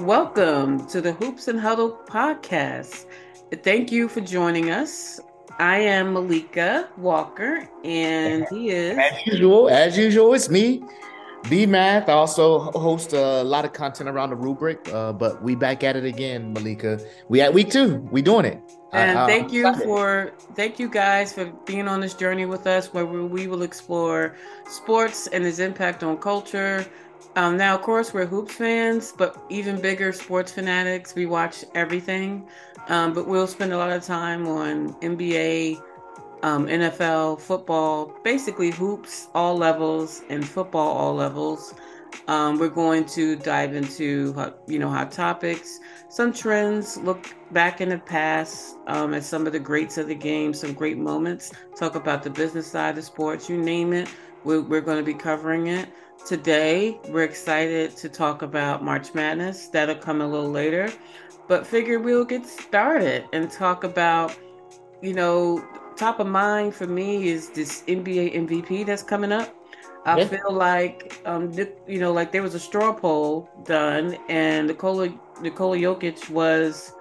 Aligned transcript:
Welcome 0.00 0.86
to 0.86 1.02
the 1.02 1.12
Hoops 1.20 1.48
and 1.48 1.60
Huddle 1.60 2.00
podcast. 2.06 3.04
Thank 3.62 3.92
you 3.92 4.08
for 4.08 4.22
joining 4.22 4.70
us. 4.70 5.20
I 5.58 5.76
am 5.80 6.14
Malika 6.14 6.88
Walker, 6.96 7.68
and 7.84 8.46
he 8.48 8.70
is 8.70 8.96
as 8.96 9.26
usual. 9.26 9.68
As 9.68 9.98
usual, 9.98 10.32
it's 10.32 10.48
me, 10.48 10.82
B 11.50 11.66
Math. 11.66 12.08
I 12.08 12.14
also 12.14 12.60
host 12.60 13.12
a 13.12 13.42
lot 13.42 13.66
of 13.66 13.74
content 13.74 14.08
around 14.08 14.30
the 14.30 14.36
rubric, 14.36 14.88
uh, 14.90 15.12
but 15.12 15.42
we 15.42 15.54
back 15.54 15.84
at 15.84 15.96
it 15.96 16.06
again, 16.06 16.54
Malika. 16.54 16.98
We 17.28 17.42
at 17.42 17.52
week 17.52 17.68
two. 17.70 17.96
We 18.10 18.22
doing 18.22 18.46
it. 18.46 18.58
And 18.94 19.18
uh, 19.18 19.26
thank 19.26 19.52
you 19.52 19.74
for 19.74 20.32
thank 20.54 20.78
you 20.78 20.88
guys 20.88 21.32
for 21.32 21.46
being 21.66 21.88
on 21.88 22.00
this 22.00 22.14
journey 22.14 22.46
with 22.46 22.66
us, 22.66 22.92
where 22.94 23.04
we 23.06 23.46
will 23.46 23.62
explore 23.62 24.36
sports 24.68 25.26
and 25.28 25.44
its 25.44 25.58
impact 25.58 26.02
on 26.02 26.16
culture. 26.18 26.86
Um, 27.36 27.56
now, 27.56 27.74
of 27.74 27.82
course, 27.82 28.14
we're 28.14 28.26
hoops 28.26 28.54
fans, 28.54 29.12
but 29.16 29.36
even 29.50 29.80
bigger 29.80 30.12
sports 30.12 30.52
fanatics. 30.52 31.14
We 31.16 31.26
watch 31.26 31.64
everything, 31.74 32.48
um, 32.88 33.12
but 33.12 33.26
we'll 33.26 33.48
spend 33.48 33.72
a 33.72 33.78
lot 33.78 33.90
of 33.90 34.04
time 34.04 34.46
on 34.46 34.92
NBA 35.00 35.82
um, 36.44 36.66
NFL, 36.66 37.40
football, 37.40 38.14
basically 38.22 38.70
hoops 38.70 39.28
all 39.34 39.56
levels 39.56 40.22
and 40.28 40.46
football 40.46 40.94
all 40.96 41.14
levels. 41.14 41.74
Um, 42.28 42.58
we're 42.58 42.68
going 42.68 43.04
to 43.06 43.36
dive 43.36 43.74
into 43.74 44.34
you 44.66 44.78
know 44.78 44.88
hot 44.88 45.12
topics, 45.12 45.80
some 46.08 46.32
trends, 46.32 46.96
look 46.98 47.34
back 47.52 47.80
in 47.80 47.90
the 47.90 47.98
past 47.98 48.76
um, 48.86 49.14
at 49.14 49.24
some 49.24 49.46
of 49.46 49.52
the 49.52 49.58
greats 49.58 49.98
of 49.98 50.08
the 50.08 50.14
game, 50.14 50.54
some 50.54 50.72
great 50.72 50.98
moments. 50.98 51.52
Talk 51.76 51.94
about 51.94 52.22
the 52.22 52.30
business 52.30 52.66
side 52.66 52.96
of 52.96 53.04
sports, 53.04 53.48
you 53.48 53.58
name 53.58 53.92
it. 53.92 54.08
We're, 54.44 54.60
we're 54.60 54.80
going 54.80 54.98
to 54.98 55.04
be 55.04 55.14
covering 55.14 55.68
it 55.68 55.88
today. 56.26 56.98
We're 57.08 57.24
excited 57.24 57.96
to 57.96 58.08
talk 58.08 58.42
about 58.42 58.82
March 58.82 59.14
Madness. 59.14 59.68
That'll 59.68 59.94
come 59.94 60.20
a 60.20 60.26
little 60.26 60.50
later, 60.50 60.92
but 61.48 61.66
figure 61.66 61.98
we'll 61.98 62.24
get 62.24 62.46
started 62.46 63.24
and 63.32 63.50
talk 63.50 63.84
about 63.84 64.36
you 65.02 65.12
know 65.12 65.64
top 65.96 66.20
of 66.20 66.26
mind 66.26 66.74
for 66.74 66.86
me 66.86 67.28
is 67.28 67.50
this 67.50 67.82
NBA 67.82 68.34
MVP 68.34 68.86
that's 68.86 69.02
coming 69.02 69.32
up. 69.32 69.54
I 70.04 70.18
yeah. 70.18 70.28
feel 70.28 70.52
like, 70.52 71.20
um, 71.24 71.52
you 71.86 71.98
know, 71.98 72.12
like 72.12 72.30
there 72.30 72.42
was 72.42 72.54
a 72.54 72.60
straw 72.60 72.92
poll 72.92 73.48
done, 73.64 74.16
and 74.28 74.66
Nikola 74.66 75.12
Nikola 75.40 75.78
Jokic 75.78 76.28
was 76.30 76.92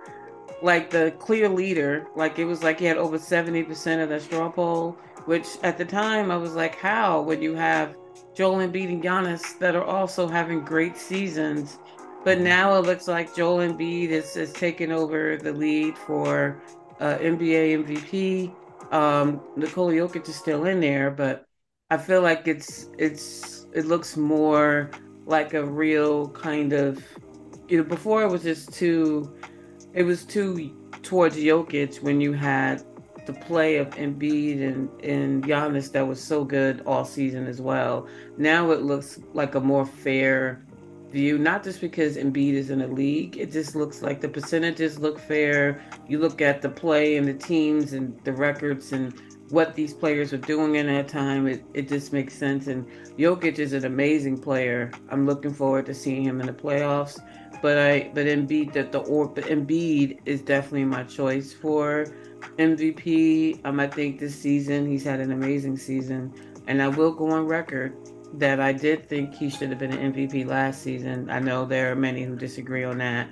like 0.61 0.89
the 0.89 1.13
clear 1.19 1.49
leader. 1.49 2.07
Like 2.15 2.39
it 2.39 2.45
was 2.45 2.63
like 2.63 2.79
he 2.79 2.85
had 2.85 2.97
over 2.97 3.17
seventy 3.17 3.63
percent 3.63 4.01
of 4.01 4.09
the 4.09 4.19
straw 4.19 4.49
poll, 4.49 4.97
which 5.25 5.47
at 5.63 5.77
the 5.77 5.85
time 5.85 6.31
I 6.31 6.37
was 6.37 6.55
like, 6.55 6.75
how 6.75 7.21
when 7.21 7.41
you 7.41 7.53
have 7.55 7.95
Joel 8.33 8.57
Embiid 8.57 8.89
and 8.89 9.03
Giannis 9.03 9.59
that 9.59 9.75
are 9.75 9.83
also 9.83 10.27
having 10.27 10.61
great 10.61 10.97
seasons, 10.97 11.79
but 12.23 12.39
now 12.39 12.73
it 12.75 12.85
looks 12.85 13.07
like 13.07 13.35
Joel 13.35 13.67
Embiid 13.67 14.09
is, 14.09 14.37
is 14.37 14.53
taking 14.53 14.91
over 14.91 15.35
the 15.37 15.51
lead 15.51 15.97
for 15.97 16.61
uh, 17.01 17.17
NBA 17.17 17.85
MVP 17.85 18.53
um, 18.93 19.41
Nikola 19.55 19.93
Jokic 19.93 20.29
is 20.29 20.35
still 20.35 20.65
in 20.65 20.79
there, 20.79 21.09
but 21.09 21.45
I 21.93 21.97
feel 21.97 22.23
like 22.23 22.47
it's 22.47 22.89
it's 22.97 23.67
it 23.71 23.85
looks 23.85 24.17
more 24.17 24.89
like 25.27 25.53
a 25.53 25.63
real 25.63 26.29
kind 26.29 26.73
of 26.73 27.05
you 27.67 27.77
know 27.77 27.83
before 27.83 28.23
it 28.23 28.31
was 28.31 28.41
just 28.41 28.73
too 28.73 29.31
it 29.93 30.01
was 30.01 30.25
too 30.25 30.75
towards 31.03 31.35
Jokic 31.35 32.01
when 32.01 32.19
you 32.19 32.33
had 32.33 32.83
the 33.27 33.33
play 33.33 33.77
of 33.77 33.91
Embiid 33.91 34.67
and 34.67 34.89
and 35.03 35.43
Giannis 35.43 35.91
that 35.91 36.07
was 36.07 36.19
so 36.19 36.43
good 36.43 36.81
all 36.87 37.05
season 37.05 37.45
as 37.45 37.61
well. 37.61 38.07
Now 38.37 38.71
it 38.71 38.81
looks 38.81 39.19
like 39.35 39.53
a 39.53 39.59
more 39.59 39.85
fair 39.85 40.65
view, 41.11 41.37
not 41.37 41.63
just 41.63 41.79
because 41.79 42.17
Embiid 42.17 42.53
is 42.53 42.71
in 42.71 42.81
a 42.81 42.87
league. 42.87 43.37
It 43.37 43.51
just 43.51 43.75
looks 43.75 44.01
like 44.01 44.19
the 44.19 44.29
percentages 44.29 44.97
look 44.97 45.19
fair. 45.19 45.79
You 46.07 46.17
look 46.17 46.41
at 46.41 46.63
the 46.63 46.69
play 46.69 47.17
and 47.17 47.27
the 47.27 47.35
teams 47.35 47.93
and 47.93 48.19
the 48.23 48.33
records 48.33 48.93
and 48.93 49.13
what 49.49 49.75
these 49.75 49.93
players 49.93 50.33
are 50.33 50.37
doing 50.37 50.75
in 50.75 50.87
that 50.87 51.07
time. 51.07 51.47
It, 51.47 51.63
it 51.73 51.87
just 51.87 52.13
makes 52.13 52.33
sense. 52.33 52.67
And 52.67 52.87
Jokic 53.17 53.59
is 53.59 53.73
an 53.73 53.85
amazing 53.85 54.39
player. 54.39 54.91
I'm 55.09 55.25
looking 55.25 55.53
forward 55.53 55.85
to 55.87 55.93
seeing 55.93 56.23
him 56.23 56.39
in 56.39 56.47
the 56.47 56.53
playoffs. 56.53 57.19
But 57.61 57.77
I 57.77 58.11
but 58.13 58.25
Embiid 58.25 58.73
that 58.73 58.91
the 58.91 58.99
or 58.99 59.27
but 59.27 59.45
Embiid 59.45 60.19
is 60.25 60.41
definitely 60.41 60.83
my 60.85 61.03
choice 61.03 61.53
for 61.53 62.07
MVP. 62.57 63.61
Um, 63.65 63.79
I 63.79 63.87
think 63.87 64.19
this 64.19 64.35
season 64.35 64.85
he's 64.85 65.05
had 65.05 65.21
an 65.21 65.31
amazing 65.31 65.77
season, 65.77 66.33
and 66.67 66.81
I 66.81 66.89
will 66.89 67.13
go 67.13 67.31
on 67.31 67.45
record 67.45 67.95
that 68.33 68.59
I 68.59 68.73
did 68.73 69.07
think 69.07 69.33
he 69.33 69.49
should 69.49 69.69
have 69.69 69.79
been 69.79 69.93
an 69.93 70.13
MVP 70.13 70.45
last 70.45 70.81
season. 70.81 71.29
I 71.29 71.39
know 71.39 71.65
there 71.65 71.91
are 71.91 71.95
many 71.95 72.23
who 72.23 72.35
disagree 72.35 72.83
on 72.83 72.97
that, 72.97 73.29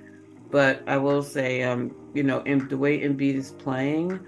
but 0.51 0.83
I 0.87 0.97
will 0.97 1.23
say, 1.23 1.63
um, 1.63 1.93
you 2.13 2.23
know, 2.23 2.41
in, 2.41 2.67
the 2.67 2.77
way 2.77 2.99
Embiid 2.99 3.35
is 3.35 3.51
playing, 3.51 4.19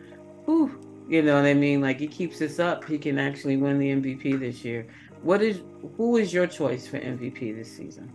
whew, 0.46 0.80
you 1.08 1.22
know 1.22 1.36
what 1.36 1.46
I 1.46 1.54
mean? 1.54 1.82
Like 1.82 2.00
he 2.00 2.08
keeps 2.08 2.40
this 2.40 2.60
up, 2.60 2.86
he 2.86 2.98
can 2.98 3.20
actually 3.20 3.58
win 3.58 3.80
the 3.80 3.90
MVP 3.90 4.40
this 4.40 4.64
year. 4.64 4.88
What 5.22 5.42
is 5.42 5.62
who 5.98 6.18
is 6.18 6.34
your 6.34 6.48
choice 6.48 6.88
for 6.88 7.00
MVP 7.00 7.56
this 7.56 7.72
season? 7.72 8.12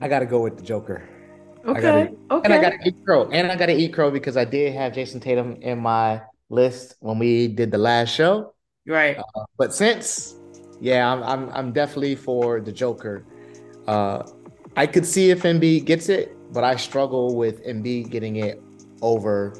I 0.00 0.08
got 0.08 0.20
to 0.20 0.26
go 0.26 0.40
with 0.40 0.56
the 0.56 0.62
Joker. 0.62 1.08
Okay. 1.64 1.78
I 1.78 1.80
gotta, 1.80 2.16
okay. 2.30 2.44
And 2.44 2.52
I 2.52 2.60
got 2.60 2.70
to 2.70 2.88
eat 2.88 2.96
crow, 3.04 3.30
and 3.30 3.52
I 3.52 3.56
got 3.56 3.66
to 3.66 3.74
eat 3.74 3.92
crow 3.92 4.10
because 4.10 4.36
I 4.36 4.44
did 4.44 4.74
have 4.74 4.92
Jayson 4.92 5.20
Tatum 5.20 5.56
in 5.62 5.78
my 5.78 6.20
list 6.50 6.96
when 7.00 7.18
we 7.18 7.46
did 7.46 7.70
the 7.70 7.78
last 7.78 8.10
show. 8.10 8.52
Right. 8.84 9.16
Uh, 9.16 9.44
but 9.58 9.72
since, 9.72 10.34
yeah, 10.80 11.10
I'm, 11.10 11.22
I'm 11.22 11.50
I'm 11.50 11.72
definitely 11.72 12.16
for 12.16 12.60
the 12.60 12.72
Joker. 12.72 13.24
Uh, 13.86 14.24
I 14.76 14.86
could 14.86 15.06
see 15.06 15.30
if 15.30 15.42
Embiid 15.42 15.84
gets 15.84 16.08
it, 16.08 16.36
but 16.52 16.64
I 16.64 16.76
struggle 16.76 17.36
with 17.36 17.64
Embiid 17.64 18.10
getting 18.10 18.36
it 18.36 18.60
over 19.02 19.54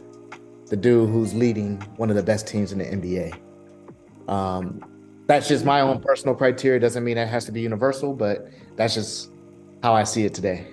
the 0.72 0.76
dude 0.78 1.10
who's 1.10 1.34
leading 1.34 1.78
one 1.98 2.08
of 2.08 2.16
the 2.16 2.22
best 2.22 2.46
teams 2.46 2.72
in 2.72 2.78
the 2.78 2.86
NBA. 2.86 3.38
Um, 4.26 4.82
that's 5.26 5.46
just 5.46 5.66
my 5.66 5.82
own 5.82 6.00
personal 6.00 6.34
criteria. 6.34 6.80
Doesn't 6.80 7.04
mean 7.04 7.16
that 7.16 7.28
has 7.28 7.44
to 7.44 7.52
be 7.52 7.60
universal, 7.60 8.14
but 8.14 8.48
that's 8.74 8.94
just 8.94 9.32
how 9.82 9.92
I 9.92 10.04
see 10.04 10.24
it 10.24 10.32
today. 10.32 10.66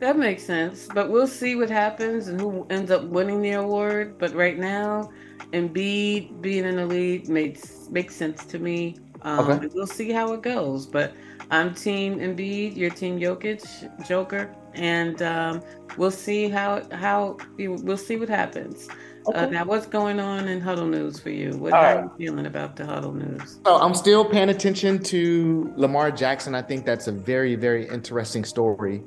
That 0.00 0.18
makes 0.18 0.42
sense, 0.42 0.88
but 0.92 1.10
we'll 1.10 1.28
see 1.28 1.54
what 1.54 1.70
happens 1.70 2.26
and 2.26 2.40
who 2.40 2.66
ends 2.70 2.90
up 2.90 3.04
winning 3.04 3.40
the 3.40 3.52
award. 3.52 4.18
But 4.18 4.34
right 4.34 4.58
now, 4.58 5.12
Embiid 5.52 6.42
being 6.42 6.64
in 6.64 6.74
the 6.74 6.86
lead 6.86 7.28
makes 7.28 7.88
makes 7.88 8.16
sense 8.16 8.44
to 8.46 8.58
me. 8.58 8.96
Um, 9.22 9.48
okay. 9.48 9.68
We'll 9.72 9.86
see 9.86 10.10
how 10.10 10.32
it 10.32 10.42
goes, 10.42 10.86
but 10.86 11.14
I'm 11.52 11.72
team 11.72 12.18
Embiid, 12.18 12.76
your 12.76 12.90
team 12.90 13.20
Jokic, 13.20 14.08
Joker, 14.08 14.52
and 14.74 15.22
um, 15.22 15.62
we'll 15.96 16.10
see 16.10 16.48
how 16.48 16.82
how 16.90 17.36
we'll 17.58 17.96
see 17.96 18.16
what 18.16 18.28
happens. 18.28 18.88
Uh, 19.26 19.30
okay. 19.30 19.38
Uh, 19.40 19.46
now, 19.50 19.64
what's 19.64 19.86
going 19.86 20.18
on 20.18 20.48
in 20.48 20.60
Huddle 20.60 20.86
News 20.86 21.18
for 21.18 21.30
you? 21.30 21.56
What 21.56 21.72
are 21.72 21.96
right. 21.96 22.04
you 22.04 22.10
feeling 22.26 22.46
about 22.46 22.76
the 22.76 22.86
Huddle 22.86 23.12
News? 23.12 23.58
So 23.66 23.76
I'm 23.76 23.94
still 23.94 24.24
paying 24.24 24.48
attention 24.48 25.02
to 25.04 25.72
Lamar 25.76 26.10
Jackson. 26.10 26.54
I 26.54 26.62
think 26.62 26.86
that's 26.86 27.06
a 27.06 27.12
very 27.12 27.54
very 27.54 27.88
interesting 27.88 28.44
story, 28.44 29.02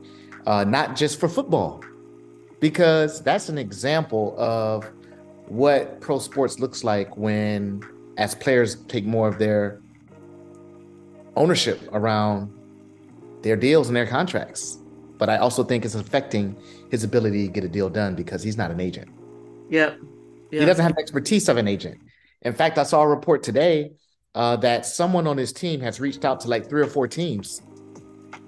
uh, 0.46 0.64
not 0.64 0.96
just 0.96 1.20
for 1.20 1.28
football, 1.28 1.84
because 2.60 3.22
that's 3.22 3.50
an 3.50 3.58
example 3.58 4.36
of 4.38 4.90
what 5.48 6.00
pro 6.02 6.20
sports 6.20 6.60
looks 6.60 6.84
like 6.84 7.16
when 7.18 7.82
as 8.18 8.36
players 8.36 8.76
take 8.86 9.06
more 9.06 9.28
of 9.28 9.40
their 9.40 9.82
ownership 11.36 11.82
around 11.92 12.54
their 13.42 13.56
deals 13.56 13.88
and 13.88 13.96
their 13.96 14.08
contracts. 14.08 14.78
But 15.18 15.30
I 15.30 15.38
also 15.38 15.64
think 15.64 15.86
it's 15.86 15.96
affecting 15.96 16.56
his 16.92 17.04
ability 17.04 17.48
to 17.48 17.52
get 17.52 17.64
a 17.64 17.68
deal 17.68 17.90
done 17.90 18.16
because 18.16 18.44
he's 18.44 18.58
not 18.58 18.72
an 18.72 18.80
agent. 18.80 19.10
Yep. 19.74 20.00
yep. 20.52 20.60
He 20.62 20.66
doesn't 20.66 20.84
have 20.84 20.96
the 20.96 21.02
expertise 21.02 21.50
of 21.50 21.58
an 21.58 21.68
agent. 21.68 22.00
In 22.44 22.54
fact, 22.54 22.78
I 22.78 22.84
saw 22.84 23.02
a 23.02 23.08
report 23.08 23.42
today 23.42 23.94
uh, 24.36 24.56
that 24.58 24.86
someone 24.86 25.26
on 25.26 25.36
his 25.36 25.52
team 25.52 25.80
has 25.82 26.00
reached 26.00 26.26
out 26.26 26.40
to 26.42 26.48
like 26.48 26.70
three 26.70 26.84
or 26.84 26.88
four 26.88 27.08
teams. 27.08 27.64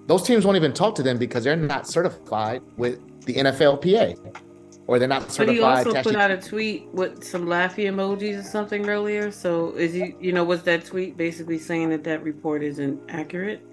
Those 0.05 0.21
teams 0.21 0.45
won't 0.45 0.55
even 0.55 0.71
talk 0.71 0.93
to 0.95 1.03
them 1.03 1.17
because 1.17 1.43
they're 1.43 1.55
not 1.55 1.87
certified 1.87 2.61
with 2.77 2.99
the 3.25 3.33
NFLPA 3.33 4.37
or 4.85 4.99
they're 4.99 5.07
not 5.07 5.31
certified. 5.31 5.47
But 5.47 5.53
he 5.53 5.61
also 5.89 6.03
put 6.03 6.15
out 6.15 6.29
a 6.29 6.37
tweet 6.37 6.87
with 6.89 7.23
some 7.23 7.47
laughy 7.47 7.85
emojis 7.85 8.41
or 8.41 8.43
something 8.43 8.87
earlier. 8.87 9.31
So 9.31 9.71
is 9.71 9.93
he, 9.93 10.13
you 10.19 10.31
know, 10.31 10.43
was 10.43 10.61
that 10.63 10.85
tweet 10.85 11.17
basically 11.17 11.57
saying 11.57 11.89
that 11.89 12.03
that 12.03 12.21
report 12.21 12.61
isn't 12.61 13.01
accurate? 13.09 13.65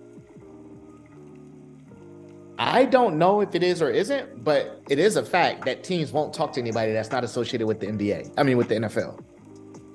I 2.64 2.85
don't 2.85 3.19
know 3.19 3.41
if 3.41 3.56
it 3.56 3.62
is 3.64 3.82
or 3.82 3.91
isn't, 3.91 4.44
but 4.44 4.81
it 4.88 5.00
is 5.00 5.17
a 5.17 5.25
fact 5.25 5.64
that 5.64 5.82
teams 5.82 6.12
won't 6.12 6.32
talk 6.32 6.53
to 6.53 6.61
anybody 6.61 6.93
that's 6.93 7.11
not 7.11 7.25
associated 7.25 7.67
with 7.67 7.81
the 7.81 7.87
NBA. 7.87 8.35
I 8.37 8.44
mean, 8.44 8.56
with 8.56 8.69
the 8.69 8.76
NFL. 8.76 9.20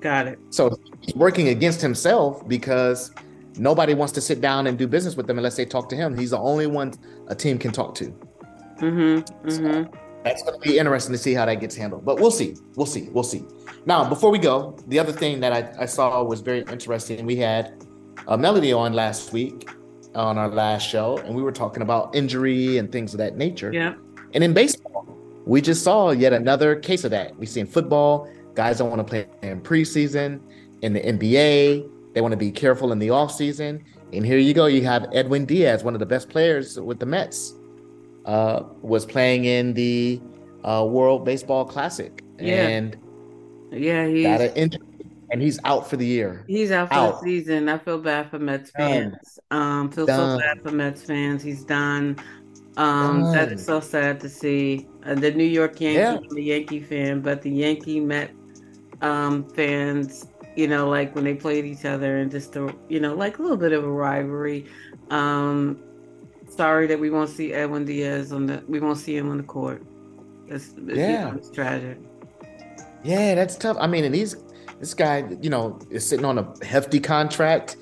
Got 0.00 0.28
it. 0.28 0.38
So 0.50 0.78
he's 1.00 1.14
working 1.14 1.48
against 1.48 1.80
himself 1.80 2.46
because 2.46 3.10
nobody 3.56 3.94
wants 3.94 4.12
to 4.14 4.20
sit 4.20 4.42
down 4.42 4.66
and 4.66 4.76
do 4.76 4.86
business 4.86 5.16
with 5.16 5.26
them 5.26 5.38
unless 5.38 5.56
they 5.56 5.64
talk 5.64 5.88
to 5.88 5.96
him. 5.96 6.16
He's 6.16 6.30
the 6.30 6.38
only 6.38 6.66
one 6.66 6.92
a 7.28 7.34
team 7.34 7.58
can 7.58 7.72
talk 7.72 7.94
to. 7.96 8.04
Mm-hmm. 8.80 9.48
Mm-hmm. 9.48 9.50
So, 9.50 9.90
that's 10.24 10.42
going 10.42 10.60
to 10.60 10.68
be 10.68 10.78
interesting 10.78 11.12
to 11.12 11.18
see 11.18 11.32
how 11.32 11.46
that 11.46 11.60
gets 11.60 11.74
handled. 11.74 12.04
But 12.04 12.20
we'll 12.20 12.30
see. 12.30 12.54
We'll 12.74 12.86
see. 12.86 13.08
We'll 13.12 13.24
see. 13.24 13.44
Now, 13.86 14.06
before 14.06 14.30
we 14.30 14.38
go, 14.38 14.76
the 14.88 14.98
other 14.98 15.12
thing 15.12 15.40
that 15.40 15.54
I, 15.54 15.82
I 15.82 15.86
saw 15.86 16.22
was 16.22 16.42
very 16.42 16.64
interesting. 16.70 17.24
We 17.24 17.36
had 17.36 17.82
a 18.26 18.36
Melody 18.36 18.74
on 18.74 18.92
last 18.92 19.32
week 19.32 19.70
on 20.14 20.38
our 20.38 20.48
last 20.48 20.88
show, 20.88 21.18
and 21.18 21.34
we 21.34 21.42
were 21.42 21.52
talking 21.52 21.82
about 21.82 22.14
injury 22.14 22.78
and 22.78 22.90
things 22.90 23.14
of 23.14 23.18
that 23.18 23.36
nature. 23.36 23.72
Yeah. 23.72 23.94
And 24.34 24.44
in 24.44 24.52
baseball, 24.52 25.06
we 25.46 25.60
just 25.60 25.82
saw 25.82 26.10
yet 26.10 26.32
another 26.32 26.76
case 26.76 27.04
of 27.04 27.10
that. 27.12 27.36
We 27.38 27.46
see 27.46 27.60
in 27.60 27.66
football, 27.66 28.30
guys 28.54 28.78
don't 28.78 28.90
want 28.90 29.00
to 29.00 29.04
play 29.04 29.26
in 29.42 29.60
preseason. 29.60 30.40
In 30.82 30.92
the 30.92 31.00
NBA, 31.00 31.88
they 32.14 32.20
want 32.20 32.32
to 32.32 32.36
be 32.36 32.50
careful 32.50 32.92
in 32.92 32.98
the 32.98 33.08
offseason. 33.08 33.82
And 34.12 34.24
here 34.24 34.38
you 34.38 34.54
go. 34.54 34.66
You 34.66 34.84
have 34.84 35.06
Edwin 35.12 35.44
Diaz, 35.44 35.84
one 35.84 35.94
of 35.94 36.00
the 36.00 36.06
best 36.06 36.28
players 36.28 36.78
with 36.78 36.98
the 36.98 37.06
Mets, 37.06 37.54
uh, 38.26 38.64
was 38.82 39.04
playing 39.06 39.44
in 39.44 39.74
the 39.74 40.20
uh, 40.64 40.86
World 40.88 41.24
Baseball 41.24 41.64
Classic. 41.64 42.22
Yeah. 42.38 42.68
And 42.68 42.96
Yeah, 43.70 44.06
he's 44.06 44.26
got 44.26 44.40
an 44.40 44.54
injury, 44.54 44.86
and 45.30 45.42
he's 45.42 45.58
out 45.64 45.88
for 45.88 45.96
the 45.96 46.06
year. 46.06 46.44
he's 46.46 46.70
out 46.70 46.88
for 46.88 46.94
out. 46.94 47.20
the 47.22 47.26
season. 47.28 47.68
I 47.68 47.78
feel 47.78 47.98
bad 47.98 48.30
for 48.30 48.38
Mets 48.38 48.70
Done. 48.72 48.88
fans. 49.12 49.38
Um, 49.50 49.90
feel 49.90 50.06
Done. 50.06 50.38
so 50.38 50.44
bad 50.44 50.62
for 50.62 50.70
Mets 50.70 51.02
fans. 51.02 51.42
He's 51.42 51.64
done. 51.64 52.16
Um, 52.76 53.22
Done. 53.32 53.52
is 53.52 53.64
so 53.64 53.80
sad 53.80 54.20
to 54.20 54.28
see. 54.28 54.86
Uh, 55.04 55.14
the 55.14 55.30
New 55.32 55.44
York 55.44 55.80
Yankee, 55.80 55.98
Yeah. 55.98 56.16
I'm 56.18 56.36
a 56.36 56.40
Yankee 56.40 56.80
fan, 56.80 57.20
but 57.20 57.42
the 57.42 57.50
Yankee 57.50 58.00
Met 58.00 58.30
um 59.02 59.48
fans, 59.50 60.26
you 60.56 60.66
know, 60.66 60.88
like 60.88 61.14
when 61.14 61.24
they 61.24 61.34
played 61.34 61.64
each 61.64 61.84
other 61.84 62.18
and 62.18 62.30
just 62.30 62.56
a, 62.56 62.74
you 62.88 62.98
know, 63.00 63.14
like 63.14 63.38
a 63.38 63.42
little 63.42 63.56
bit 63.56 63.72
of 63.72 63.84
a 63.84 63.90
rivalry. 63.90 64.66
Um, 65.10 65.78
sorry 66.48 66.86
that 66.88 66.98
we 66.98 67.10
won't 67.10 67.30
see 67.30 67.52
Edwin 67.52 67.84
Diaz 67.84 68.32
on 68.32 68.46
the. 68.46 68.62
We 68.68 68.80
won't 68.80 68.98
see 68.98 69.16
him 69.16 69.30
on 69.30 69.36
the 69.38 69.42
court. 69.44 69.82
It's, 70.48 70.74
it's, 70.86 70.98
Yeah. 70.98 71.34
it's 71.34 71.50
tragic. 71.50 71.98
Yeah, 73.04 73.34
that's 73.34 73.56
tough. 73.56 73.76
I 73.78 73.86
mean, 73.86 74.04
and 74.04 74.14
he's 74.14 74.34
this 74.80 74.94
guy, 74.94 75.24
you 75.40 75.50
know, 75.50 75.78
is 75.90 76.08
sitting 76.08 76.24
on 76.24 76.38
a 76.38 76.64
hefty 76.64 77.00
contract, 77.00 77.76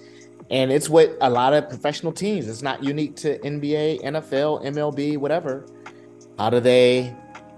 and 0.51 0.71
it's 0.73 0.89
what 0.89 1.17
a 1.21 1.29
lot 1.31 1.53
of 1.55 1.69
professional 1.69 2.13
teams. 2.13 2.49
It's 2.49 2.63
not 2.63 2.83
unique 2.83 3.17
to 3.17 3.39
NBA, 3.41 4.03
NFL, 4.03 4.65
MLB, 4.65 5.19
whatever. 5.19 5.67
How 6.39 6.51
do 6.51 6.61
they 6.61 7.15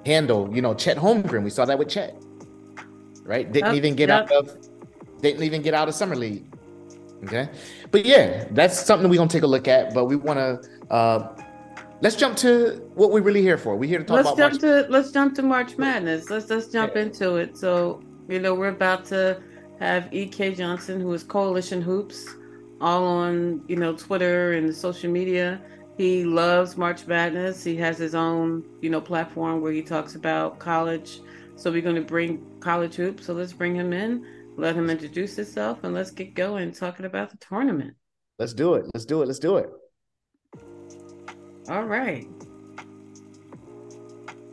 handle, 0.07 0.49
you 0.55 0.63
know, 0.63 0.75
Chet 0.75 0.97
Holmgren? 0.97 1.43
We 1.45 1.51
saw 1.51 1.65
that 1.65 1.79
with 1.79 1.89
Chet, 1.89 2.17
right? 3.25 3.51
Didn't 3.51 3.69
Yep, 3.75 3.77
even 3.77 3.95
get 3.97 4.09
yep. 4.09 4.31
out 4.31 4.33
of, 4.33 4.57
didn't 5.21 5.43
even 5.43 5.63
get 5.63 5.75
out 5.75 5.89
of 5.89 5.95
summer 5.95 6.17
league. 6.17 6.45
Okay, 7.25 7.49
but 7.91 8.05
yeah, 8.07 8.47
that's 8.53 8.79
something 8.79 9.11
we're 9.11 9.17
gonna 9.17 9.29
take 9.29 9.43
a 9.43 9.47
look 9.47 9.67
at. 9.67 9.93
But 9.93 10.05
we 10.05 10.15
want 10.15 10.39
to 10.39 10.93
uh, 10.95 11.35
let's 12.01 12.15
jump 12.15 12.37
to 12.39 12.81
what 12.95 13.11
we're 13.11 13.23
really 13.23 13.43
here 13.43 13.59
for. 13.59 13.75
We're 13.77 13.89
here 13.89 13.99
to 13.99 14.05
talk 14.05 14.15
let's 14.25 14.29
about 14.29 14.39
jump 14.53 14.63
March- 14.63 14.85
to 14.87 14.91
let's 14.93 15.11
jump 15.11 15.35
to 15.35 15.43
March 15.43 15.77
Madness. 15.77 16.31
Let's 16.31 16.49
let's 16.49 16.69
jump 16.69 16.93
Yeah. 16.95 17.03
into 17.03 17.35
it. 17.37 17.57
So 17.59 18.01
you 18.29 18.39
know 18.39 18.55
we're 18.55 18.69
about 18.69 19.05
to 19.07 19.41
have 19.81 20.13
E.K. 20.13 20.55
Johnson, 20.55 21.01
who 21.01 21.13
is 21.13 21.23
Coalition 21.23 21.81
Hoops, 21.81 22.27
all 22.81 23.05
on 23.05 23.63
you 23.69 23.77
know 23.77 23.95
Twitter 23.95 24.53
and 24.53 24.75
social 24.75 25.11
media. 25.11 25.61
He 25.97 26.25
loves 26.25 26.77
March 26.77 27.07
Madness. 27.07 27.65
He 27.65 27.77
has 27.77 27.99
his 27.99 28.15
own 28.15 28.65
you 28.81 28.91
know 28.91 29.01
platform 29.01 29.61
where 29.61 29.73
he 29.73 29.83
talks 29.83 30.15
about 30.15 30.59
college. 30.59 31.21
So 31.57 31.73
we're 31.73 31.83
going 31.83 31.97
to 31.97 32.03
bring 32.03 32.45
college 32.61 32.95
hoops. 32.95 33.27
So 33.27 33.33
let's 33.35 33.53
bring 33.53 33.75
him 33.75 33.93
in, 33.93 34.25
let 34.57 34.77
him 34.77 34.91
introduce 34.91 35.35
himself, 35.35 35.83
and 35.83 35.93
let's 35.93 36.13
get 36.13 36.35
going 36.35 36.71
talking 36.73 37.05
about 37.05 37.31
the 37.31 37.37
tournament. 37.39 37.95
Let's 38.39 38.55
do 38.55 38.75
it. 38.75 38.87
Let's 38.95 39.05
do 39.05 39.23
it. 39.23 39.27
Let's 39.27 39.41
do 39.41 39.57
it. 39.57 39.71
All 41.69 41.85
right. 41.85 42.29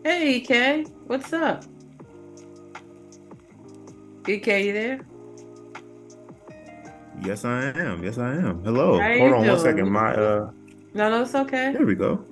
Hey, 0.03 0.35
EK, 0.37 0.85
what's 1.05 1.31
up? 1.31 1.63
EK, 4.27 4.65
you 4.67 4.73
there? 4.73 4.99
Yes, 7.23 7.45
I 7.45 7.65
am. 7.79 8.03
Yes, 8.03 8.17
I 8.17 8.33
am. 8.33 8.63
Hello. 8.63 8.99
Hold 9.01 9.33
on 9.33 9.37
one 9.39 9.45
doing? 9.45 9.59
second. 9.59 9.89
My 9.91 10.13
uh, 10.13 10.51
No, 10.93 11.09
no, 11.09 11.21
it's 11.21 11.35
okay. 11.35 11.71
there 11.73 11.85
we 11.85 11.95
go. 11.95 12.25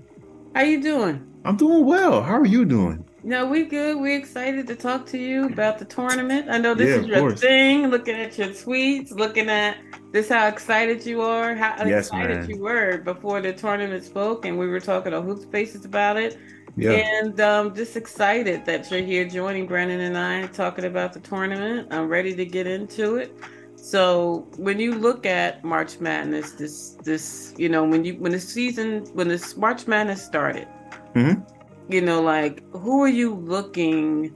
How 0.55 0.61
you 0.61 0.81
doing? 0.81 1.25
I'm 1.45 1.57
doing 1.57 1.85
well. 1.85 2.21
How 2.21 2.35
are 2.39 2.45
you 2.45 2.65
doing? 2.65 3.03
No, 3.23 3.45
we 3.47 3.63
good. 3.65 3.97
We 3.99 4.13
excited 4.15 4.67
to 4.67 4.75
talk 4.75 5.05
to 5.07 5.17
you 5.17 5.45
about 5.45 5.79
the 5.79 5.85
tournament. 5.85 6.47
I 6.49 6.57
know 6.57 6.73
this 6.73 6.89
Yeah, 6.89 7.01
is 7.01 7.07
your 7.07 7.19
course. 7.19 7.39
thing. 7.39 7.87
Looking 7.87 8.15
at 8.15 8.37
your 8.37 8.49
tweets, 8.49 9.11
looking 9.11 9.49
at 9.49 9.77
this, 10.11 10.27
how 10.29 10.47
excited 10.47 11.05
you 11.05 11.21
are, 11.21 11.55
how 11.55 11.85
Yes, 11.85 12.07
excited 12.07 12.39
man. 12.41 12.49
you 12.49 12.59
were 12.61 12.97
before 12.97 13.39
the 13.41 13.53
tournament 13.53 14.03
spoke, 14.03 14.45
and 14.45 14.59
we 14.59 14.67
were 14.67 14.81
talking 14.81 15.13
on 15.13 15.25
Hoop 15.25 15.39
Spaces 15.39 15.85
about 15.85 16.17
it. 16.17 16.37
Yeah. 16.75 16.91
And 16.91 17.39
um, 17.39 17.75
just 17.75 17.95
excited 17.95 18.65
that 18.65 18.89
you're 18.89 19.01
here 19.01 19.25
joining 19.25 19.67
Brannan 19.67 19.99
and 19.99 20.17
I 20.17 20.47
talking 20.47 20.85
about 20.85 21.13
the 21.13 21.19
tournament. 21.19 21.87
I'm 21.91 22.07
ready 22.07 22.35
to 22.35 22.45
get 22.45 22.65
into 22.65 23.17
it. 23.17 23.35
So 23.75 24.47
when 24.57 24.79
you 24.79 24.95
look 24.95 25.25
at 25.25 25.63
March 25.63 25.99
Madness, 25.99 26.53
this 26.53 26.91
this 27.03 27.53
you 27.57 27.69
know 27.69 27.83
when 27.83 28.05
you 28.05 28.15
when 28.15 28.31
the 28.31 28.39
season 28.39 29.05
when 29.13 29.27
this 29.27 29.57
March 29.57 29.87
Madness 29.87 30.23
started, 30.23 30.67
Mhm. 31.15 31.45
you 31.89 32.01
know 32.01 32.21
like 32.21 32.63
who 32.71 33.03
are 33.03 33.09
you 33.09 33.35
looking, 33.35 34.33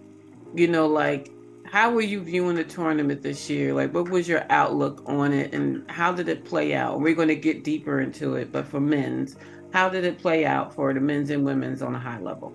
you 0.54 0.68
know 0.68 0.86
like 0.86 1.32
how 1.64 1.92
were 1.92 2.02
you 2.02 2.20
viewing 2.22 2.56
the 2.56 2.64
tournament 2.66 3.22
this 3.24 3.50
year? 3.50 3.74
Like 3.74 3.94
what 3.94 4.10
was 4.10 4.28
your 4.28 4.46
outlook 4.50 5.02
on 5.06 5.32
it, 5.34 5.54
and 5.56 5.90
how 5.90 6.12
did 6.12 6.28
it 6.30 6.44
play 6.46 6.74
out? 6.76 7.00
We're 7.00 7.16
going 7.16 7.28
to 7.30 7.36
get 7.36 7.64
deeper 7.64 8.02
into 8.02 8.36
it, 8.36 8.52
but 8.52 8.68
for 8.68 8.80
men's, 8.80 9.38
how 9.72 9.90
did 9.90 10.04
it 10.06 10.18
play 10.20 10.46
out 10.46 10.74
for 10.74 10.94
the 10.94 11.00
men's 11.00 11.30
and 11.30 11.44
women's 11.46 11.82
on 11.82 11.96
a 11.96 12.00
high 12.00 12.20
level? 12.20 12.54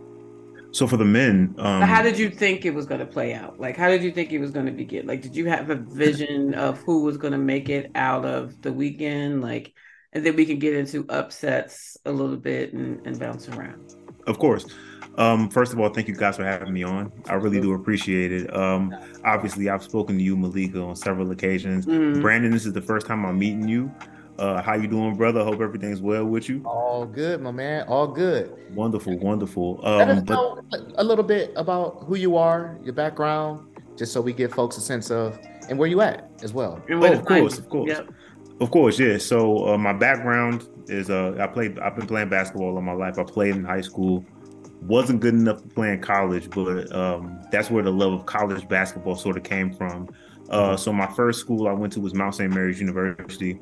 So 0.73 0.87
for 0.87 0.97
the 0.97 1.05
men, 1.05 1.55
um, 1.59 1.83
how 1.83 2.01
did 2.03 2.19
you 2.19 2.31
think 2.31 2.65
it 2.65 2.73
was 2.73 2.87
going 2.87 3.01
to 3.01 3.07
play 3.07 3.35
out? 3.35 3.61
Like, 3.61 3.77
how 3.77 3.89
did 3.89 4.03
you 4.03 4.11
think 4.11 4.33
it 4.33 4.39
was 4.39 4.51
going 4.51 4.65
to 4.67 4.73
begin? 4.73 5.07
Like, 5.07 5.21
did 5.21 5.37
you 5.37 5.47
have 5.47 5.69
a 5.69 5.75
vision 5.75 6.55
of 6.55 6.79
who 6.83 7.03
was 7.03 7.19
going 7.19 7.33
to 7.33 7.39
make 7.39 7.69
it 7.69 7.91
out 7.95 8.25
of 8.25 8.63
the 8.63 8.73
weekend? 8.73 9.43
Like, 9.43 9.75
and 10.15 10.25
then 10.25 10.35
we 10.35 10.47
can 10.47 10.59
get 10.59 10.75
into 10.75 11.05
upsets 11.11 11.99
a 12.07 12.11
little 12.13 12.37
bit 12.39 12.73
and, 12.73 13.07
and 13.07 13.19
bounce 13.19 13.49
around. 13.49 13.95
of 14.27 14.39
course. 14.39 14.65
Um, 15.19 15.51
first 15.51 15.75
of 15.75 15.81
all, 15.81 15.91
thank 15.91 16.09
you 16.09 16.15
guys 16.15 16.37
for 16.37 16.45
having 16.45 16.73
me 16.73 16.85
on. 16.85 17.13
I 17.29 17.35
really 17.35 17.61
do 17.61 17.75
appreciate 17.75 18.33
it. 18.33 18.57
Um, 18.57 18.95
obviously, 19.27 19.69
I've 19.69 19.83
spoken 19.83 20.17
to 20.17 20.23
you, 20.25 20.39
Malika, 20.39 20.81
on 20.81 20.97
several 20.97 21.31
occasions. 21.33 21.85
Mhm. 21.85 22.23
Brannan, 22.23 22.51
this 22.51 22.65
is 22.65 22.73
the 22.73 22.81
first 22.81 23.07
time 23.07 23.27
I'm 23.27 23.39
meeting 23.39 23.69
you. 23.69 23.91
Uh, 24.39 24.63
how 24.63 24.75
you 24.75 24.89
doing, 24.89 25.15
brother? 25.15 25.45
Hope 25.45 25.61
everything's 25.61 26.01
well 26.01 26.25
with 26.25 26.49
you. 26.49 26.63
All 26.65 27.05
good, 27.05 27.41
my 27.41 27.51
man. 27.51 27.87
All 27.87 28.07
good. 28.07 28.57
Wonderful, 28.75 29.19
wonderful. 29.19 29.81
Let 29.83 30.09
us 30.09 30.19
Um, 30.19 30.25
but 30.25 30.35
know 30.35 30.63
a 30.97 31.05
little 31.05 31.25
bit 31.25 31.53
about 31.55 32.05
who 32.07 32.17
you 32.17 32.37
are, 32.37 32.79
your 32.83 32.95
background, 32.95 33.67
just 33.97 34.13
so 34.13 34.21
we 34.21 34.33
give 34.33 34.53
folks 34.53 34.77
a 34.79 34.81
sense 34.81 35.11
of 35.11 35.39
and 35.69 35.79
where 35.79 35.89
you 35.89 36.01
at 36.01 36.31
as 36.43 36.53
well. 36.53 36.83
Oh, 36.91 37.05
of 37.05 37.25
course, 37.25 37.57
you. 37.57 37.63
of 37.63 37.69
course. 37.69 37.89
Yep. 37.89 38.11
Of 38.61 38.71
course, 38.71 38.99
yeah. 38.99 39.19
So 39.19 39.69
uh, 39.75 39.79
my 39.79 39.93
background 39.93 40.69
is 40.87 41.11
uh, 41.11 41.37
I 41.39 41.47
played. 41.47 41.79
I've 41.79 41.97
been 41.97 42.07
playing 42.07 42.29
basketball 42.29 42.75
all 42.75 42.81
my 42.81 42.93
life. 42.93 43.19
I 43.19 43.25
played 43.25 43.55
in 43.57 43.65
high 43.65 43.81
school. 43.81 44.25
Wasn't 44.83 45.21
good 45.21 45.35
enough 45.35 45.63
to 45.63 45.69
play 45.69 45.93
in 45.93 46.01
college, 46.01 46.51
but 46.51 46.93
um, 46.93 47.41
that's 47.53 47.71
where 47.71 47.85
the 47.85 47.93
love 47.93 48.13
of 48.13 48.27
college 48.27 48.67
basketball 48.69 49.15
sort 49.15 49.37
of 49.37 49.45
came 49.45 49.73
from. 49.73 50.09
Uh, 50.51 50.77
so 50.77 50.93
my 50.93 51.07
first 51.07 51.39
school 51.41 51.69
I 51.69 51.73
went 51.73 51.93
to 51.95 52.01
was 52.01 52.15
Mount 52.15 52.35
St. 52.35 52.53
Mary's 52.53 52.81
University. 52.81 53.61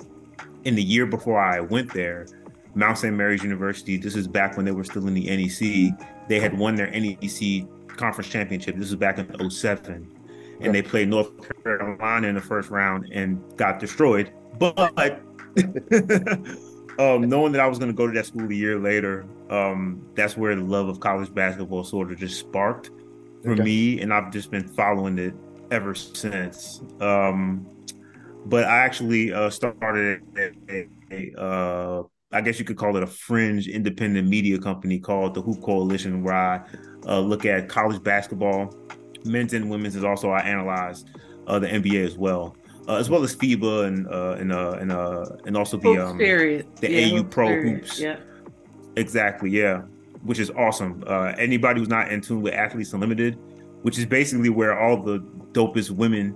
In 0.64 0.75
the 0.75 0.83
year 0.83 1.07
before 1.07 1.40
I 1.40 1.61
went 1.61 1.93
there, 1.93 2.26
Mount 2.75 2.99
St. 2.99 3.14
Mary's 3.14 3.43
University. 3.43 3.97
This 3.97 4.14
is 4.14 4.29
back 4.29 4.57
when 4.57 4.64
they 4.67 4.73
were 4.73 4.85
still 4.85 5.07
in 5.09 5.14
the 5.14 5.26
NEC. 5.26 6.29
They 6.29 6.38
had 6.38 6.57
won 6.57 6.75
their 6.76 6.90
NEC 6.90 7.67
conference 7.97 8.29
championship. 8.31 8.76
This 8.76 8.90
was 8.90 8.97
back 8.97 9.19
in 9.19 9.50
07. 9.50 10.17
And 10.61 10.75
they 10.75 10.83
played 10.83 11.09
North 11.09 11.31
Carolina 11.64 12.29
in 12.29 12.35
the 12.35 12.40
first 12.40 12.71
round 12.71 13.09
and 13.12 13.43
got 13.57 13.81
destroyed. 13.81 14.31
But 14.59 14.79
um, 16.99 17.29
knowing 17.29 17.52
that 17.52 17.61
I 17.61 17.67
was 17.67 17.79
going 17.79 17.90
to 17.90 17.97
go 17.97 18.07
to 18.07 18.12
that 18.12 18.26
school 18.26 18.50
a 18.50 18.55
year 18.55 18.79
later, 18.79 19.25
um, 19.49 20.07
that's 20.14 20.37
where 20.37 20.55
the 20.55 20.62
love 20.62 20.88
of 20.88 21.00
college 21.00 21.33
basketball 21.35 21.83
sort 21.83 22.12
of 22.12 22.19
just 22.19 22.38
sparked 22.38 22.90
for 23.43 23.52
Okay. 23.52 23.62
me, 23.62 24.00
and 24.02 24.12
I've 24.12 24.31
just 24.31 24.50
been 24.50 24.69
following 24.69 25.19
it 25.19 25.35
ever 25.71 25.95
since. 25.95 26.83
Um, 27.00 27.67
but 28.47 28.64
I 28.64 28.78
actually 28.78 29.32
uh, 29.32 29.50
started 29.50 30.23
a, 30.37 30.50
a, 30.73 30.88
a 31.12 31.40
uh, 31.40 32.02
I 32.32 32.40
guess 32.40 32.59
you 32.59 32.64
could 32.64 32.76
call 32.76 32.97
it 32.97 33.02
a 33.02 33.06
fringe 33.06 33.66
independent 33.66 34.28
media 34.28 34.59
company 34.59 34.99
called 34.99 35.35
the 35.35 35.42
Hoop 35.42 35.62
Coalition, 35.62 36.23
where 36.23 36.35
I 36.35 36.61
uh, 37.06 37.20
look 37.20 37.44
at 37.44 37.68
college 37.68 38.02
basketball, 38.02 38.75
men's 39.25 39.52
and 39.52 39.68
women's, 39.68 39.97
is 39.97 40.04
also 40.04 40.30
I 40.30 40.40
analyze 40.40 41.04
uh, 41.47 41.59
the 41.59 41.66
NBA 41.66 42.06
as 42.06 42.16
well, 42.16 42.56
uh, 42.88 42.97
as 42.97 43.11
well 43.11 43.25
as 43.25 43.35
FIBA 43.35 43.87
and 43.87 44.06
uh, 44.06 44.37
and 44.38 44.52
uh, 44.52 44.73
and 44.80 44.92
uh, 44.92 45.26
and 45.44 45.56
also 45.56 45.76
the 45.76 45.99
um, 45.99 46.18
the 46.18 46.64
Yeah, 46.82 47.18
AU 47.18 47.25
Pro 47.25 47.49
period. 47.49 47.78
hoops. 47.78 47.99
Yeah. 47.99 48.16
Exactly, 48.97 49.50
yeah, 49.50 49.82
which 50.23 50.38
is 50.38 50.50
awesome. 50.50 51.02
Uh, 51.06 51.32
anybody 51.38 51.80
who's 51.80 51.88
not 51.88 52.11
in 52.12 52.20
tune 52.20 52.42
with 52.42 52.54
Athletes 52.54 52.92
Unlimited, 52.92 53.38
which 53.82 53.99
is 53.99 54.06
basically 54.06 54.50
where 54.50 54.78
all 54.78 55.02
the 55.02 55.18
dopest 55.52 55.90
women 55.90 56.35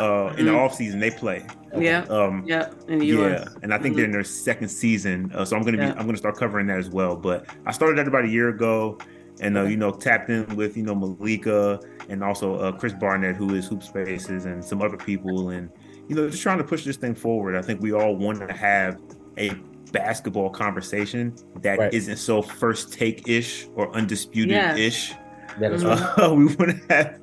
uh, 0.00 0.34
in 0.38 0.46
the 0.46 0.52
Mhm. 0.52 0.58
off 0.58 0.74
season 0.74 0.98
they 1.00 1.10
play. 1.10 1.44
Yeah. 1.76 2.00
Um, 2.08 2.42
Yeah. 2.46 2.68
In 2.88 3.00
yeah, 3.02 3.44
and 3.62 3.72
I 3.72 3.78
think 3.78 3.92
Mhm. 3.92 3.96
they're 3.96 4.04
in 4.06 4.10
their 4.12 4.24
second 4.24 4.68
season, 4.68 5.30
uh, 5.34 5.44
so 5.44 5.56
I'm 5.56 5.62
gonna 5.62 5.76
be 5.76 5.84
Yeah. 5.84 5.94
I'm 5.96 6.06
gonna 6.06 6.16
start 6.16 6.36
covering 6.36 6.66
that 6.68 6.78
as 6.78 6.90
well. 6.90 7.14
But 7.16 7.46
I 7.66 7.72
started 7.72 7.98
that 7.98 8.08
about 8.08 8.24
a 8.24 8.28
year 8.28 8.48
ago, 8.48 8.98
and 9.40 9.56
uh, 9.58 9.62
you 9.64 9.76
know 9.76 9.90
tapped 9.92 10.30
in 10.30 10.46
with 10.56 10.76
you 10.76 10.82
know 10.82 10.94
Malika 10.94 11.78
and 12.08 12.24
also 12.24 12.56
uh, 12.56 12.72
Chris 12.72 12.92
Barnett, 12.94 13.36
who 13.36 13.54
is 13.54 13.66
Hoop 13.68 13.82
Spaces, 13.82 14.46
and 14.46 14.64
some 14.64 14.82
other 14.82 14.96
people, 14.96 15.50
and 15.50 15.68
you 16.08 16.16
know, 16.16 16.28
just 16.28 16.42
trying 16.42 16.58
to 16.58 16.64
push 16.64 16.84
this 16.84 16.96
thing 16.96 17.14
forward. 17.14 17.54
I 17.54 17.62
think 17.62 17.80
we 17.80 17.92
all 17.92 18.16
want 18.16 18.40
to 18.48 18.52
have 18.52 18.98
a 19.38 19.52
basketball 19.92 20.50
conversation 20.50 21.32
that 21.62 21.78
Right. 21.78 21.92
not 22.08 22.18
so 22.18 22.42
first 22.42 22.92
take 22.92 23.28
ish 23.28 23.68
or 23.76 23.94
undisputed 23.94 24.56
ish. 24.76 25.14
That 25.60 25.72
is 25.72 25.84
right. 25.84 25.98
Uh, 26.18 26.34
we 26.36 26.46
want 26.46 26.70
to 26.70 26.80
have 26.88 27.18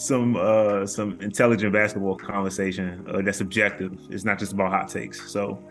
some 0.00 0.36
uh, 0.36 0.86
some 0.86 1.20
intelligent 1.20 1.72
basketball 1.72 2.16
conversation 2.16 3.04
uh, 3.08 3.20
that's 3.22 3.40
objective. 3.40 3.98
It's 4.10 4.24
not 4.24 4.38
just 4.38 4.52
about 4.52 4.70
hot 4.70 4.88
takes. 4.88 5.30
So 5.30 5.62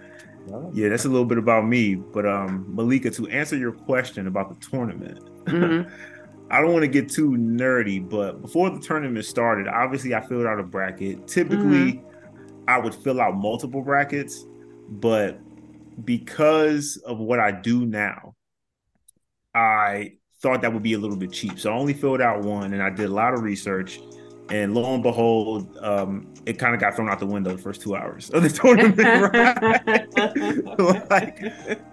yeah, 0.74 0.90
that's 0.90 1.06
a 1.06 1.10
little 1.10 1.26
bit 1.26 1.38
about 1.38 1.66
me. 1.68 1.96
But 1.96 2.26
um, 2.26 2.66
Malika, 2.68 3.10
to 3.12 3.28
answer 3.28 3.58
your 3.58 3.72
question 3.72 4.28
about 4.28 4.50
the 4.50 4.68
tournament, 4.68 5.20
Mhm. 5.46 5.92
I 6.52 6.62
don't 6.62 6.74
want 6.74 6.82
to 6.82 6.88
get 6.88 7.10
too 7.10 7.32
nerdy, 7.32 8.08
but 8.08 8.42
before 8.42 8.72
the 8.72 8.80
tournament 8.80 9.24
started, 9.24 9.68
obviously 9.68 10.16
I 10.16 10.22
filled 10.26 10.48
out 10.48 10.60
a 10.60 10.64
bracket. 10.64 11.28
Typically, 11.28 12.02
I 12.68 12.80
would 12.80 12.96
fill 12.96 13.22
out 13.22 13.36
multiple 13.38 13.84
brackets, 13.84 14.46
but 14.90 15.40
because 16.04 16.98
of 17.06 17.20
what 17.20 17.40
I 17.40 17.52
do 17.52 17.86
now, 17.86 18.34
I 19.54 20.14
thought 20.42 20.64
that 20.64 20.74
would 20.74 20.82
be 20.82 20.94
a 20.94 20.98
little 20.98 21.18
bit 21.18 21.32
cheap. 21.32 21.60
So 21.60 21.72
I 21.72 21.76
only 21.78 21.94
filled 21.94 22.22
out 22.22 22.42
one 22.44 22.74
and 22.74 22.82
I 22.82 22.90
did 22.90 23.10
a 23.10 23.14
lot 23.14 23.36
of 23.36 23.42
research. 23.42 24.00
And 24.52 24.74
lo 24.74 24.94
and 24.94 25.04
behold, 25.04 25.78
um, 25.82 26.28
it 26.46 26.58
kind 26.58 26.74
of 26.74 26.82
got 26.82 26.96
thrown 26.96 27.10
out 27.10 27.20
the 27.20 27.26
window 27.26 27.52
the 27.52 27.62
first 27.62 27.82
two 27.82 27.96
hours 27.96 28.30
of 28.32 28.42
the 28.44 28.50
tournament, 28.62 28.98
right? 29.34 31.10
like, 31.10 31.40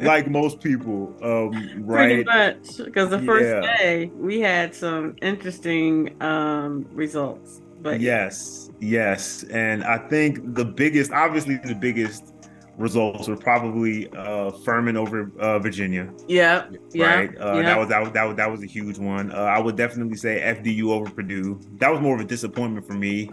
like 0.01 0.29
most 0.31 0.61
people, 0.61 1.15
um, 1.23 1.85
Pretty 1.87 2.25
much, 2.25 2.77
because 2.79 3.11
the 3.11 3.19
first 3.21 3.49
Yeah. 3.49 3.77
day 3.79 4.11
we 4.15 4.41
had 4.41 4.75
some 4.75 5.17
interesting 5.23 6.21
um, 6.23 6.87
results. 6.91 7.61
But 7.83 8.01
Yes, 8.01 8.71
yes, 8.81 9.45
and 9.45 9.85
I 9.85 9.99
think 10.09 10.55
the 10.55 10.65
biggest, 10.65 11.13
obviously, 11.13 11.59
the 11.59 11.75
biggest 11.75 12.33
results 12.79 13.27
were 13.29 13.37
probably 13.37 14.09
uh, 14.11 14.51
Furman 14.51 14.97
over 14.97 15.31
uh, 15.39 15.59
Virginia, 15.59 16.13
yeah, 16.29 16.67
yeah, 16.93 17.15
right? 17.15 17.31
Uh, 17.41 17.55
yeah. 17.55 17.63
That 17.63 17.79
was 17.79 17.89
that 17.89 18.01
was, 18.03 18.13
that 18.13 18.25
was 18.25 18.37
that 18.37 18.51
was 18.51 18.63
a 18.63 18.67
huge 18.67 18.99
one. 18.99 19.33
Uh, 19.33 19.37
I 19.37 19.59
would 19.59 19.77
definitely 19.77 20.17
say 20.17 20.41
FDU 20.41 20.91
over 20.91 21.11
Purdue. 21.11 21.59
That 21.79 21.91
was 21.91 22.01
more 22.01 22.15
of 22.15 22.21
a 22.21 22.25
disappointment 22.25 22.87
for 22.87 22.95
me 22.95 23.31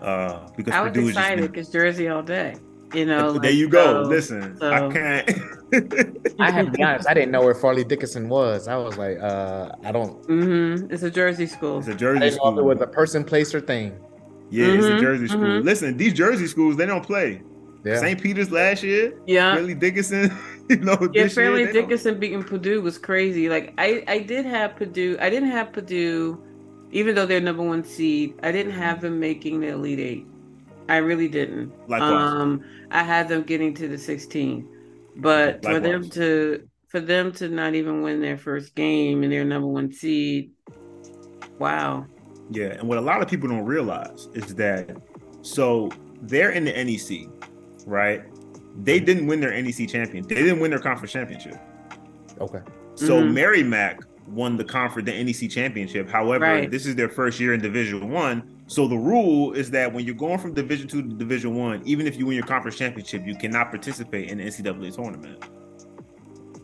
uh, 0.00 0.48
because 0.56 0.74
I 0.74 0.80
was 0.82 0.90
Purdue 0.92 1.08
is 1.08 1.14
just 1.14 1.18
excited 1.18 1.50
because 1.50 1.68
Jersey 1.70 2.08
all 2.08 2.22
day. 2.22 2.54
You 2.94 3.06
know, 3.06 3.32
there 3.32 3.50
like, 3.50 3.54
you 3.54 3.68
go. 3.70 4.04
so- 4.04 4.08
Listen, 4.10 4.56
so- 4.58 4.70
I 4.70 4.92
can't. 4.92 5.30
I 6.38 6.50
have 6.50 6.66
to 6.66 6.72
be 6.72 6.82
honest. 6.82 7.08
I 7.08 7.14
didn't 7.14 7.30
know 7.30 7.40
where 7.42 7.54
Fairleigh 7.54 7.84
Dickinson 7.84 8.28
was. 8.28 8.68
I 8.68 8.76
was 8.76 8.98
like, 8.98 9.18
uh, 9.18 9.70
I 9.82 9.90
don't. 9.92 10.22
Mm-hmm. 10.28 10.92
It's 10.92 11.02
a 11.02 11.10
Jersey 11.10 11.46
school. 11.46 11.78
it's 11.78 11.88
a 11.88 11.94
Jersey 11.94 12.20
didn't 12.20 12.34
it 12.34 12.36
school. 12.36 12.62
was 12.62 12.80
a 12.82 12.86
person, 12.86 13.24
place, 13.24 13.54
or 13.54 13.60
thing. 13.62 13.98
yeah, 14.50 14.66
it's 14.66 14.84
a 14.84 14.90
Mhm, 14.90 15.00
Jersey 15.00 15.28
school. 15.28 15.40
mhm. 15.40 15.64
Listen, 15.64 15.96
these 15.96 16.12
Jersey 16.12 16.46
schools 16.46 16.76
they 16.76 16.84
don't 16.84 17.04
play. 17.04 17.40
Yeah. 17.84 17.98
St. 17.98 18.20
Peter's 18.22 18.50
last 18.52 18.82
year, 18.82 19.12
Yeah, 19.26 19.54
Fairleigh 19.56 19.74
Dickinson. 19.74 20.30
You 20.70 20.76
know, 20.76 20.96
yeah. 21.12 21.24
this 21.24 21.36
year, 21.36 21.44
Fairleigh 21.46 21.64
don't- 21.64 21.72
Dickinson 21.74 22.20
beating 22.20 22.44
Purdue 22.44 22.80
was 22.80 22.96
crazy. 22.96 23.48
Like 23.48 23.74
I, 23.78 24.04
I 24.06 24.20
did 24.20 24.46
have 24.46 24.76
Purdue. 24.76 25.18
I 25.20 25.28
didn't 25.28 25.50
have 25.50 25.72
Purdue, 25.72 26.42
even 26.92 27.14
though 27.16 27.26
they're 27.26 27.40
number 27.40 27.64
one 27.64 27.82
seed. 27.84 28.34
I 28.42 28.52
didn't 28.52 28.72
have 28.72 29.00
them 29.00 29.18
making 29.18 29.60
the 29.60 29.68
Elite 29.68 29.98
Eight. 29.98 30.26
I 30.88 30.98
really 30.98 31.28
didn't. 31.28 31.72
Likewise. 31.88 32.12
Um, 32.12 32.64
I 32.92 33.02
had 33.02 33.28
them 33.28 33.42
getting 33.42 33.74
to 33.74 33.88
the 33.88 33.98
16, 33.98 34.66
but 35.16 35.62
for 35.64 35.80
them 35.80 36.08
to 36.10 36.66
for 36.88 37.00
them 37.00 37.32
to 37.32 37.48
not 37.48 37.74
even 37.74 38.00
win 38.02 38.20
their 38.20 38.38
first 38.38 38.74
game 38.74 39.24
and 39.24 39.32
their 39.32 39.44
number 39.44 39.66
one 39.68 39.92
seed, 39.92 40.52
wow. 41.58 42.06
Yeah, 42.50 42.66
and 42.78 42.88
what 42.88 42.98
a 42.98 43.02
lot 43.02 43.20
of 43.20 43.28
people 43.28 43.48
don't 43.48 43.64
realize 43.64 44.28
is 44.34 44.54
that 44.56 44.96
so 45.42 45.90
they're 46.22 46.50
in 46.50 46.64
the 46.64 46.72
NEC, 46.72 47.28
right? 47.86 48.22
They 48.84 49.00
didn't 49.00 49.26
win 49.26 49.40
their 49.40 49.52
NEC 49.52 49.86
champion. 49.88 50.26
They 50.26 50.36
didn't 50.36 50.60
win 50.60 50.70
their 50.70 50.80
conference 50.80 51.12
championship. 51.12 51.56
Okay. 52.40 52.60
So 52.94 53.22
Mhm. 53.22 53.32
Merrimack 53.34 54.00
won 54.28 54.56
the 54.56 54.64
conference 54.64 55.06
the 55.06 55.14
NEC 55.14 55.48
championship. 55.48 56.08
However, 56.08 56.44
Right. 56.44 56.70
this 56.70 56.86
is 56.86 56.94
their 56.94 57.08
first 57.08 57.38
year 57.40 57.52
in 57.54 57.60
Division 57.60 58.08
One. 58.10 58.42
So 58.66 58.88
the 58.88 58.96
rule 58.96 59.52
is 59.52 59.70
that 59.72 59.92
when 59.92 60.04
you're 60.06 60.14
going 60.14 60.38
from 60.38 60.54
Division 60.54 60.88
Two 60.88 61.02
to 61.02 61.08
Division 61.08 61.54
One, 61.54 61.82
even 61.84 62.06
if 62.06 62.16
you 62.18 62.26
win 62.26 62.36
your 62.36 62.46
conference 62.46 62.76
championship, 62.78 63.26
you 63.26 63.34
cannot 63.34 63.70
participate 63.70 64.30
in 64.30 64.38
the 64.38 64.44
NCAA 64.44 64.90
tournament. 64.90 65.44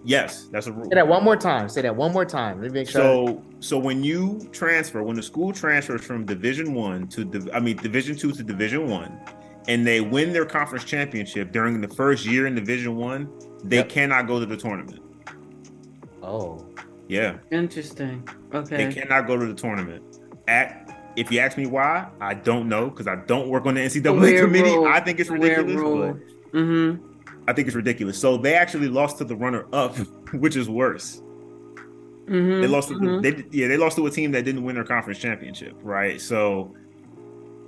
Yes, 0.05 0.49
that's 0.51 0.67
a 0.69 0.73
rule. 0.73 0.85
Say 0.85 0.95
that 0.95 1.09
one 1.09 1.25
more 1.25 1.37
time. 1.37 1.69
Say 1.69 1.83
that 1.83 1.95
one 1.95 2.13
more 2.13 2.25
time. 2.25 2.63
Let 2.63 2.71
me 2.73 2.81
make 2.81 2.89
sure. 2.89 3.03
So 3.03 3.43
so 3.61 3.79
when 3.79 4.03
you 4.03 4.41
transfer, 4.53 5.03
when 5.03 5.17
the 5.17 5.23
school 5.23 5.53
transfers 5.53 6.03
from 6.03 6.25
Division 6.25 6.73
One 6.73 7.09
to 7.09 7.25
Div- 7.25 7.51
I 7.53 7.61
mean 7.61 7.77
Division 7.77 8.17
Two 8.17 8.33
to 8.33 8.43
Division 8.43 8.89
One, 8.89 9.19
and 9.69 9.87
they 9.87 10.01
win 10.01 10.33
their 10.33 10.45
conference 10.47 10.85
championship 10.85 11.53
during 11.53 11.81
the 11.81 11.89
first 11.89 12.27
year 12.27 12.47
in 12.47 12.55
Division 12.55 12.97
One, 12.97 13.29
they 13.65 13.77
Yep. 13.77 13.89
cannot 13.91 14.27
go 14.27 14.41
to 14.41 14.47
the 14.47 14.57
tournament. 14.57 15.01
oh, 16.23 16.65
Yeah, 17.09 17.37
Interesting. 17.51 18.29
Okay. 18.53 18.77
They 18.87 18.93
cannot 18.93 19.27
go 19.27 19.37
to 19.39 19.47
the 19.47 19.55
tournament. 19.55 20.03
At 20.47 20.85
if 21.17 21.31
you 21.33 21.39
ask 21.41 21.57
me 21.57 21.67
why, 21.67 22.07
I 22.21 22.35
don't 22.35 22.69
know 22.69 22.91
because 22.91 23.07
I 23.07 23.17
don't 23.17 23.49
work 23.49 23.65
on 23.67 23.75
the 23.75 23.81
NCAA 23.81 24.21
Weird 24.21 24.45
committee. 24.45 24.71
rule. 24.71 24.87
I 24.87 25.01
think 25.01 25.19
it's 25.21 25.31
Weird 25.31 25.43
ridiculous, 25.43 25.77
rule. 25.77 26.13
but 26.53 26.53
Mm-hmm. 26.59 27.05
I 27.49 27.53
think 27.55 27.67
it's 27.67 27.75
ridiculous. 27.77 28.19
So 28.19 28.37
they 28.37 28.55
actually 28.55 28.89
lost 28.89 29.19
to 29.19 29.25
the 29.25 29.35
runner 29.37 29.67
up, 29.73 29.97
which 30.35 30.55
is 30.57 30.69
worse. 30.69 31.23
Mm-hmm. 32.27 32.61
They 32.61 32.67
lost. 32.67 32.89
To, 32.89 32.95
mhm. 32.95 33.23
They 33.23 33.45
yeah, 33.59 33.69
they 33.69 33.77
lost 33.79 33.97
to 33.97 34.07
a 34.07 34.11
team 34.11 34.33
that 34.33 34.45
didn't 34.45 34.63
win 34.65 34.75
their 34.75 34.85
conference 34.85 35.19
championship, 35.19 35.75
right? 35.83 36.21
So, 36.21 36.75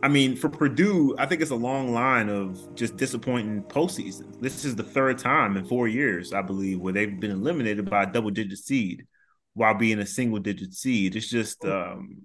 I 0.03 0.09
mean, 0.09 0.35
for 0.35 0.49
Purdue, 0.49 1.15
I 1.19 1.27
think 1.27 1.43
it's 1.43 1.51
a 1.51 1.57
long 1.57 1.93
line 1.93 2.31
of 2.31 2.75
just 2.75 2.97
disappointing 2.97 3.63
postseasons. 3.65 4.41
This 4.41 4.65
is 4.65 4.75
the 4.75 4.83
third 4.83 5.19
time 5.19 5.57
in 5.59 5.65
four 5.67 5.89
years, 5.89 6.33
I 6.33 6.41
believe, 6.41 6.81
where 6.81 6.93
they've 6.93 7.21
been 7.21 7.31
eliminated 7.31 7.89
by 7.91 8.05
a 8.05 8.07
double-digit 8.07 8.59
seed 8.59 9.07
while 9.55 9.75
being 9.75 9.99
a 9.99 10.07
single-digit 10.07 10.73
seed. 10.73 11.17
It's 11.17 11.29
just, 11.29 11.65
um, 11.67 12.23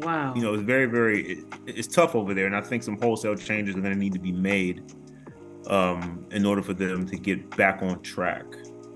Wow. 0.00 0.34
you 0.34 0.42
know, 0.42 0.52
it's 0.54 0.62
very, 0.64 0.86
very, 0.86 1.32
it, 1.32 1.44
it's 1.66 1.88
tough 1.88 2.14
over 2.14 2.34
there, 2.34 2.46
and 2.46 2.56
I 2.56 2.60
think 2.60 2.82
some 2.82 2.98
wholesale 3.00 3.36
changes 3.36 3.74
are 3.74 3.80
going 3.80 3.94
to 3.94 3.98
need 3.98 4.12
to 4.12 4.18
be 4.18 4.32
made 4.32 4.92
um, 5.68 6.26
in 6.30 6.44
order 6.44 6.60
for 6.62 6.74
them 6.74 7.06
to 7.06 7.16
get 7.16 7.56
back 7.56 7.82
on 7.82 8.02
track. 8.02 8.44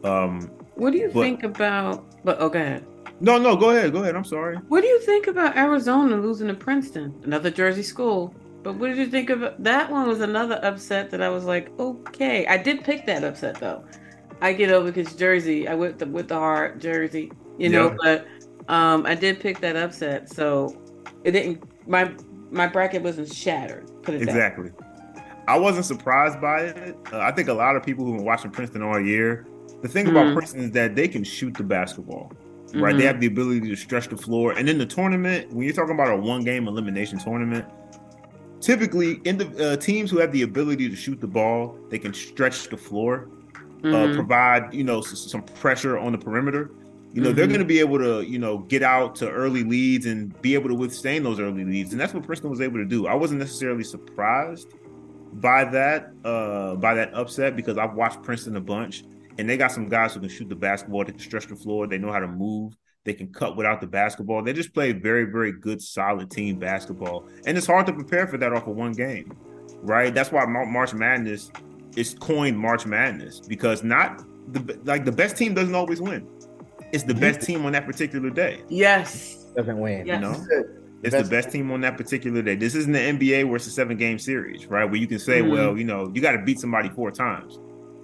Um, 0.04 0.50
what 0.74 0.92
do 0.92 0.98
you 0.98 1.10
but- 1.12 1.22
think 1.22 1.44
about? 1.44 2.04
But 2.24 2.38
oh, 2.40 2.48
go 2.50 2.58
ahead. 2.58 2.84
No, 3.20 3.38
no, 3.38 3.56
go 3.56 3.70
ahead, 3.70 3.92
go 3.92 4.02
ahead. 4.02 4.14
I'm 4.16 4.24
sorry. 4.24 4.56
What 4.68 4.82
do 4.82 4.86
you 4.86 5.00
think 5.00 5.26
about 5.26 5.56
Arizona 5.56 6.16
losing 6.16 6.48
to 6.48 6.54
Princeton, 6.54 7.14
another 7.24 7.50
Jersey 7.50 7.82
school? 7.82 8.34
But 8.62 8.74
what 8.76 8.88
did 8.88 8.98
you 8.98 9.06
think 9.06 9.30
of 9.30 9.54
that 9.60 9.90
one? 9.90 10.08
Was 10.08 10.20
another 10.20 10.58
upset 10.62 11.10
that 11.10 11.22
I 11.22 11.28
was 11.28 11.44
like, 11.44 11.70
okay. 11.78 12.46
I 12.46 12.56
did 12.56 12.82
pick 12.84 13.06
that 13.06 13.22
upset 13.24 13.60
though. 13.60 13.84
I 14.40 14.52
get 14.52 14.70
over 14.70 14.90
because 14.90 15.14
Jersey. 15.14 15.66
I 15.68 15.74
went 15.74 15.98
the, 15.98 16.06
with 16.06 16.28
the 16.28 16.34
heart, 16.34 16.78
Jersey. 16.80 17.30
You 17.58 17.68
know, 17.70 17.96
Yeah. 18.02 18.18
but 18.66 18.72
um, 18.72 19.06
I 19.06 19.14
did 19.14 19.40
pick 19.40 19.60
that 19.60 19.76
upset, 19.76 20.28
so 20.28 20.76
it 21.24 21.30
didn't. 21.30 21.62
My 21.88 22.12
my 22.50 22.66
bracket 22.66 23.02
wasn't 23.02 23.32
shattered. 23.32 23.90
Put 24.02 24.14
it. 24.14 24.22
Exactly. 24.22 24.70
I 25.48 25.58
wasn't 25.58 25.86
surprised 25.86 26.40
by 26.40 26.62
it. 26.62 26.96
Uh, 27.12 27.20
I 27.20 27.30
think 27.30 27.48
a 27.48 27.54
lot 27.54 27.76
of 27.76 27.84
people 27.84 28.04
who've 28.04 28.16
been 28.16 28.26
watching 28.26 28.50
Princeton 28.50 28.82
all 28.82 29.00
year, 29.00 29.46
the 29.80 29.88
thing 29.88 30.08
about 30.08 30.26
Mhm. 30.26 30.34
Princeton 30.34 30.60
is 30.64 30.70
that 30.72 30.96
they 30.96 31.06
can 31.06 31.22
shoot 31.22 31.54
the 31.54 31.62
basketball, 31.62 32.32
right? 32.74 32.96
They 32.96 33.04
Mhm. 33.04 33.06
have 33.06 33.20
the 33.20 33.26
ability 33.26 33.68
to 33.68 33.76
stretch 33.76 34.08
the 34.08 34.16
floor. 34.16 34.52
And 34.52 34.68
in 34.68 34.78
the 34.78 34.86
tournament, 34.86 35.52
when 35.52 35.64
you're 35.64 35.74
talking 35.74 35.94
about 35.94 36.12
a 36.12 36.16
one 36.16 36.42
game 36.44 36.68
elimination 36.68 37.18
tournament, 37.18 37.64
typically 38.60 39.20
in 39.24 39.38
the 39.38 39.72
uh, 39.72 39.76
teams 39.76 40.10
who 40.10 40.18
have 40.18 40.32
the 40.32 40.42
ability 40.42 40.88
to 40.88 40.96
shoot 40.96 41.20
the 41.20 41.26
ball, 41.26 41.78
they 41.90 41.98
can 41.98 42.12
stretch 42.12 42.68
the 42.68 42.76
floor, 42.76 43.28
uh, 43.84 44.08
Mhm. 44.08 44.14
provide, 44.14 44.74
you 44.74 44.84
know, 44.84 44.98
s- 44.98 45.30
some 45.30 45.42
pressure 45.42 45.98
on 45.98 46.12
the 46.12 46.18
perimeter. 46.18 46.70
You 47.12 47.22
know, 47.22 47.32
they're 47.32 47.46
Mhm. 47.46 47.50
going 47.50 47.60
to 47.60 47.66
be 47.66 47.78
able 47.80 47.98
to, 47.98 48.22
you 48.22 48.38
know, 48.38 48.58
get 48.58 48.82
out 48.82 49.14
to 49.16 49.30
early 49.30 49.62
leads 49.64 50.06
and 50.06 50.38
be 50.42 50.54
able 50.54 50.68
to 50.68 50.74
withstand 50.74 51.24
those 51.24 51.40
early 51.40 51.64
leads. 51.64 51.92
And 51.92 52.00
that's 52.00 52.12
what 52.12 52.24
Princeton 52.24 52.50
was 52.50 52.60
able 52.60 52.78
to 52.78 52.84
do. 52.84 53.06
I 53.06 53.14
wasn't 53.14 53.40
necessarily 53.40 53.84
surprised 53.84 54.66
by 55.32 55.64
that, 55.64 56.10
uh, 56.24 56.74
by 56.76 56.94
that 56.94 57.14
upset 57.14 57.56
because 57.56 57.78
I've 57.78 57.94
watched 57.94 58.22
Princeton 58.22 58.56
a 58.56 58.60
bunch 58.60 59.04
and 59.38 59.48
they 59.48 59.56
got 59.56 59.72
some 59.72 59.88
guys 59.88 60.14
who 60.14 60.20
can 60.20 60.28
shoot 60.28 60.48
the 60.48 60.56
basketball, 60.56 61.04
they 61.04 61.12
can 61.12 61.20
stretch 61.20 61.46
the 61.46 61.56
floor, 61.56 61.86
they 61.86 61.98
know 61.98 62.12
how 62.12 62.18
to 62.20 62.28
move, 62.28 62.74
they 63.04 63.12
can 63.14 63.32
cut 63.32 63.56
without 63.56 63.80
the 63.80 63.86
basketball. 63.86 64.42
They 64.42 64.52
just 64.52 64.74
play 64.74 64.92
very, 64.92 65.24
very 65.24 65.52
good, 65.52 65.80
solid 65.80 66.30
team 66.30 66.58
basketball. 66.58 67.26
And 67.46 67.56
it's 67.56 67.66
hard 67.66 67.86
to 67.86 67.92
prepare 67.92 68.26
for 68.26 68.36
that 68.38 68.52
off 68.52 68.66
of 68.66 68.74
one 68.76 68.92
game, 68.92 69.32
right? 69.82 70.12
That's 70.14 70.32
why 70.32 70.44
March 70.46 70.92
Madness 70.94 71.50
is 71.96 72.14
coined 72.18 72.58
March 72.58 72.84
Madness 72.86 73.40
because 73.40 73.82
not 73.84 74.22
the 74.52 74.78
like 74.84 75.04
the 75.04 75.12
best 75.12 75.36
team 75.36 75.54
doesn't 75.54 75.74
always 75.74 76.00
win. 76.00 76.26
It's 76.92 77.04
the 77.04 77.14
best 77.14 77.40
team 77.42 77.64
on 77.66 77.72
that 77.72 77.86
particular 77.86 78.30
day. 78.30 78.62
Yes. 78.68 79.44
doesn't 79.56 79.78
win. 79.78 80.06
Yes. 80.06 80.16
You 80.16 80.20
know, 80.20 80.64
it's 81.02 81.12
best- 81.14 81.24
the 81.24 81.30
best 81.30 81.50
team 81.50 81.70
on 81.70 81.80
that 81.80 81.96
particular 81.96 82.42
day. 82.42 82.56
This 82.56 82.74
isn't 82.74 82.92
the 82.92 82.98
NBA 82.98 83.44
where 83.46 83.56
it's 83.56 83.66
a 83.66 83.70
seven 83.70 83.96
game 83.96 84.18
series, 84.18 84.66
right? 84.66 84.84
Where 84.84 84.96
you 84.96 85.06
can 85.06 85.18
say, 85.18 85.40
Mhm. 85.40 85.50
well, 85.50 85.78
you 85.78 85.84
know, 85.84 86.10
you 86.14 86.20
got 86.20 86.32
to 86.32 86.42
beat 86.42 86.58
somebody 86.60 86.90
four 86.90 87.10
times, 87.10 87.58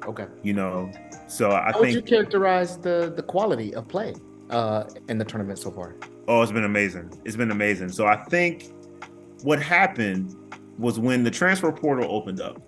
Okay. 0.06 0.26
you 0.42 0.52
know. 0.52 0.90
So 1.28 1.52
I 1.52 1.72
think 1.72 1.74
How 1.74 1.80
would 1.80 1.94
you 1.94 2.02
characterize 2.02 2.78
the 2.78 3.12
the 3.14 3.22
quality 3.22 3.74
of 3.74 3.88
play 3.88 4.14
uh, 4.50 4.84
in 5.08 5.18
the 5.18 5.24
tournament 5.24 5.58
so 5.58 5.70
far? 5.70 5.96
Oh, 6.28 6.42
it's 6.42 6.52
been 6.52 6.64
amazing. 6.64 7.10
It's 7.24 7.36
been 7.36 7.50
amazing. 7.50 7.90
So 7.90 8.06
I 8.06 8.16
think 8.16 8.72
what 9.42 9.60
happened 9.60 10.36
was 10.78 10.98
when 10.98 11.24
the 11.24 11.30
transfer 11.30 11.72
portal 11.72 12.06
opened 12.10 12.40
up, 12.40 12.60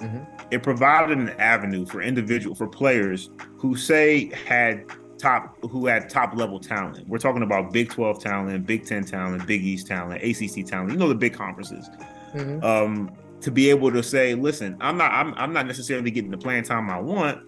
mm-hmm. 0.00 0.22
it 0.50 0.62
provided 0.62 1.18
an 1.18 1.30
avenue 1.30 1.84
for 1.86 2.02
individual 2.02 2.54
for 2.54 2.66
players 2.66 3.30
who 3.56 3.76
say 3.76 4.32
had 4.46 4.84
top 5.18 5.56
who 5.70 5.86
had 5.86 6.08
top 6.08 6.34
level 6.34 6.58
talent. 6.58 7.06
We're 7.08 7.18
talking 7.18 7.42
about 7.42 7.72
Big 7.72 7.90
12 7.90 8.20
talent, 8.20 8.66
Big 8.66 8.86
10 8.86 9.04
talent, 9.04 9.46
Big 9.46 9.62
East 9.62 9.86
talent, 9.86 10.22
ACC 10.22 10.66
talent. 10.66 10.92
You 10.92 10.96
know 10.96 11.08
the 11.08 11.14
big 11.14 11.34
conferences. 11.34 11.88
Mm-hmm. 12.32 12.64
Um, 12.64 13.12
to 13.40 13.50
be 13.50 13.70
able 13.70 13.90
to 13.90 14.02
say, 14.02 14.34
listen, 14.34 14.76
I'm 14.80 14.96
not 14.96 15.12
I'm, 15.12 15.34
I'm 15.34 15.52
not 15.52 15.66
necessarily 15.66 16.10
getting 16.10 16.30
the 16.30 16.38
playing 16.38 16.64
time 16.64 16.90
I 16.90 17.00
want. 17.00 17.40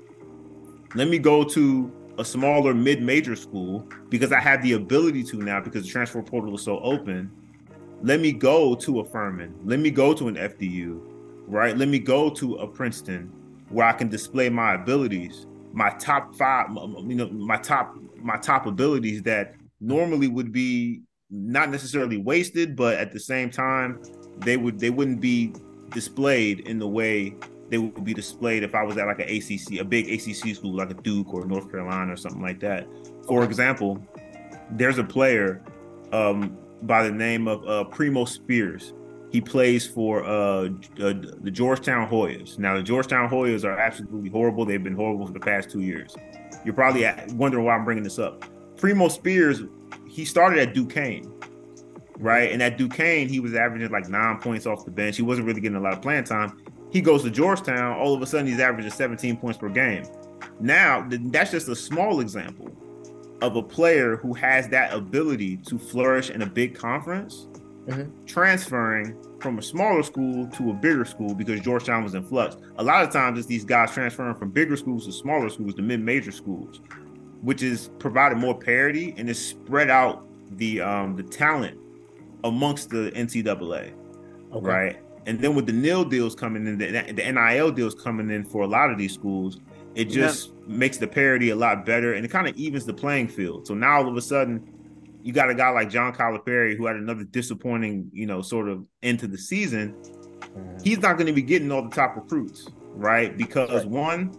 Let 0.95 1.09
me 1.09 1.19
go 1.19 1.45
to 1.45 1.93
a 2.19 2.25
smaller 2.25 2.75
mid-major 2.75 3.35
school 3.35 3.89
because 4.11 4.33
I 4.33 4.41
have 4.41 4.63
the 4.63 4.75
ability 4.75 5.25
to 5.25 5.37
now 5.39 5.61
because 5.61 5.85
the 5.85 5.91
transfer 5.91 6.23
portal 6.23 6.55
is 6.55 6.63
so 6.63 6.79
open. 6.81 7.31
Let 8.03 8.21
me 8.21 8.33
go 8.33 8.75
to 8.75 9.01
a 9.01 9.05
Furman. 9.05 9.55
Let 9.65 9.79
me 9.79 9.91
go 9.91 10.13
to 10.13 10.29
an 10.29 10.35
FDU, 10.35 11.01
right? 11.47 11.77
Let 11.77 11.89
me 11.89 11.99
go 11.99 12.29
to 12.31 12.57
a 12.57 12.67
Princeton 12.67 13.33
where 13.69 13.87
I 13.87 13.93
can 13.93 14.09
display 14.09 14.51
my 14.51 14.75
abilities, 14.75 15.47
my 15.73 15.91
top 15.91 16.35
five, 16.35 16.69
you 16.71 17.15
know, 17.15 17.29
my 17.29 17.57
top 17.57 17.97
my 18.17 18.37
top 18.37 18.67
abilities 18.67 19.23
that 19.23 19.55
normally 19.81 20.29
would 20.29 20.53
be 20.53 21.03
not 21.31 21.71
necessarily 21.71 22.19
wasted, 22.19 22.77
but 22.77 22.99
at 22.99 23.13
the 23.13 23.19
same 23.19 23.51
time, 23.51 24.03
they 24.39 24.57
would 24.57 24.79
they 24.79 24.91
wouldn't 24.91 25.21
be 25.21 25.55
displayed 25.93 26.61
in 26.61 26.79
the 26.79 26.89
way 26.89 27.35
they 27.73 27.79
would 27.79 28.05
be 28.05 28.13
displayed 28.13 28.63
if 28.63 28.75
I 28.75 28.83
was 28.83 28.99
at 28.99 29.07
like 29.07 29.19
an 29.21 29.29
ACC, 29.29 29.81
a 29.81 29.85
big 29.85 30.11
ACC 30.11 30.55
school 30.55 30.75
like 30.75 30.91
a 30.91 30.95
Duke 30.95 31.33
or 31.33 31.47
North 31.47 31.71
Carolina 31.71 32.13
or 32.13 32.17
something 32.17 32.43
like 32.43 32.61
that. 32.61 32.87
For 33.27 33.45
example, 33.45 34.07
there's 34.73 34.99
a 34.99 35.05
player 35.05 35.63
um, 36.13 36.57
by 36.83 37.03
the 37.03 37.11
name 37.11 37.49
of 37.49 37.67
uh, 37.67 37.85
Primo 37.85 38.27
Spears. 38.27 38.93
He 39.31 39.41
plays 39.41 39.87
for 39.87 40.23
uh, 40.25 40.29
uh, 40.29 40.69
the 41.41 41.51
Georgetown 41.51 42.07
Hoyas. 42.11 42.59
Now, 42.59 42.77
the 42.77 42.83
Georgetown 42.83 43.31
Hoyas 43.31 43.65
are 43.65 43.79
absolutely 43.79 44.29
horrible. 44.29 44.67
They've 44.67 44.83
been 44.83 44.95
horrible 44.95 45.27
for 45.27 45.33
the 45.33 45.41
past 45.41 45.71
two 45.71 45.81
years. 45.81 46.15
You're 46.67 46.75
probably 46.75 47.09
wondering 47.31 47.65
why 47.65 47.75
I'm 47.75 47.87
bringing 47.87 48.05
this 48.05 48.19
up. 48.19 48.45
Primo 48.77 49.09
Spears, 49.09 49.63
he 50.07 50.27
started 50.27 50.59
at 50.59 50.75
Duquesne, 50.75 51.33
right? 52.19 52.53
And 52.53 52.63
at 52.63 52.79
Duquesne, 52.79 53.29
he 53.29 53.41
was 53.41 53.55
averaging 53.55 53.91
like 53.91 54.09
nine 54.09 54.39
points 54.39 54.67
off 54.67 54.85
the 54.85 54.91
bench. 54.91 55.17
He 55.17 55.23
wasn't 55.23 55.47
really 55.47 55.61
getting 55.61 55.77
a 55.77 55.81
lot 55.81 55.93
of 55.93 56.03
playing 56.03 56.25
time. 56.25 56.61
He 56.91 57.01
goes 57.01 57.23
to 57.23 57.31
Georgetown, 57.31 57.99
all 57.99 58.15
of 58.15 58.21
a 58.21 58.27
sudden 58.27 58.47
he's 58.47 58.61
averaging 58.61 58.91
17 58.91 59.39
points 59.39 59.59
per 59.59 59.69
game. 59.69 60.05
Now, 60.61 61.07
that's 61.09 61.51
just 61.51 61.69
a 61.69 61.77
small 61.77 62.21
example 62.21 62.71
of 63.41 63.57
a 63.57 63.63
player 63.63 64.17
who 64.17 64.35
has 64.35 64.69
that 64.69 64.93
ability 64.93 65.57
to 65.57 65.79
flourish 65.79 66.31
in 66.31 66.43
a 66.43 66.47
big 66.47 66.75
conference, 66.75 67.49
mm-hmm. 67.87 68.25
transferring 68.27 69.17
from 69.41 69.59
a 69.59 69.63
smaller 69.63 70.03
school 70.03 70.47
to 70.49 70.71
a 70.71 70.75
bigger 70.75 71.05
school 71.05 71.35
because 71.35 71.61
Georgetown 71.61 72.05
was 72.05 72.15
in 72.15 72.23
flux. 72.23 72.57
A 72.77 72.85
lot 72.85 73.03
of 73.03 73.11
times 73.11 73.39
it's 73.39 73.49
these 73.49 73.65
guys 73.65 73.91
transferring 73.93 74.37
from 74.37 74.51
bigger 74.51 74.77
schools 74.77 75.07
to 75.07 75.13
smaller 75.13 75.49
schools 75.49 75.75
to 75.75 75.83
mid-major 75.83 76.31
schools, 76.31 76.81
which 77.41 77.63
is 77.63 77.91
provided 77.99 78.39
more 78.39 78.57
parity 78.57 79.15
and 79.17 79.29
is 79.29 79.45
spread 79.45 79.91
out 79.91 80.29
the 80.53 80.81
um, 80.81 81.17
the 81.17 81.23
talent 81.23 81.79
amongst 82.45 82.91
the 82.91 83.11
NCAA, 83.15 83.93
okay. 84.53 84.67
right? 84.67 84.99
And 85.27 85.41
then 85.41 85.55
with 85.55 85.67
the 85.67 85.73
nil 85.73 86.05
deals 86.05 86.35
coming 86.35 86.67
in, 86.67 86.79
the, 86.79 87.13
the 87.13 87.33
NIL 87.33 87.71
deals 87.71 87.95
coming 87.95 88.31
in 88.31 88.45
for 88.45 88.63
a 88.63 88.67
lot 88.67 88.91
of 88.91 88.99
these 88.99 89.13
schools, 89.13 89.61
it 89.95 90.07
just 90.07 90.53
makes 90.67 90.97
the 90.97 91.07
parity 91.07 91.51
a 91.51 91.57
lot 91.57 91.85
better 91.85 92.15
and 92.15 92.25
it 92.25 92.31
kind 92.31 92.49
of 92.49 92.57
evens 92.57 92.87
the 92.87 92.95
playing 92.95 93.29
field. 93.29 93.67
So 93.67 93.75
now 93.75 93.99
all 93.99 94.09
of 94.09 94.17
a 94.17 94.23
sudden, 94.23 94.67
you 95.23 95.33
got 95.33 95.51
a 95.51 95.55
guy 95.55 95.69
like 95.71 95.91
John 95.91 96.13
Calipari 96.13 96.77
who 96.77 96.87
had 96.87 96.97
another 96.97 97.25
disappointing, 97.25 98.11
you 98.13 98.27
know, 98.27 98.43
sort 98.43 98.69
of 98.69 98.85
into 99.03 99.29
the 99.29 99.39
season. 99.39 99.95
Mm. 100.57 100.83
He's 100.83 100.99
not 100.99 101.17
going 101.17 101.29
to 101.29 101.33
be 101.33 101.43
getting 101.43 101.71
all 101.71 101.83
the 101.83 101.95
top 101.95 102.17
recruits, 102.17 102.69
right? 102.95 103.37
Because 103.37 103.85
right. 103.85 103.89
one 103.89 104.37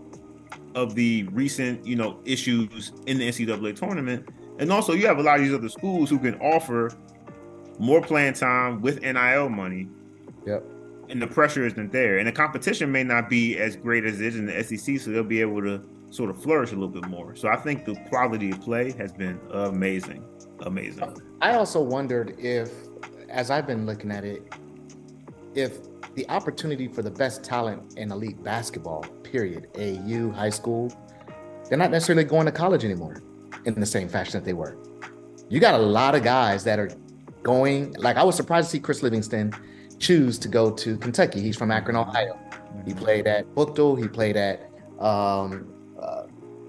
of 0.75 0.95
the 0.95 1.23
recent, 1.31 1.85
you 1.85 1.95
know, 1.95 2.19
issues 2.25 2.91
in 3.05 3.19
the 3.19 3.29
NCAA 3.29 3.75
tournament, 3.75 4.27
and 4.59 4.71
also 4.71 4.93
you 4.93 5.07
have 5.07 5.19
a 5.19 5.23
lot 5.23 5.39
of 5.39 5.45
these 5.45 5.53
other 5.53 5.69
schools 5.69 6.09
who 6.09 6.19
can 6.19 6.35
offer 6.39 6.91
more 7.79 8.01
playing 8.01 8.33
time 8.33 8.81
with 8.81 9.01
NIL 9.01 9.49
money. 9.49 9.87
Yep 10.45 10.63
and 11.09 11.21
the 11.21 11.27
pressure 11.27 11.65
isn't 11.65 11.91
there, 11.91 12.17
and 12.17 12.27
the 12.27 12.31
competition 12.31 12.91
may 12.91 13.03
not 13.03 13.29
be 13.29 13.57
as 13.57 13.75
great 13.75 14.05
as 14.05 14.19
it 14.19 14.27
is 14.27 14.35
in 14.35 14.45
the 14.45 14.63
SEC, 14.63 14.99
so 14.99 15.11
they'll 15.11 15.23
be 15.23 15.41
able 15.41 15.61
to 15.61 15.81
sort 16.09 16.29
of 16.29 16.41
flourish 16.41 16.71
a 16.71 16.73
little 16.73 16.87
bit 16.87 17.07
more. 17.07 17.35
So 17.35 17.47
I 17.47 17.55
think 17.55 17.85
the 17.85 17.95
quality 18.09 18.51
of 18.51 18.61
play 18.61 18.91
has 18.93 19.11
been 19.11 19.39
amazing, 19.51 20.23
amazing. 20.61 21.15
I 21.41 21.53
also 21.53 21.81
wondered 21.81 22.35
if, 22.39 22.71
as 23.29 23.49
I've 23.49 23.67
been 23.67 23.85
looking 23.85 24.11
at 24.11 24.23
it, 24.23 24.41
if 25.55 25.79
the 26.15 26.27
opportunity 26.29 26.87
for 26.87 27.01
the 27.01 27.11
best 27.11 27.43
talent 27.43 27.97
in 27.97 28.11
elite 28.11 28.43
basketball, 28.43 29.03
period, 29.23 29.67
AU, 29.75 30.31
high 30.31 30.49
school, 30.49 30.91
they're 31.67 31.77
not 31.77 31.91
necessarily 31.91 32.23
going 32.23 32.45
to 32.45 32.51
college 32.51 32.85
anymore 32.85 33.21
in 33.65 33.73
the 33.79 33.85
same 33.85 34.07
fashion 34.07 34.33
that 34.33 34.45
they 34.45 34.53
were. 34.53 34.77
You 35.49 35.59
got 35.59 35.73
a 35.73 35.83
lot 35.83 36.15
of 36.15 36.23
guys 36.23 36.63
that 36.63 36.79
are 36.79 36.89
going, 37.43 37.93
like 37.93 38.17
I 38.17 38.23
was 38.23 38.35
surprised 38.35 38.67
to 38.67 38.71
see 38.71 38.79
Chris 38.79 39.03
Livingston 39.03 39.53
choose 39.99 40.39
to 40.39 40.47
go 40.47 40.71
to 40.71 40.97
Kentucky. 40.97 41.41
He's 41.41 41.57
from 41.57 41.71
Akron, 41.71 41.95
Ohio. 41.95 42.39
He 42.85 42.93
played 42.93 43.27
at 43.27 43.47
Buchtel. 43.55 43.99
He 44.01 44.07
played 44.07 44.35
at 44.35 44.69
um, 44.99 45.71
uh, 46.01 46.23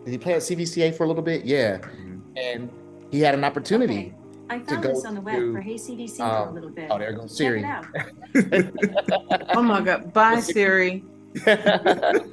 did 0.04 0.10
he 0.10 0.18
play 0.18 0.34
at 0.34 0.40
CVCA 0.40 0.94
for 0.94 1.04
a 1.04 1.06
little 1.08 1.22
bit? 1.22 1.44
Yeah, 1.44 1.78
mm-hmm. 1.78 2.18
and 2.36 2.70
he 3.10 3.20
had 3.20 3.34
an 3.34 3.44
opportunity. 3.44 4.14
Okay. 4.14 4.14
I 4.50 4.58
found 4.58 4.84
this 4.84 5.04
on 5.04 5.14
the 5.14 5.20
web 5.20 5.36
to, 5.36 5.52
for 5.54 5.60
Hey 5.60 5.74
CDC 5.74 6.20
um, 6.20 6.44
for 6.44 6.50
a 6.50 6.52
little 6.52 6.70
bit. 6.70 6.88
Oh, 6.90 6.98
there 6.98 7.12
goes 7.12 7.36
Siri. 7.36 7.64
oh 9.54 9.62
my 9.62 9.80
God! 9.80 10.12
Bye 10.12 10.40
Siri. 10.40 11.04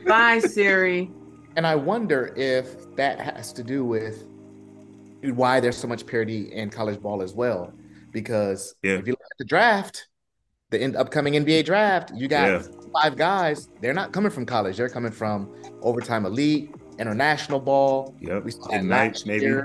Bye 0.05 0.39
Siri. 0.39 1.09
And 1.55 1.67
I 1.67 1.75
wonder 1.75 2.33
if 2.35 2.95
that 2.95 3.19
has 3.19 3.53
to 3.53 3.63
do 3.63 3.83
with 3.85 4.25
why 5.21 5.59
there's 5.59 5.77
so 5.77 5.87
much 5.87 6.05
parity 6.05 6.51
in 6.53 6.69
college 6.69 7.01
ball 7.01 7.21
as 7.21 7.33
well. 7.33 7.73
Because 8.11 8.75
yeah. 8.83 8.93
if 8.93 9.07
you 9.07 9.13
look 9.13 9.21
at 9.21 9.37
the 9.37 9.45
draft, 9.45 10.07
the 10.69 10.81
in, 10.81 10.95
upcoming 10.95 11.33
NBA 11.33 11.65
draft, 11.65 12.11
you 12.15 12.27
got 12.27 12.49
yeah. 12.49 12.61
five 12.93 13.15
guys. 13.15 13.69
They're 13.81 13.93
not 13.93 14.11
coming 14.11 14.31
from 14.31 14.45
college. 14.45 14.77
They're 14.77 14.89
coming 14.89 15.11
from 15.11 15.53
overtime 15.81 16.25
elite, 16.25 16.73
international 16.99 17.59
ball. 17.59 18.15
Yep. 18.19 18.43
We 18.43 18.51
saw 18.51 18.69
Ignite 18.69 19.23
maybe 19.25 19.61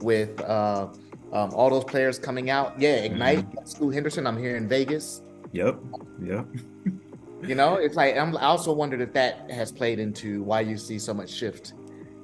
with 0.00 0.40
uh, 0.40 0.88
um, 1.32 1.50
all 1.52 1.70
those 1.70 1.84
players 1.84 2.18
coming 2.18 2.50
out. 2.50 2.80
Yeah, 2.80 2.96
Ignite. 2.96 3.50
mm 3.50 3.68
Scoot 3.68 3.94
Henderson. 3.94 4.26
I'm 4.26 4.38
here 4.38 4.56
in 4.56 4.68
Vegas. 4.68 5.22
Yep. 5.52 5.78
Yep. 6.22 6.46
you 7.42 7.54
know, 7.54 7.74
it's 7.76 7.96
like 7.96 8.16
I'm, 8.16 8.36
I 8.36 8.46
also 8.46 8.72
wondered 8.72 9.00
if 9.00 9.12
that 9.12 9.50
has 9.50 9.70
played 9.70 9.98
into 9.98 10.42
why 10.42 10.60
you 10.60 10.76
see 10.76 10.98
so 10.98 11.14
much 11.14 11.30
shift 11.30 11.74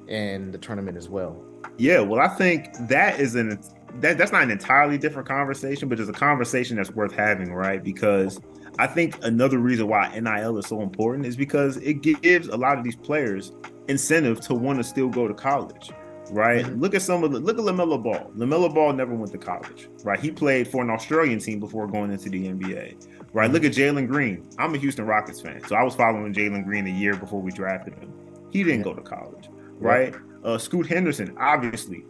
in 0.08 0.50
the 0.50 0.58
tournament 0.58 0.96
as 0.96 1.08
well. 1.08 1.42
Yeah, 1.78 2.00
well, 2.00 2.20
I 2.20 2.28
think 2.28 2.68
that 2.88 3.18
is 3.18 3.34
an 3.34 3.58
that 4.00 4.18
that's 4.18 4.32
not 4.32 4.42
an 4.42 4.50
entirely 4.50 4.98
different 4.98 5.28
conversation, 5.28 5.88
but 5.88 6.00
it's 6.00 6.08
a 6.08 6.12
conversation 6.12 6.76
that's 6.76 6.90
worth 6.90 7.12
having, 7.12 7.52
right? 7.52 7.82
Because 7.82 8.40
I 8.78 8.86
think 8.86 9.16
another 9.22 9.58
reason 9.58 9.86
why 9.86 10.18
NIL 10.18 10.58
is 10.58 10.66
so 10.66 10.82
important 10.82 11.26
is 11.26 11.36
because 11.36 11.76
it 11.78 12.02
gives 12.02 12.48
a 12.48 12.56
lot 12.56 12.76
of 12.76 12.84
these 12.84 12.96
players 12.96 13.52
incentive 13.88 14.40
to 14.40 14.54
want 14.54 14.78
to 14.78 14.84
still 14.84 15.08
go 15.08 15.28
to 15.28 15.34
college, 15.34 15.90
right? 16.30 16.64
Mm-hmm. 16.64 16.80
Look 16.80 16.94
at 16.94 17.02
some 17.02 17.22
of 17.22 17.32
the 17.32 17.38
look 17.38 17.58
at 17.58 17.64
Lamelo 17.64 18.02
Ball. 18.02 18.32
Lamelo 18.36 18.72
Ball 18.74 18.92
never 18.92 19.14
went 19.14 19.30
to 19.32 19.38
college, 19.38 19.88
right? 20.02 20.18
He 20.18 20.30
played 20.30 20.66
for 20.66 20.82
an 20.82 20.90
Australian 20.90 21.38
team 21.38 21.60
before 21.60 21.86
going 21.86 22.10
into 22.10 22.28
the 22.28 22.48
NBA, 22.48 23.06
right? 23.32 23.50
Look 23.50 23.64
at 23.64 23.72
Jalen 23.72 24.08
Green. 24.08 24.48
I'm 24.58 24.74
a 24.74 24.78
Houston 24.78 25.06
Rockets 25.06 25.40
fan, 25.40 25.62
so 25.66 25.76
I 25.76 25.84
was 25.84 25.94
following 25.94 26.34
Jalen 26.34 26.64
Green 26.64 26.86
a 26.86 26.90
year 26.90 27.16
before 27.16 27.40
we 27.40 27.52
drafted 27.52 27.94
him. 27.94 28.12
He 28.50 28.64
didn't 28.64 28.82
go 28.82 28.94
to 28.94 29.02
college, 29.02 29.48
right? 29.78 30.14
Uh, 30.42 30.58
Scoot 30.58 30.86
Henderson, 30.86 31.36
obviously, 31.38 32.04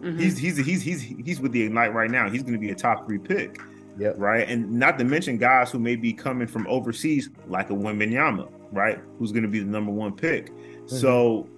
Mm-hmm. 0.00 0.18
He's 0.18 0.38
he's 0.38 0.56
he's 0.56 0.82
he's 0.82 1.02
he's 1.02 1.40
with 1.40 1.52
the 1.52 1.62
Ignite 1.62 1.92
right 1.92 2.10
now. 2.10 2.30
He's 2.30 2.42
going 2.42 2.54
to 2.54 2.58
be 2.58 2.70
a 2.70 2.74
top 2.74 3.06
three 3.06 3.18
pick. 3.18 3.60
Yep. 3.98 4.14
Right. 4.16 4.48
And 4.48 4.72
not 4.72 4.98
to 4.98 5.04
mention 5.04 5.36
guys 5.36 5.70
who 5.70 5.78
may 5.78 5.96
be 5.96 6.12
coming 6.12 6.46
from 6.46 6.66
overseas, 6.68 7.28
like 7.48 7.70
a 7.70 7.74
Wembanyama, 7.74 8.50
right? 8.72 8.98
Who's 9.18 9.30
going 9.32 9.42
to 9.42 9.48
be 9.48 9.58
the 9.58 9.66
number 9.66 9.92
one 9.92 10.12
pick. 10.12 10.50
Mm-hmm. 10.50 10.96
So 10.96 11.48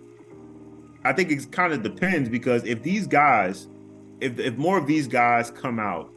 I 1.05 1.13
think 1.13 1.31
it 1.31 1.53
kind 1.53 1.73
of 1.73 1.83
depends 1.83 2.29
because 2.29 2.65
if 2.65 2.83
these 2.83 3.07
guys, 3.07 3.69
if 4.21 4.39
if 4.39 4.57
more 4.57 4.79
of 4.79 4.87
these 4.87 5.07
guys 5.07 5.51
come 5.51 5.79
out 5.79 6.11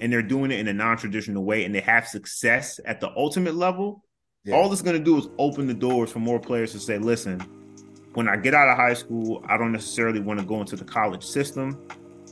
and 0.00 0.12
they're 0.12 0.22
doing 0.22 0.50
it 0.50 0.58
in 0.58 0.68
a 0.68 0.72
non-traditional 0.72 1.44
way 1.44 1.64
and 1.64 1.74
they 1.74 1.80
have 1.80 2.06
success 2.06 2.78
at 2.84 3.00
the 3.00 3.10
ultimate 3.16 3.54
level, 3.54 4.04
yeah. 4.44 4.54
all 4.54 4.72
it's 4.72 4.82
going 4.82 4.98
to 4.98 5.04
do 5.04 5.18
is 5.18 5.28
open 5.38 5.66
the 5.66 5.74
doors 5.74 6.10
for 6.10 6.18
more 6.18 6.38
players 6.38 6.72
to 6.72 6.78
say, 6.78 6.98
listen, 6.98 7.40
when 8.14 8.28
I 8.28 8.36
get 8.36 8.54
out 8.54 8.68
of 8.68 8.76
high 8.76 8.94
school, 8.94 9.44
I 9.48 9.56
don't 9.56 9.72
necessarily 9.72 10.20
want 10.20 10.40
to 10.40 10.46
go 10.46 10.60
into 10.60 10.76
the 10.76 10.84
college 10.84 11.24
system. 11.24 11.78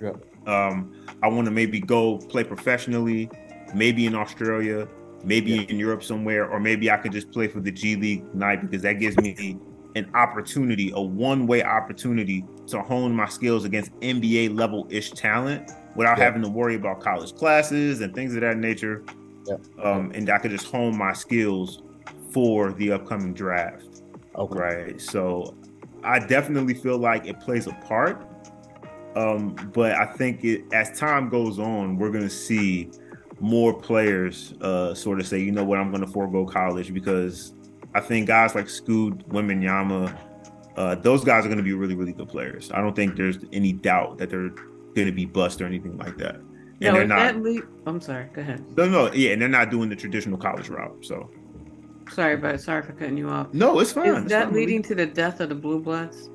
Yep. 0.03 0.25
Um, 0.47 0.95
I 1.23 1.29
want 1.29 1.45
to 1.47 1.51
maybe 1.51 1.81
go 1.81 2.19
play 2.19 2.45
professionally, 2.45 3.31
maybe 3.75 4.07
in 4.07 4.15
Australia, 4.15 4.89
maybe 5.25 5.65
in 5.65 5.79
Europe 5.79 6.03
somewhere, 6.03 6.49
or 6.49 6.59
maybe 6.59 6.91
I 6.91 6.97
could 6.97 7.13
just 7.13 7.31
play 7.31 7.49
for 7.49 7.61
the 7.61 7.71
G 7.71 7.97
League 7.97 8.25
Ignite 8.27 8.63
because 8.63 8.83
that 8.83 8.95
gives 8.95 9.17
me 9.19 9.59
an 9.95 10.11
opportunity, 10.15 10.93
a 10.95 11.01
one-way 11.01 11.63
opportunity 11.63 12.45
to 12.69 12.81
hone 12.83 13.15
my 13.15 13.29
skills 13.29 13.65
against 13.65 13.93
NBA 14.01 14.57
level 14.57 14.87
ish 14.91 15.11
talent 15.13 15.71
without 15.97 16.19
having 16.19 16.43
to 16.43 16.49
worry 16.49 16.77
about 16.77 17.01
college 17.01 17.35
classes 17.35 18.01
and 18.01 18.15
things 18.15 18.35
of 18.35 18.41
that 18.43 18.57
nature. 18.57 19.05
Yeah. 19.47 19.57
Um, 19.83 20.13
and 20.15 20.29
I 20.31 20.39
could 20.39 20.51
just 20.51 20.67
hone 20.67 20.97
my 20.97 21.13
skills 21.13 21.83
for 22.33 22.73
the 22.73 22.93
upcoming 22.93 23.35
draft. 23.35 24.03
Okay. 24.37 24.59
Right. 24.59 25.01
So 25.01 25.57
I 26.05 26.19
definitely 26.19 26.75
feel 26.75 26.99
like 26.99 27.27
it 27.27 27.41
plays 27.41 27.67
a 27.67 27.73
part. 27.73 28.27
Um, 29.17 29.55
but 29.75 29.93
I 29.93 30.07
think 30.07 30.45
it 30.45 30.65
as 30.73 30.99
time 30.99 31.29
goes 31.29 31.59
on, 31.59 31.97
we're 31.97 32.11
gonna 32.11 32.31
see 32.31 32.91
more 33.41 33.73
players 33.73 34.55
uh, 34.61 34.95
sort 34.95 35.21
of 35.21 35.27
say, 35.27 35.39
you 35.39 35.53
know 35.53 35.65
what, 35.65 35.79
I'm 35.79 35.91
gonna 35.91 36.07
forego 36.07 36.45
college 36.45 36.93
because 36.93 37.55
I 37.95 38.01
think 38.01 38.27
guys 38.27 38.55
like 38.55 38.69
Scoot, 38.69 39.29
Wembanyama, 39.29 40.17
uh, 40.77 40.95
those 40.95 41.25
guys 41.25 41.45
are 41.45 41.49
going 41.49 41.59
to 41.59 41.65
be 41.65 41.73
really, 41.73 41.97
really 41.97 42.13
good 42.13 42.29
players. 42.29 42.71
I 42.71 42.81
don't 42.81 42.95
think 42.95 43.17
there's 43.17 43.39
any 43.53 43.73
doubt 43.73 44.19
that 44.19 44.31
they're 44.31 44.51
going 44.51 45.07
to 45.07 45.13
be 45.13 45.25
bust 45.25 45.61
or 45.61 45.67
anything 45.67 45.99
like 45.99 46.17
that. 46.19 46.37
And 46.37 46.81
no, 46.81 46.93
they're 46.93 47.07
not. 47.07 47.37
Le- 47.37 47.63
I'm 47.87 48.01
sorry. 48.01 48.29
Go 48.33 48.43
ahead. 48.43 48.65
No, 48.77 48.89
no, 48.89 49.13
yeah, 49.13 49.33
and 49.33 49.43
they're 49.43 49.49
not 49.49 49.71
doing 49.71 49.89
the 49.89 49.97
traditional 49.97 50.39
college 50.39 50.69
route. 50.69 51.05
So. 51.05 51.31
Sorry, 52.11 52.37
but 52.37 52.61
sorry 52.61 52.83
for 52.83 52.93
cutting 52.93 53.17
you 53.17 53.29
off. 53.29 53.53
No, 53.53 53.79
it's 53.81 53.93
fine. 53.93 54.09
Is 54.09 54.23
it's 54.23 54.31
that 54.31 54.53
leading 54.53 54.83
to 54.85 54.95
the 54.95 55.07
death 55.07 55.41
of 55.41 55.49
the 55.49 55.55
blue 55.55 55.81
bloods? 55.81 56.31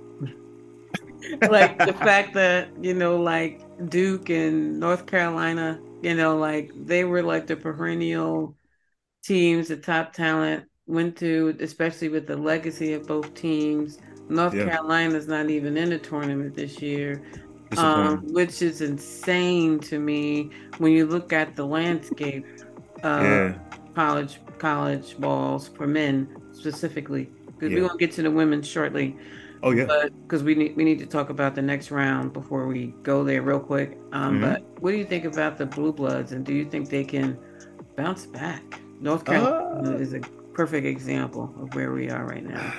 like 1.50 1.78
the 1.78 1.94
fact 1.94 2.34
that 2.34 2.70
you 2.82 2.94
know, 2.94 3.18
like 3.18 3.62
Duke 3.90 4.30
and 4.30 4.80
North 4.80 5.06
Carolina, 5.06 5.80
you 6.02 6.16
know, 6.16 6.38
like 6.38 6.72
they 6.76 7.04
were 7.04 7.24
like 7.24 7.48
the 7.48 7.56
perennial 7.56 8.56
teams, 9.24 9.70
the 9.70 9.78
top 9.78 10.14
talent 10.14 10.66
went 10.86 11.16
to, 11.18 11.56
especially 11.60 12.10
with 12.10 12.28
the 12.28 12.36
legacy 12.36 12.94
of 12.94 13.08
both 13.08 13.34
teams. 13.34 14.00
North 14.30 14.54
yeah. 14.54 14.66
Carolina's 14.66 15.28
not 15.28 15.50
even 15.50 15.78
in 15.78 15.90
the 15.90 15.98
tournament 15.98 16.56
this 16.56 16.82
year, 16.82 17.22
um, 17.78 18.26
which 18.34 18.62
is 18.62 18.82
insane 18.82 19.80
to 19.80 20.00
me 20.00 20.50
when 20.78 20.92
you 20.92 21.06
look 21.06 21.34
at 21.34 21.56
the 21.56 21.66
landscape 21.66 22.46
of 23.04 23.24
yeah. 23.24 23.54
college 23.96 24.40
college 24.64 25.18
balls 25.18 25.68
for 25.68 25.86
men 25.86 26.26
specifically. 26.54 27.30
Because 27.48 27.74
yeah. 27.74 27.82
we're 27.82 27.88
gonna 27.90 28.00
get 28.00 28.14
to 28.14 28.22
the 28.24 28.32
women 28.32 28.62
shortly. 28.62 29.18
Oh 29.62 29.72
yeah. 29.72 30.08
Because 30.24 30.42
we 30.42 30.56
need 30.56 30.78
we 30.78 30.86
need 30.86 31.00
to 31.00 31.06
talk 31.06 31.30
about 31.30 31.54
the 31.54 31.62
next 31.62 31.92
round 31.92 32.32
before 32.32 32.66
we 32.66 32.96
go 33.04 33.26
there 33.26 33.42
real 33.42 33.60
quick. 33.60 33.98
Um, 34.14 34.40
mm-hmm. 34.40 34.42
But 34.42 34.82
what 34.82 34.92
do 34.92 34.98
you 34.98 35.06
think 35.06 35.26
about 35.26 35.58
the 35.58 35.66
Blue 35.66 35.92
Bloods, 35.92 36.32
and 36.32 36.46
do 36.46 36.54
you 36.54 36.64
think 36.64 36.90
they 36.90 37.04
can 37.04 37.38
bounce 37.98 38.26
back? 38.26 38.64
North 39.02 39.26
Carolina 39.26 39.90
uh, 39.90 39.98
is 39.98 40.14
a 40.14 40.22
perfect 40.54 40.88
example 40.88 41.54
of 41.60 41.76
where 41.76 41.92
we 41.92 42.10
are 42.10 42.26
right 42.26 42.46
now. 42.46 42.74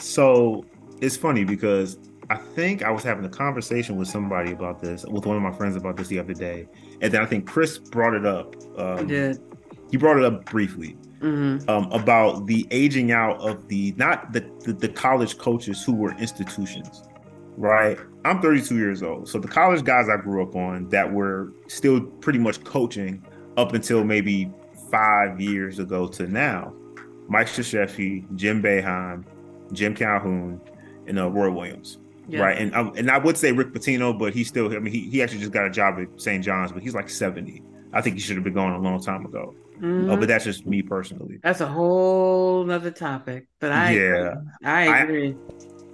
So 0.00 0.64
it's 1.00 1.16
funny 1.16 1.44
because 1.44 1.98
I 2.30 2.36
think 2.36 2.82
I 2.82 2.90
was 2.90 3.04
having 3.04 3.24
a 3.24 3.28
conversation 3.28 3.94
with 3.96 4.08
somebody 4.08 4.50
about 4.50 4.80
this, 4.80 5.04
with 5.04 5.24
one 5.24 5.36
of 5.36 5.42
my 5.42 5.52
friends 5.52 5.76
about 5.76 5.96
this 5.96 6.08
the 6.08 6.18
other 6.18 6.34
day, 6.34 6.66
and 7.00 7.12
then 7.12 7.22
I 7.22 7.26
think 7.26 7.46
Chris 7.46 7.78
brought 7.78 8.14
it 8.14 8.26
up. 8.26 8.56
Um, 8.76 8.98
he 8.98 9.04
did. 9.06 9.40
He 9.92 9.96
brought 9.96 10.18
it 10.18 10.24
up 10.24 10.44
briefly 10.44 10.96
mm-hmm. 11.20 11.68
um, 11.68 11.90
about 11.92 12.46
the 12.46 12.66
aging 12.70 13.12
out 13.12 13.40
of 13.40 13.68
the 13.68 13.94
not 13.96 14.32
the, 14.32 14.40
the 14.60 14.72
the 14.72 14.88
college 14.88 15.38
coaches 15.38 15.82
who 15.84 15.94
were 15.94 16.12
institutions, 16.18 17.04
right? 17.56 17.98
I'm 18.24 18.42
32 18.42 18.76
years 18.76 19.02
old, 19.02 19.28
so 19.28 19.38
the 19.38 19.48
college 19.48 19.84
guys 19.84 20.08
I 20.08 20.16
grew 20.16 20.42
up 20.42 20.54
on 20.54 20.88
that 20.90 21.10
were 21.10 21.52
still 21.66 22.00
pretty 22.00 22.38
much 22.38 22.62
coaching 22.64 23.24
up 23.56 23.74
until 23.74 24.04
maybe 24.04 24.52
five 24.90 25.40
years 25.40 25.78
ago 25.78 26.08
to 26.08 26.26
now 26.26 26.72
Mike 27.28 27.46
Krzyzewski, 27.46 28.24
Jim 28.36 28.62
Boeheim, 28.62 29.24
Jim 29.72 29.94
Calhoun, 29.94 30.60
and 31.06 31.18
uh, 31.18 31.28
Roy 31.30 31.50
Williams. 31.50 31.98
Yeah. 32.28 32.40
Right. 32.40 32.58
And 32.58 32.74
um, 32.74 32.92
and 32.96 33.10
I 33.10 33.18
would 33.18 33.38
say 33.38 33.52
Rick 33.52 33.72
Pitino, 33.72 34.18
but 34.18 34.34
he 34.34 34.44
still, 34.44 34.74
I 34.74 34.78
mean, 34.78 34.92
he, 34.92 35.08
he 35.08 35.22
actually 35.22 35.40
just 35.40 35.52
got 35.52 35.66
a 35.66 35.70
job 35.70 35.98
at 35.98 36.20
St. 36.20 36.44
John's, 36.44 36.72
but 36.72 36.82
he's 36.82 36.94
like 36.94 37.08
70. 37.08 37.62
I 37.92 38.02
think 38.02 38.16
he 38.16 38.20
should 38.20 38.36
have 38.36 38.44
been 38.44 38.54
gone 38.54 38.72
a 38.72 38.78
long 38.78 39.00
time 39.00 39.24
ago. 39.24 39.54
Mm-hmm. 39.80 40.10
Uh, 40.10 40.16
but 40.16 40.28
that's 40.28 40.44
just 40.44 40.66
me 40.66 40.82
personally. 40.82 41.38
That's 41.42 41.60
a 41.60 41.66
whole 41.66 42.64
nother 42.64 42.90
topic. 42.90 43.46
But 43.60 43.72
I 43.72 43.92
yeah, 43.92 44.32
agree. 44.32 44.42
I 44.64 44.98
agree. 45.02 45.36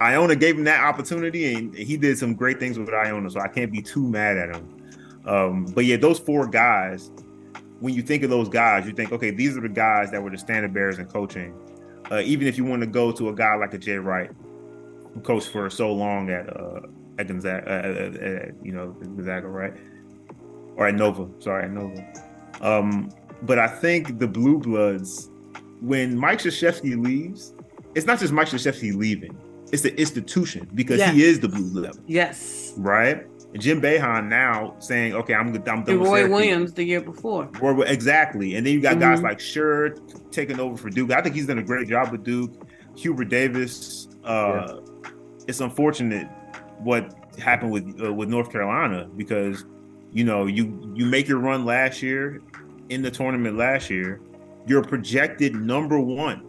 I, 0.01 0.13
Iona 0.13 0.35
gave 0.35 0.57
him 0.57 0.65
that 0.65 0.83
opportunity, 0.83 1.53
and 1.53 1.73
he 1.73 1.95
did 1.95 2.17
some 2.17 2.33
great 2.33 2.59
things 2.59 2.77
with 2.77 2.89
Iona, 2.89 3.29
so 3.29 3.39
I 3.39 3.47
can't 3.47 3.71
be 3.71 3.81
too 3.81 4.07
mad 4.07 4.37
at 4.37 4.55
him. 4.55 4.81
Um, 5.25 5.65
but 5.65 5.85
yeah, 5.85 5.97
those 5.97 6.19
four 6.19 6.47
guys, 6.47 7.11
when 7.79 7.93
you 7.93 8.01
think 8.01 8.23
of 8.23 8.29
those 8.29 8.49
guys, 8.49 8.85
you 8.85 8.93
think, 8.93 9.11
okay, 9.11 9.31
these 9.31 9.57
are 9.57 9.61
the 9.61 9.69
guys 9.69 10.11
that 10.11 10.21
were 10.21 10.29
the 10.29 10.37
standard 10.37 10.73
bearers 10.73 10.99
in 10.99 11.05
coaching. 11.05 11.53
Uh, 12.11 12.21
even 12.23 12.47
if 12.47 12.57
you 12.57 12.65
want 12.65 12.81
to 12.81 12.87
go 12.87 13.11
to 13.11 13.29
a 13.29 13.33
guy 13.33 13.55
like 13.55 13.73
a 13.73 13.77
Jay 13.77 13.97
Wright, 13.97 14.29
who 15.13 15.19
coached 15.21 15.49
for 15.49 15.69
so 15.69 15.91
long 15.91 16.29
at 16.29 16.49
uh, 16.55 16.81
at 17.17 17.27
Gonzaga, 17.27 17.65
uh, 17.65 18.49
at, 18.49 18.53
you 18.63 18.73
know 18.73 18.91
Gonzaga, 18.91 19.47
right, 19.47 19.73
or 20.75 20.87
at 20.87 20.95
Nova. 20.95 21.27
Sorry, 21.39 21.63
at 21.63 21.71
Nova. 21.71 22.05
Um, 22.61 23.09
but 23.43 23.59
I 23.59 23.67
think 23.67 24.19
the 24.19 24.27
Blue 24.27 24.59
Bloods, 24.59 25.29
when 25.81 26.17
Mike 26.17 26.39
Krzyzewski 26.39 27.01
leaves, 27.01 27.53
it's 27.93 28.05
not 28.05 28.19
just 28.19 28.33
Mike 28.33 28.47
Krzyzewski 28.47 28.95
leaving; 28.95 29.37
it's 29.71 29.81
the 29.81 29.97
institution 29.99 30.69
because 30.73 31.01
he 31.11 31.23
is 31.23 31.39
the 31.39 31.49
Blue 31.49 31.71
Blood. 31.71 31.97
Yes. 32.07 32.73
Right. 32.77 33.25
Jim 33.57 33.81
Boeheim 33.81 34.27
now 34.27 34.75
saying, 34.79 35.13
"Okay, 35.13 35.33
I'm, 35.33 35.47
I'm 35.47 35.63
done." 35.63 35.85
And 35.87 36.01
Roy 36.01 36.29
Williams 36.29 36.73
the 36.73 36.83
year 36.83 37.01
before. 37.01 37.49
Roy, 37.61 37.81
exactly, 37.83 38.55
and 38.55 38.65
then 38.65 38.73
you 38.73 38.81
got 38.81 38.93
mm-hmm. 38.93 38.99
guys 38.99 39.21
like 39.21 39.39
Scheyer 39.39 39.97
taking 40.31 40.59
over 40.59 40.75
for 40.75 40.89
Duke. 40.89 41.11
I 41.11 41.21
think 41.21 41.35
he's 41.35 41.47
done 41.47 41.59
a 41.59 41.63
great 41.63 41.87
job 41.87 42.11
with 42.11 42.23
Duke. 42.23 42.53
Hubert 42.95 43.29
Davis. 43.29 44.07
Uh, 44.23 44.79
yeah. 44.83 45.09
It's 45.47 45.59
unfortunate 45.59 46.27
what 46.79 47.13
happened 47.39 47.71
with 47.71 48.01
uh, 48.03 48.13
with 48.13 48.29
North 48.29 48.51
Carolina 48.51 49.07
because 49.15 49.65
you 50.11 50.23
know 50.23 50.45
you 50.45 50.91
you 50.95 51.05
make 51.05 51.27
your 51.27 51.39
run 51.39 51.65
last 51.65 52.01
year 52.01 52.41
in 52.89 53.01
the 53.01 53.11
tournament 53.11 53.57
last 53.57 53.89
year. 53.89 54.21
You're 54.67 54.83
projected 54.83 55.55
number 55.55 55.99
one 55.99 56.45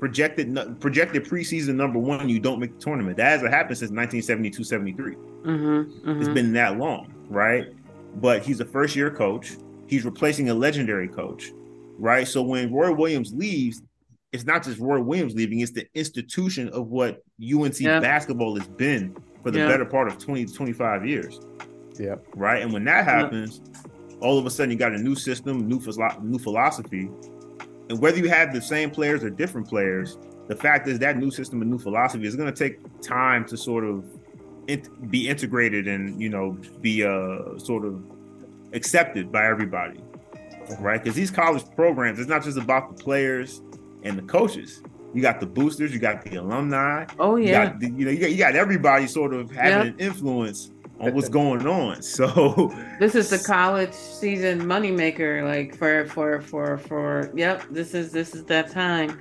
projected 0.00 0.80
projected 0.80 1.24
preseason 1.24 1.74
number 1.74 1.98
one, 1.98 2.28
you 2.28 2.40
don't 2.40 2.58
make 2.58 2.74
the 2.74 2.80
tournament. 2.80 3.18
That 3.18 3.28
hasn't 3.28 3.52
happened 3.52 3.78
since 3.78 3.90
1972 3.90 4.64
73. 4.64 5.14
Mm-hmm, 5.14 5.48
mm-hmm. 5.48 6.20
It's 6.20 6.28
been 6.30 6.52
that 6.54 6.78
long, 6.78 7.14
right? 7.28 7.68
But 8.16 8.42
he's 8.42 8.58
a 8.58 8.64
first 8.64 8.96
year 8.96 9.10
coach. 9.10 9.56
He's 9.86 10.04
replacing 10.04 10.48
a 10.48 10.54
legendary 10.54 11.06
coach, 11.06 11.52
right? 11.98 12.26
So 12.26 12.42
when 12.42 12.72
Roy 12.72 12.92
Williams 12.92 13.32
leaves, 13.32 13.82
it's 14.32 14.44
not 14.44 14.64
just 14.64 14.78
Roy 14.78 15.00
Williams 15.00 15.34
leaving, 15.34 15.60
it's 15.60 15.72
the 15.72 15.86
institution 15.94 16.68
of 16.70 16.88
what 16.88 17.22
UNC 17.40 17.78
basketball 17.82 18.56
has 18.56 18.68
been 18.68 19.16
for 19.42 19.50
the 19.50 19.58
better 19.58 19.84
part 19.84 20.08
of 20.08 20.18
20 20.18 20.46
to 20.46 20.52
25 20.52 21.06
years. 21.06 21.40
Yeah. 21.98 22.16
Right. 22.34 22.62
And 22.62 22.72
when 22.72 22.84
that 22.84 23.04
happens, 23.04 23.60
all 24.20 24.38
of 24.38 24.46
a 24.46 24.50
sudden 24.50 24.70
you 24.70 24.76
got 24.76 24.92
a 24.92 24.98
new 24.98 25.14
system, 25.14 25.68
new, 25.68 25.80
new 26.22 26.38
philosophy, 26.38 27.10
and 27.88 28.00
whether 28.00 28.18
you 28.18 28.28
have 28.28 28.52
the 28.54 28.62
same 28.62 28.90
players 28.90 29.24
or 29.24 29.30
different 29.30 29.68
players, 29.68 30.16
the 30.46 30.54
fact 30.54 30.86
is 30.86 30.98
that 31.00 31.18
new 31.18 31.30
system 31.30 31.60
and 31.60 31.70
new 31.70 31.78
philosophy 31.78 32.24
is 32.24 32.36
going 32.36 32.52
to 32.52 32.56
take 32.56 32.78
time 33.00 33.44
to 33.46 33.56
sort 33.56 33.84
of 33.84 34.04
be 35.10 35.28
integrated 35.28 35.88
and 35.88 36.20
you 36.20 36.28
know 36.28 36.56
be 36.80 37.04
uh, 37.04 37.58
sort 37.58 37.84
of 37.84 38.00
accepted 38.72 39.32
by 39.32 39.46
everybody, 39.46 40.00
right? 40.78 41.02
Because 41.02 41.16
these 41.16 41.30
college 41.30 41.64
programs, 41.74 42.20
it's 42.20 42.28
not 42.28 42.44
just 42.44 42.58
about 42.58 42.96
the 42.96 43.02
players 43.02 43.62
and 44.04 44.16
the 44.16 44.22
coaches. 44.22 44.82
You 45.12 45.22
got 45.22 45.40
the 45.40 45.46
boosters, 45.46 45.92
you 45.92 45.98
got 45.98 46.24
the 46.24 46.36
alumni. 46.36 47.06
Oh 47.18 47.34
yeah, 47.34 47.46
you, 47.46 47.68
got 47.68 47.80
the, 47.80 47.86
you 47.86 48.04
know 48.04 48.10
you 48.12 48.20
got, 48.20 48.30
you 48.30 48.38
got 48.38 48.54
everybody 48.54 49.08
sort 49.08 49.34
of 49.34 49.50
having 49.50 49.88
an 49.88 49.98
influence 49.98 50.70
on 51.00 51.14
what's 51.14 51.28
going 51.28 51.66
on. 51.66 52.02
So 52.10 52.72
this 52.98 53.14
is 53.14 53.30
the 53.30 53.38
college 53.38 53.92
season 53.92 54.60
moneymaker, 54.62 55.46
like 55.46 55.76
for 55.76 56.06
for 56.06 56.40
for 56.40 56.78
for. 56.78 57.30
Yep, 57.34 57.64
this 57.70 57.94
is 57.94 58.12
this 58.12 58.34
is 58.34 58.44
that 58.44 58.70
time. 58.70 59.18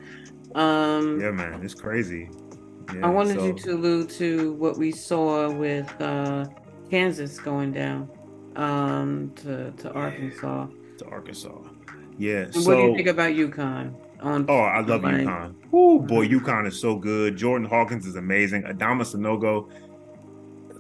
Um, 0.55 1.19
yeah, 1.21 1.31
man, 1.31 1.61
it's 1.63 1.73
crazy. 1.73 2.29
Yeah, 2.93 3.05
I 3.05 3.09
wanted 3.09 3.37
so. 3.39 3.45
you 3.45 3.53
to 3.53 3.71
allude 3.71 4.09
to 4.11 4.53
what 4.53 4.77
we 4.77 4.91
saw 4.91 5.51
with 5.51 5.89
uh, 6.01 6.45
Kansas 6.89 7.39
going 7.39 7.71
down 7.71 8.09
um, 8.55 9.31
to 9.37 9.71
to 9.71 9.91
Arkansas. 9.91 10.67
To 10.97 11.05
Arkansas, 11.05 11.59
yeah. 12.17 12.49
So, 12.51 12.61
what 12.61 12.75
do 12.75 12.81
you 12.81 12.95
think 12.95 13.07
about 13.07 13.31
UConn? 13.31 13.93
On 14.21 14.45
oh, 14.49 14.59
I 14.59 14.81
love 14.81 15.01
UConn. 15.01 15.55
Oh 15.71 15.99
boy, 15.99 16.27
UConn 16.27 16.67
is 16.67 16.79
so 16.79 16.95
good. 16.95 17.37
Jordan 17.37 17.67
Hawkins 17.67 18.05
is 18.05 18.15
amazing. 18.15 18.63
Adama 18.63 19.03
Sanogo 19.03 19.69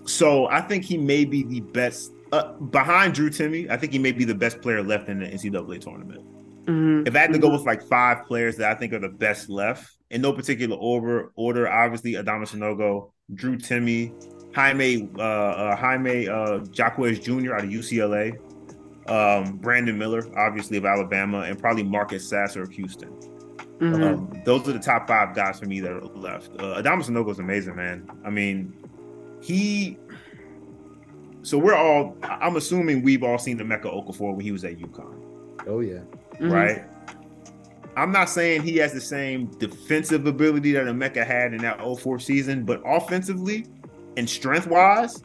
so 0.09 0.47
I 0.47 0.61
think 0.61 0.83
he 0.83 0.97
may 0.97 1.25
be 1.25 1.43
the 1.43 1.61
best 1.61 2.11
uh, 2.31 2.53
behind 2.53 3.13
Drew 3.13 3.29
Timme. 3.29 3.69
I 3.69 3.77
think 3.77 3.93
he 3.93 3.99
may 3.99 4.11
be 4.11 4.25
the 4.25 4.35
best 4.35 4.61
player 4.61 4.83
left 4.83 5.09
in 5.09 5.19
the 5.19 5.27
NCAA 5.27 5.81
tournament. 5.81 6.25
Mm-hmm. 6.65 7.07
If 7.07 7.15
I 7.15 7.19
had 7.19 7.33
to 7.33 7.39
go 7.39 7.49
with 7.49 7.65
like 7.65 7.81
five 7.83 8.25
players 8.25 8.57
that 8.57 8.71
I 8.71 8.75
think 8.75 8.93
are 8.93 8.99
the 8.99 9.09
best 9.09 9.49
left 9.49 9.97
in 10.09 10.21
no 10.21 10.33
particular 10.33 10.75
order, 10.77 11.31
order 11.35 11.69
obviously 11.69 12.13
Adama 12.13 12.47
Sanogo, 12.47 13.11
Drew 13.33 13.57
Timme, 13.57 14.13
Jaime 14.53 15.09
uh, 15.17 15.21
uh, 15.21 15.75
Jaime 15.75 16.27
uh, 16.27 16.59
Jaquez 16.73 17.19
Jr. 17.19 17.55
out 17.55 17.63
of 17.63 17.69
UCLA, 17.69 18.37
um, 19.09 19.57
Brandon 19.57 19.97
Miller, 19.97 20.25
obviously 20.37 20.77
of 20.77 20.85
Alabama, 20.85 21.41
and 21.41 21.57
probably 21.57 21.83
Marcus 21.83 22.27
Sasser 22.27 22.63
of 22.63 22.71
Houston. 22.71 23.09
Mm-hmm. 23.79 24.03
Um, 24.03 24.41
those 24.43 24.67
are 24.67 24.73
the 24.73 24.79
top 24.79 25.07
five 25.07 25.33
guys 25.33 25.59
for 25.59 25.65
me 25.65 25.79
that 25.79 25.91
are 25.91 26.01
left. 26.01 26.51
Uh, 26.59 26.81
Adama 26.81 27.03
Sanogo 27.03 27.31
is 27.31 27.39
amazing, 27.39 27.75
man. 27.75 28.09
I 28.25 28.29
mean, 28.29 28.73
he. 29.41 29.97
So 31.41 31.57
we're 31.57 31.75
all. 31.75 32.17
I'm 32.23 32.55
assuming 32.55 33.03
we've 33.03 33.23
all 33.23 33.37
seen 33.37 33.57
the 33.57 33.63
Emeka 33.63 33.85
Okafor 33.85 34.35
when 34.35 34.41
he 34.41 34.51
was 34.51 34.63
at 34.63 34.77
UConn. 34.77 35.65
Oh 35.67 35.79
yeah. 35.79 35.99
Mm-hmm. 36.33 36.51
Right. 36.51 36.85
I'm 37.95 38.11
not 38.11 38.29
saying 38.29 38.61
he 38.61 38.77
has 38.77 38.93
the 38.93 39.01
same 39.01 39.47
defensive 39.57 40.25
ability 40.25 40.71
that 40.73 40.85
Emeka 40.85 41.25
had 41.25 41.53
in 41.53 41.61
that 41.63 41.79
04 41.81 42.19
season, 42.19 42.63
but 42.63 42.81
offensively 42.85 43.65
and 44.15 44.29
strength 44.29 44.67
wise, 44.67 45.23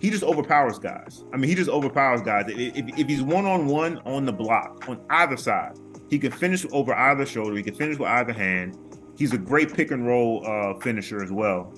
he 0.00 0.10
just 0.10 0.22
overpowers 0.22 0.78
guys. 0.78 1.24
I 1.32 1.36
mean, 1.36 1.48
he 1.48 1.54
just 1.54 1.70
overpowers 1.70 2.22
guys. 2.22 2.44
If, 2.48 2.98
if 2.98 3.08
he's 3.08 3.22
one 3.22 3.46
on 3.46 3.66
one 3.66 3.98
on 4.04 4.24
the 4.24 4.32
block 4.32 4.88
on 4.88 5.00
either 5.10 5.36
side, 5.36 5.78
he 6.10 6.18
can 6.18 6.30
finish 6.30 6.66
over 6.72 6.94
either 6.94 7.24
shoulder. 7.24 7.56
He 7.56 7.62
can 7.62 7.74
finish 7.74 7.98
with 7.98 8.08
either 8.08 8.32
hand. 8.32 8.78
He's 9.16 9.32
a 9.32 9.38
great 9.38 9.72
pick 9.72 9.90
and 9.90 10.06
roll 10.06 10.46
uh, 10.46 10.78
finisher 10.80 11.22
as 11.22 11.30
well, 11.30 11.72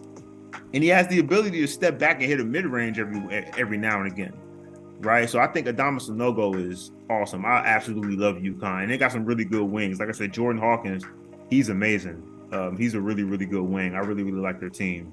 and 0.74 0.82
he 0.82 0.88
has 0.90 1.06
the 1.08 1.20
ability 1.20 1.60
to 1.60 1.66
step 1.66 1.98
back 1.98 2.16
and 2.16 2.24
hit 2.24 2.40
a 2.40 2.44
mid 2.44 2.66
range 2.66 2.98
every 2.98 3.20
every 3.56 3.78
now 3.78 4.02
and 4.02 4.12
again. 4.12 4.34
Right, 5.00 5.28
so 5.28 5.38
I 5.38 5.46
think 5.48 5.66
Adama 5.66 6.00
Sanogo 6.00 6.54
is 6.70 6.92
awesome. 7.10 7.44
I 7.44 7.58
absolutely 7.58 8.16
love 8.16 8.36
UConn, 8.36 8.82
and 8.82 8.90
they 8.90 8.98
got 8.98 9.12
some 9.12 9.24
really 9.24 9.44
good 9.44 9.64
wings. 9.64 10.00
Like 10.00 10.08
I 10.08 10.12
said, 10.12 10.32
Jordan 10.32 10.60
Hawkins, 10.60 11.04
he's 11.50 11.68
amazing. 11.68 12.22
Um, 12.52 12.76
he's 12.76 12.94
a 12.94 13.00
really, 13.00 13.22
really 13.22 13.46
good 13.46 13.64
wing. 13.64 13.94
I 13.94 13.98
really, 13.98 14.22
really 14.22 14.40
like 14.40 14.60
their 14.60 14.70
team, 14.70 15.12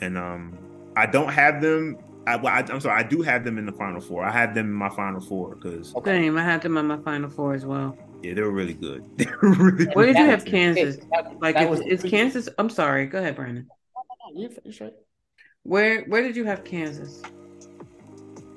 and 0.00 0.18
um, 0.18 0.58
I 0.96 1.06
don't 1.06 1.32
have 1.32 1.62
them 1.62 1.98
I, 2.26 2.36
well, 2.36 2.52
I, 2.52 2.60
am 2.72 2.80
sorry, 2.80 2.98
I 2.98 3.06
do 3.06 3.22
have 3.22 3.44
them 3.44 3.58
in 3.58 3.66
the 3.66 3.72
final 3.72 4.00
four. 4.00 4.24
I 4.24 4.30
had 4.30 4.54
them 4.54 4.66
in 4.66 4.72
my 4.72 4.88
final 4.88 5.20
four 5.20 5.56
because 5.56 5.94
okay. 5.96 6.22
same. 6.22 6.38
I 6.38 6.42
had 6.42 6.62
them 6.62 6.76
in 6.76 6.86
my 6.86 6.96
final 6.98 7.28
four 7.28 7.54
as 7.54 7.66
well. 7.66 7.96
Yeah, 8.22 8.34
they 8.34 8.40
were 8.40 8.50
really 8.50 8.74
good. 8.74 9.04
They 9.16 9.26
were 9.42 9.50
really 9.50 9.84
Where 9.92 10.06
did 10.06 10.16
you 10.16 10.24
have 10.24 10.44
Kansas? 10.44 10.96
like, 11.40 11.56
is, 11.56 11.80
is 11.80 12.10
Kansas? 12.10 12.48
I'm 12.56 12.70
sorry. 12.70 13.06
Go 13.06 13.18
ahead, 13.18 13.36
Brannan. 13.36 13.68
You 14.32 14.50
right. 14.80 14.94
Where 15.62 16.04
Where 16.04 16.22
did 16.22 16.36
you 16.36 16.44
have 16.44 16.64
Kansas? 16.64 17.22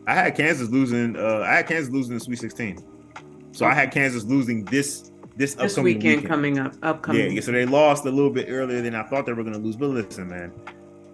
I 0.06 0.14
had 0.14 0.36
Kansas 0.36 0.70
losing. 0.70 1.18
Uh, 1.18 1.40
I 1.46 1.58
had 1.58 1.68
Kansas 1.68 1.92
losing 1.92 2.14
the 2.14 2.20
Sweet 2.20 2.40
16. 2.40 2.78
So 3.52 3.66
okay. 3.66 3.72
I 3.72 3.76
had 3.76 3.92
Kansas 3.92 4.24
losing 4.24 4.64
this 4.66 5.12
this, 5.36 5.54
this 5.56 5.78
weekend, 5.78 6.04
weekend, 6.04 6.28
coming 6.28 6.60
up. 6.60 6.74
Upcoming. 6.82 7.34
Yeah, 7.34 7.42
so 7.42 7.52
they 7.52 7.66
lost 7.66 8.06
a 8.06 8.10
little 8.10 8.32
bit 8.32 8.48
earlier 8.50 8.82
than 8.82 8.96
I 8.96 9.04
thought 9.04 9.26
they 9.26 9.34
were 9.34 9.44
going 9.44 9.56
to 9.56 9.62
lose. 9.62 9.76
But 9.76 9.90
listen, 9.90 10.30
man, 10.30 10.52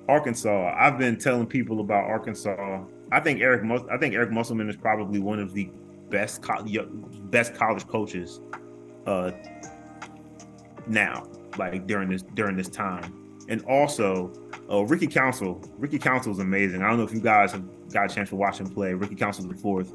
Arkansas. 0.08 0.76
I've 0.78 0.98
been 0.98 1.18
telling 1.18 1.48
people 1.48 1.80
about 1.80 2.06
Arkansas. 2.06 2.84
I 3.12 3.20
think 3.20 3.42
Eric. 3.42 3.64
I 3.92 3.98
think 3.98 4.14
Eric 4.14 4.32
Musselman 4.32 4.70
is 4.70 4.78
probably 4.78 5.20
one 5.20 5.40
of 5.40 5.54
the 5.54 5.70
best 6.10 6.42
co- 6.42 6.64
best 7.32 7.56
college 7.56 7.88
coaches 7.88 8.40
uh, 9.08 9.32
now, 10.88 11.26
like 11.58 11.88
during 11.88 12.10
this 12.10 12.24
during 12.36 12.56
this 12.56 12.70
time. 12.70 13.23
And 13.54 13.64
also, 13.66 14.34
uh, 14.68 14.84
Ricky 14.84 15.06
Council. 15.06 15.64
Ricky 15.78 16.00
Council 16.00 16.32
is 16.32 16.40
amazing. 16.40 16.82
I 16.82 16.90
don't 16.90 16.98
know 16.98 17.04
if 17.04 17.14
you 17.14 17.22
guys 17.22 17.52
have 17.52 17.64
got 17.94 18.10
a 18.10 18.16
chance 18.16 18.30
to 18.30 18.36
watch 18.36 18.60
him 18.60 18.68
play. 18.68 18.96
Ricky 18.96 19.14
Council 19.14 19.48
the 19.48 19.54
fourth. 19.54 19.94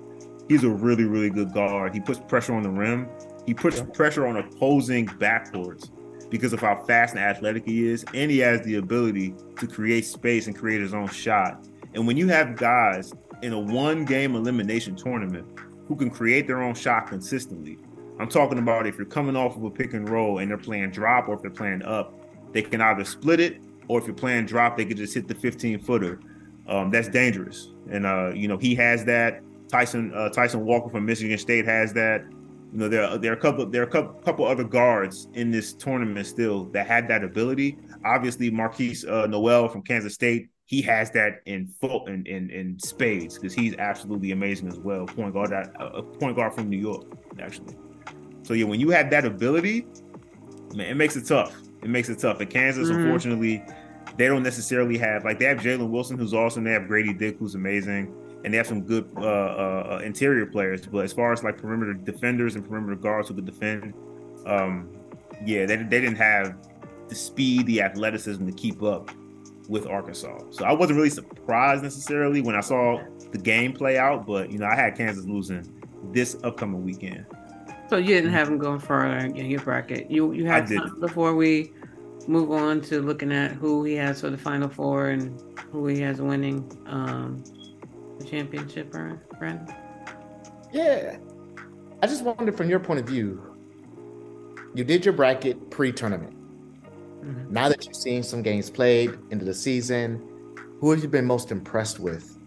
He's 0.49 0.63
a 0.63 0.69
really 0.69 1.07
really 1.07 1.29
good 1.29 1.53
guard. 1.53 1.93
He 1.93 1.99
puts 1.99 2.21
pressure 2.21 2.55
on 2.55 2.63
the 2.63 2.71
rim. 2.71 3.09
He 3.47 3.55
puts 3.55 3.79
yeah. 3.79 3.87
pressure 3.87 4.29
on 4.29 4.37
opposing 4.37 5.09
backboards 5.09 5.91
because 6.31 6.53
of 6.53 6.61
how 6.61 6.85
fast 6.85 7.17
and 7.17 7.25
athletic 7.25 7.65
he 7.65 7.89
is, 7.89 8.05
and 8.15 8.31
he 8.31 8.39
has 8.39 8.61
the 8.63 8.77
ability 8.77 9.35
to 9.59 9.67
create 9.67 10.07
space 10.07 10.47
and 10.47 10.57
create 10.57 10.81
his 10.81 10.95
own 10.95 11.09
shot. 11.09 11.67
And 11.95 12.07
when 12.07 12.17
you 12.17 12.29
have 12.29 12.55
guys 12.55 13.13
in 13.43 13.53
a 13.55 13.59
one 13.59 14.05
game 14.05 14.37
elimination 14.37 14.95
tournament 14.95 15.49
who 15.89 15.97
can 15.97 16.11
create 16.11 16.47
their 16.47 16.63
own 16.63 16.77
shot 16.77 17.09
consistently, 17.09 17.77
I'm 18.21 18.29
talking 18.29 18.59
about 18.59 18.87
if 18.87 18.97
you're 18.97 19.07
coming 19.07 19.35
off 19.35 19.57
of 19.57 19.65
a 19.65 19.71
pick 19.71 19.95
and 19.95 20.09
roll 20.09 20.39
and 20.39 20.49
they're 20.49 20.59
playing 20.59 20.93
drop 20.93 21.29
or 21.29 21.35
if 21.35 21.43
they're 21.43 21.51
playing 21.51 21.83
up, 21.83 22.15
they 22.53 22.63
can 22.63 22.81
either 22.81 23.05
split 23.05 23.41
it 23.41 23.61
or 23.89 23.99
if 23.99 24.07
you're 24.07 24.15
playing 24.15 24.47
drop, 24.47 24.77
they 24.77 24.85
can 24.85 24.97
just 24.97 25.15
hit 25.15 25.27
the 25.27 25.35
15 25.35 25.81
footer. 25.81 26.21
Um, 26.69 26.91
that's 26.91 27.09
dangerous. 27.09 27.73
And 27.91 28.07
uh, 28.07 28.33
you 28.35 28.47
know, 28.47 28.59
he 28.59 28.75
has 28.77 29.05
that. 29.07 29.43
Tyson 29.69 30.13
uh, 30.15 30.31
Tyson 30.31 30.65
Walker 30.65 30.89
from 30.91 31.05
Michigan 31.07 31.37
State 31.39 31.65
has 31.67 31.93
that. 31.95 32.25
You 32.73 32.81
know, 32.81 32.89
there 32.89 33.05
are, 33.05 33.19
there 33.19 33.33
are 33.33 33.37
a 33.37 33.41
couple 33.41 33.67
there 33.67 33.83
are 33.83 33.87
a 33.87 33.91
couple, 33.91 34.21
couple 34.21 34.47
other 34.47 34.65
guards 34.65 35.29
in 35.33 35.51
this 35.51 35.73
tournament 35.73 36.27
still 36.27 36.65
that 36.67 36.87
had 36.87 37.09
that 37.09 37.25
ability. 37.25 37.79
Obviously, 38.05 38.51
Markquis 38.51 39.11
uh, 39.11 39.27
Nowell 39.27 39.69
from 39.69 39.83
Kansas 39.83 40.15
State, 40.15 40.49
he 40.67 40.83
has 40.83 41.11
that 41.13 41.41
in 41.47 41.67
full 41.81 42.07
in 42.07 42.27
in, 42.27 42.51
in 42.51 42.79
spades 42.79 43.39
because 43.39 43.55
he's 43.55 43.75
absolutely 43.77 44.33
amazing 44.33 44.69
as 44.69 44.79
well. 44.79 45.07
Point 45.07 45.33
guard 45.33 45.51
that 45.51 45.75
uh, 45.81 46.03
point 46.03 46.37
guard 46.37 46.55
from 46.55 46.69
New 46.69 46.79
York, 46.79 47.07
actually. 47.41 47.77
So 48.43 48.53
yeah, 48.53 48.67
when 48.67 48.81
you 48.81 48.91
have 48.91 49.09
that 49.11 49.25
ability, 49.25 49.87
man, 50.75 50.91
it 50.91 50.95
makes 50.95 51.17
it 51.17 51.27
tough. 51.27 51.55
It 51.83 51.91
makes 51.91 52.09
it 52.09 52.19
tough. 52.19 52.41
And 52.41 52.51
Kansas, 52.51 52.89
mm-hmm. 52.89 53.01
unfortunately, 53.01 53.65
they 54.17 54.27
don't 54.27 54.43
necessarily 54.43 54.99
have 54.99 55.25
like 55.25 55.39
they 55.39 55.45
have 55.45 55.59
Jalen 55.59 55.91
Wilson, 55.91 56.19
who's 56.19 56.35
awesome. 56.35 56.65
They 56.65 56.73
have 56.73 56.89
Grady 56.89 57.13
Dick, 57.13 57.37
who's 57.39 57.55
amazing 57.55 58.15
and 58.45 58.53
they 58.53 58.57
have 58.57 58.67
some 58.67 58.83
good 58.83 59.11
uh, 59.17 59.21
uh, 59.21 59.89
uh, 59.93 60.01
interior 60.05 60.47
players. 60.47 60.87
But 60.87 61.05
as 61.05 61.13
far 61.13 61.33
as 61.33 61.43
like 61.43 61.59
perimeter 61.59 61.95
defenders 61.95 62.55
and 62.55 62.67
perimeter 62.67 62.97
guards 62.97 63.29
who 63.29 63.35
could 63.35 63.47
defend, 63.47 63.95
um, 64.47 64.89
yeah, 65.45 65.67
they, 65.67 65.77
they 65.77 66.01
didn't 66.01 66.17
have 66.17 66.57
the 67.09 67.15
speed, 67.15 67.67
the 67.67 67.83
athleticism 67.83 68.47
to 68.47 68.53
keep 68.53 68.83
up 68.83 69.11
with 69.69 69.87
Arkansas. 69.87 70.39
So 70.51 70.65
I 70.65 70.73
wasn't 70.73 70.97
really 70.97 71.11
surprised 71.11 71.83
necessarily 71.83 72.41
when 72.41 72.55
I 72.55 72.61
saw 72.61 73.03
the 73.33 73.39
game 73.39 73.73
play 73.73 73.99
out. 73.99 74.27
But 74.27 74.51
you 74.51 74.59
know, 74.59 74.67
I 74.67 74.77
had 74.77 74.97
Kansas 74.97 75.25
losing 75.25 75.67
this 76.13 76.37
upcoming 76.45 76.85
weekend. 76.85 77.27
So 77.89 77.97
you 77.97 78.09
didn't 78.09 78.33
have 78.33 78.49
them 78.49 78.59
going 78.59 78.81
further 78.81 79.17
in 79.17 79.47
your 79.47 79.61
bracket. 79.61 80.11
You 80.11 80.33
you 80.33 80.47
had 80.47 80.69
before 81.01 81.35
we 81.35 81.73
move 82.27 82.51
on 82.51 82.81
to 82.83 83.01
looking 83.01 83.33
at 83.33 83.53
who 83.53 83.85
he 83.85 83.95
has 83.95 84.21
for 84.21 84.29
the 84.29 84.37
final 84.37 84.69
four 84.69 85.09
and 85.09 85.43
who 85.73 85.87
he 85.87 86.01
has 86.01 86.21
winning. 86.21 86.71
Um, 86.87 87.43
the 88.19 88.25
championship, 88.25 88.91
Brannan? 88.91 89.75
Yeah. 90.73 91.17
I 92.03 92.07
just 92.07 92.23
wondered 92.23 92.57
from 92.57 92.69
your 92.69 92.81
point 92.81 93.01
of 93.01 93.07
view, 93.07 93.43
you 94.75 94.85
did 94.85 95.05
your 95.05 95.15
bracket 95.15 95.71
pre-tournament. 95.71 96.35
Mm-hmm. 97.23 97.53
Now 97.53 97.69
that 97.69 97.87
you've 97.87 97.97
seen 97.97 98.23
some 98.23 98.43
games 98.43 98.71
played 98.71 99.19
into 99.31 99.45
the 99.45 99.55
season, 99.55 100.23
who 100.81 100.91
have 100.91 101.03
you 101.03 101.09
been 101.09 101.27
most 101.27 101.51
impressed 101.51 101.99
with 101.99 102.39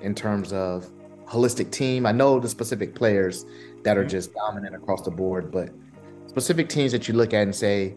in 0.00 0.14
terms 0.14 0.52
of 0.52 0.90
holistic 1.26 1.70
team? 1.70 2.04
I 2.06 2.12
know 2.12 2.38
the 2.40 2.48
specific 2.48 2.94
players 2.94 3.46
that 3.84 3.96
are 3.96 4.02
mm-hmm. 4.02 4.10
just 4.10 4.34
dominant 4.34 4.74
across 4.74 5.02
the 5.02 5.10
board, 5.10 5.50
but 5.50 5.70
specific 6.26 6.68
teams 6.68 6.92
that 6.92 7.08
you 7.08 7.14
look 7.14 7.32
at 7.32 7.42
and 7.42 7.54
say, 7.54 7.94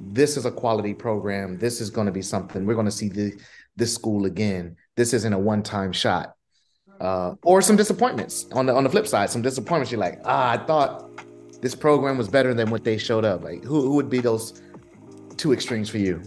this 0.00 0.36
is 0.36 0.46
a 0.46 0.50
quality 0.50 0.94
program. 0.94 1.58
This 1.58 1.80
is 1.80 1.90
going 1.90 2.06
to 2.06 2.12
be 2.12 2.22
something. 2.22 2.64
We're 2.64 2.74
going 2.74 2.86
to 2.86 2.92
see 2.92 3.08
the, 3.08 3.32
this 3.76 3.94
school 3.94 4.26
again. 4.26 4.76
This 4.96 5.12
isn't 5.12 5.32
a 5.32 5.38
one-time 5.38 5.92
shot 5.92 6.34
uh, 7.00 7.34
or 7.42 7.62
some 7.62 7.76
disappointments 7.76 8.46
on 8.52 8.66
the 8.66 8.74
on 8.74 8.84
the 8.84 8.90
flip 8.90 9.06
side. 9.06 9.30
Some 9.30 9.42
disappointments. 9.42 9.90
You're 9.90 10.00
like, 10.00 10.20
ah, 10.24 10.50
I 10.50 10.56
thought 10.58 11.10
this 11.60 11.74
program 11.74 12.18
was 12.18 12.28
better 12.28 12.54
than 12.54 12.70
what 12.70 12.84
they 12.84 12.98
showed 12.98 13.24
up. 13.24 13.42
Like, 13.42 13.64
who, 13.64 13.82
who 13.82 13.94
would 13.94 14.10
be 14.10 14.20
those 14.20 14.62
two 15.36 15.52
extremes 15.52 15.88
for 15.88 15.98
you? 15.98 16.22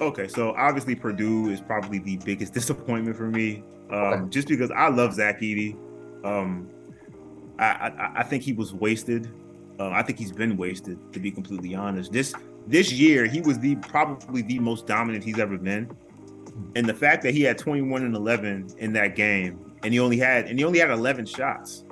Okay, 0.00 0.26
so 0.28 0.54
obviously 0.56 0.94
Purdue 0.94 1.50
is 1.50 1.60
probably 1.60 1.98
the 1.98 2.16
biggest 2.18 2.52
disappointment 2.54 3.16
for 3.16 3.28
me, 3.28 3.62
um, 3.90 3.98
okay. 3.98 4.28
just 4.30 4.48
because 4.48 4.70
I 4.70 4.88
love 4.88 5.14
Zach 5.14 5.40
Edey. 5.40 5.76
Um, 6.24 6.68
I, 7.58 8.12
I, 8.16 8.22
think 8.24 8.42
he 8.42 8.52
was 8.52 8.74
wasted. 8.74 9.30
Uh, 9.78 9.90
I 9.90 10.02
think 10.02 10.18
he's 10.18 10.32
been 10.32 10.56
wasted, 10.56 10.98
to 11.12 11.20
be 11.20 11.30
completely 11.30 11.74
honest. 11.74 12.12
This 12.12 12.34
this 12.66 12.92
year, 12.92 13.26
he 13.26 13.40
was 13.40 13.58
the 13.58 13.76
probably 13.76 14.42
the 14.42 14.58
most 14.58 14.86
dominant 14.86 15.22
he's 15.22 15.38
ever 15.38 15.56
been, 15.56 15.90
and 16.74 16.88
the 16.88 16.94
fact 16.94 17.22
that 17.22 17.34
he 17.34 17.42
had 17.42 17.58
21 17.58 18.02
and 18.02 18.16
11 18.16 18.74
in 18.78 18.92
that 18.94 19.14
game 19.14 19.64
and 19.84 19.92
he 19.92 20.00
only 20.00 20.18
had 20.18 20.46
and 20.46 20.58
he 20.58 20.64
only 20.64 20.80
had 20.80 20.90
11 20.90 21.26
shots. 21.26 21.84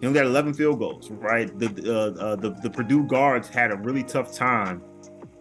He 0.00 0.06
only 0.06 0.18
had 0.18 0.26
11 0.26 0.54
field 0.54 0.78
goals, 0.78 1.10
right? 1.10 1.58
The 1.58 1.66
uh, 1.68 2.22
uh, 2.22 2.36
the 2.36 2.50
the 2.62 2.70
Purdue 2.70 3.04
guards 3.04 3.48
had 3.48 3.72
a 3.72 3.76
really 3.76 4.02
tough 4.02 4.32
time 4.32 4.82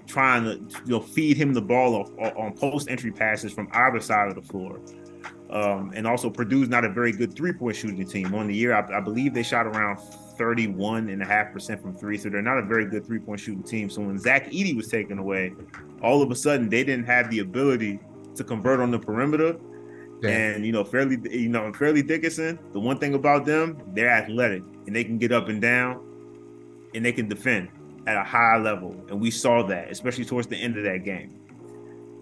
trying 0.07 0.43
to 0.45 0.53
you 0.85 0.91
know 0.91 1.01
feed 1.01 1.35
him 1.35 1.53
the 1.53 1.61
ball 1.61 1.95
off, 1.95 2.35
on 2.37 2.53
post 2.53 2.89
entry 2.89 3.11
passes 3.11 3.51
from 3.51 3.67
either 3.73 3.99
side 3.99 4.29
of 4.29 4.35
the 4.35 4.41
floor. 4.41 4.79
Um, 5.49 5.93
and 5.95 6.07
also 6.07 6.29
Purdue's 6.29 6.69
not 6.69 6.83
a 6.83 6.89
very 6.89 7.11
good 7.11 7.35
three 7.35 7.53
point 7.53 7.75
shooting 7.75 8.05
team. 8.07 8.33
On 8.33 8.47
the 8.47 8.55
year, 8.55 8.75
I, 8.75 8.97
I 8.97 8.99
believe 8.99 9.33
they 9.33 9.43
shot 9.43 9.67
around 9.67 9.97
31 10.37 11.09
and 11.09 11.21
a 11.21 11.25
half 11.25 11.53
percent 11.53 11.81
from 11.81 11.95
three, 11.95 12.17
so 12.17 12.29
they're 12.29 12.41
not 12.41 12.57
a 12.57 12.63
very 12.63 12.85
good 12.85 13.05
three 13.05 13.19
point 13.19 13.39
shooting 13.39 13.63
team. 13.63 13.89
So 13.89 14.01
when 14.01 14.17
Zach 14.17 14.49
Edey 14.49 14.75
was 14.75 14.87
taken 14.87 15.19
away, 15.19 15.53
all 16.01 16.21
of 16.21 16.31
a 16.31 16.35
sudden 16.35 16.69
they 16.69 16.83
didn't 16.83 17.05
have 17.05 17.29
the 17.29 17.39
ability 17.39 17.99
to 18.35 18.43
convert 18.43 18.79
on 18.79 18.91
the 18.91 18.99
perimeter 18.99 19.57
and 20.23 20.65
you 20.65 20.71
know, 20.71 20.83
Fairleigh, 20.83 21.19
you 21.29 21.49
know, 21.49 21.71
Fairleigh 21.73 22.03
Dickinson. 22.03 22.59
The 22.71 22.79
one 22.79 22.97
thing 22.97 23.13
about 23.13 23.45
them, 23.45 23.81
they're 23.93 24.09
athletic 24.09 24.63
and 24.87 24.95
they 24.95 25.03
can 25.03 25.17
get 25.17 25.31
up 25.31 25.49
and 25.49 25.61
down, 25.61 25.99
and 26.93 27.03
they 27.03 27.11
can 27.11 27.27
defend 27.27 27.69
at 28.07 28.17
a 28.17 28.23
high 28.23 28.57
level. 28.57 28.95
And 29.09 29.19
we 29.19 29.31
saw 29.31 29.63
that, 29.63 29.91
especially 29.91 30.25
towards 30.25 30.47
the 30.47 30.57
end 30.57 30.77
of 30.77 30.83
that 30.83 31.03
game. 31.03 31.39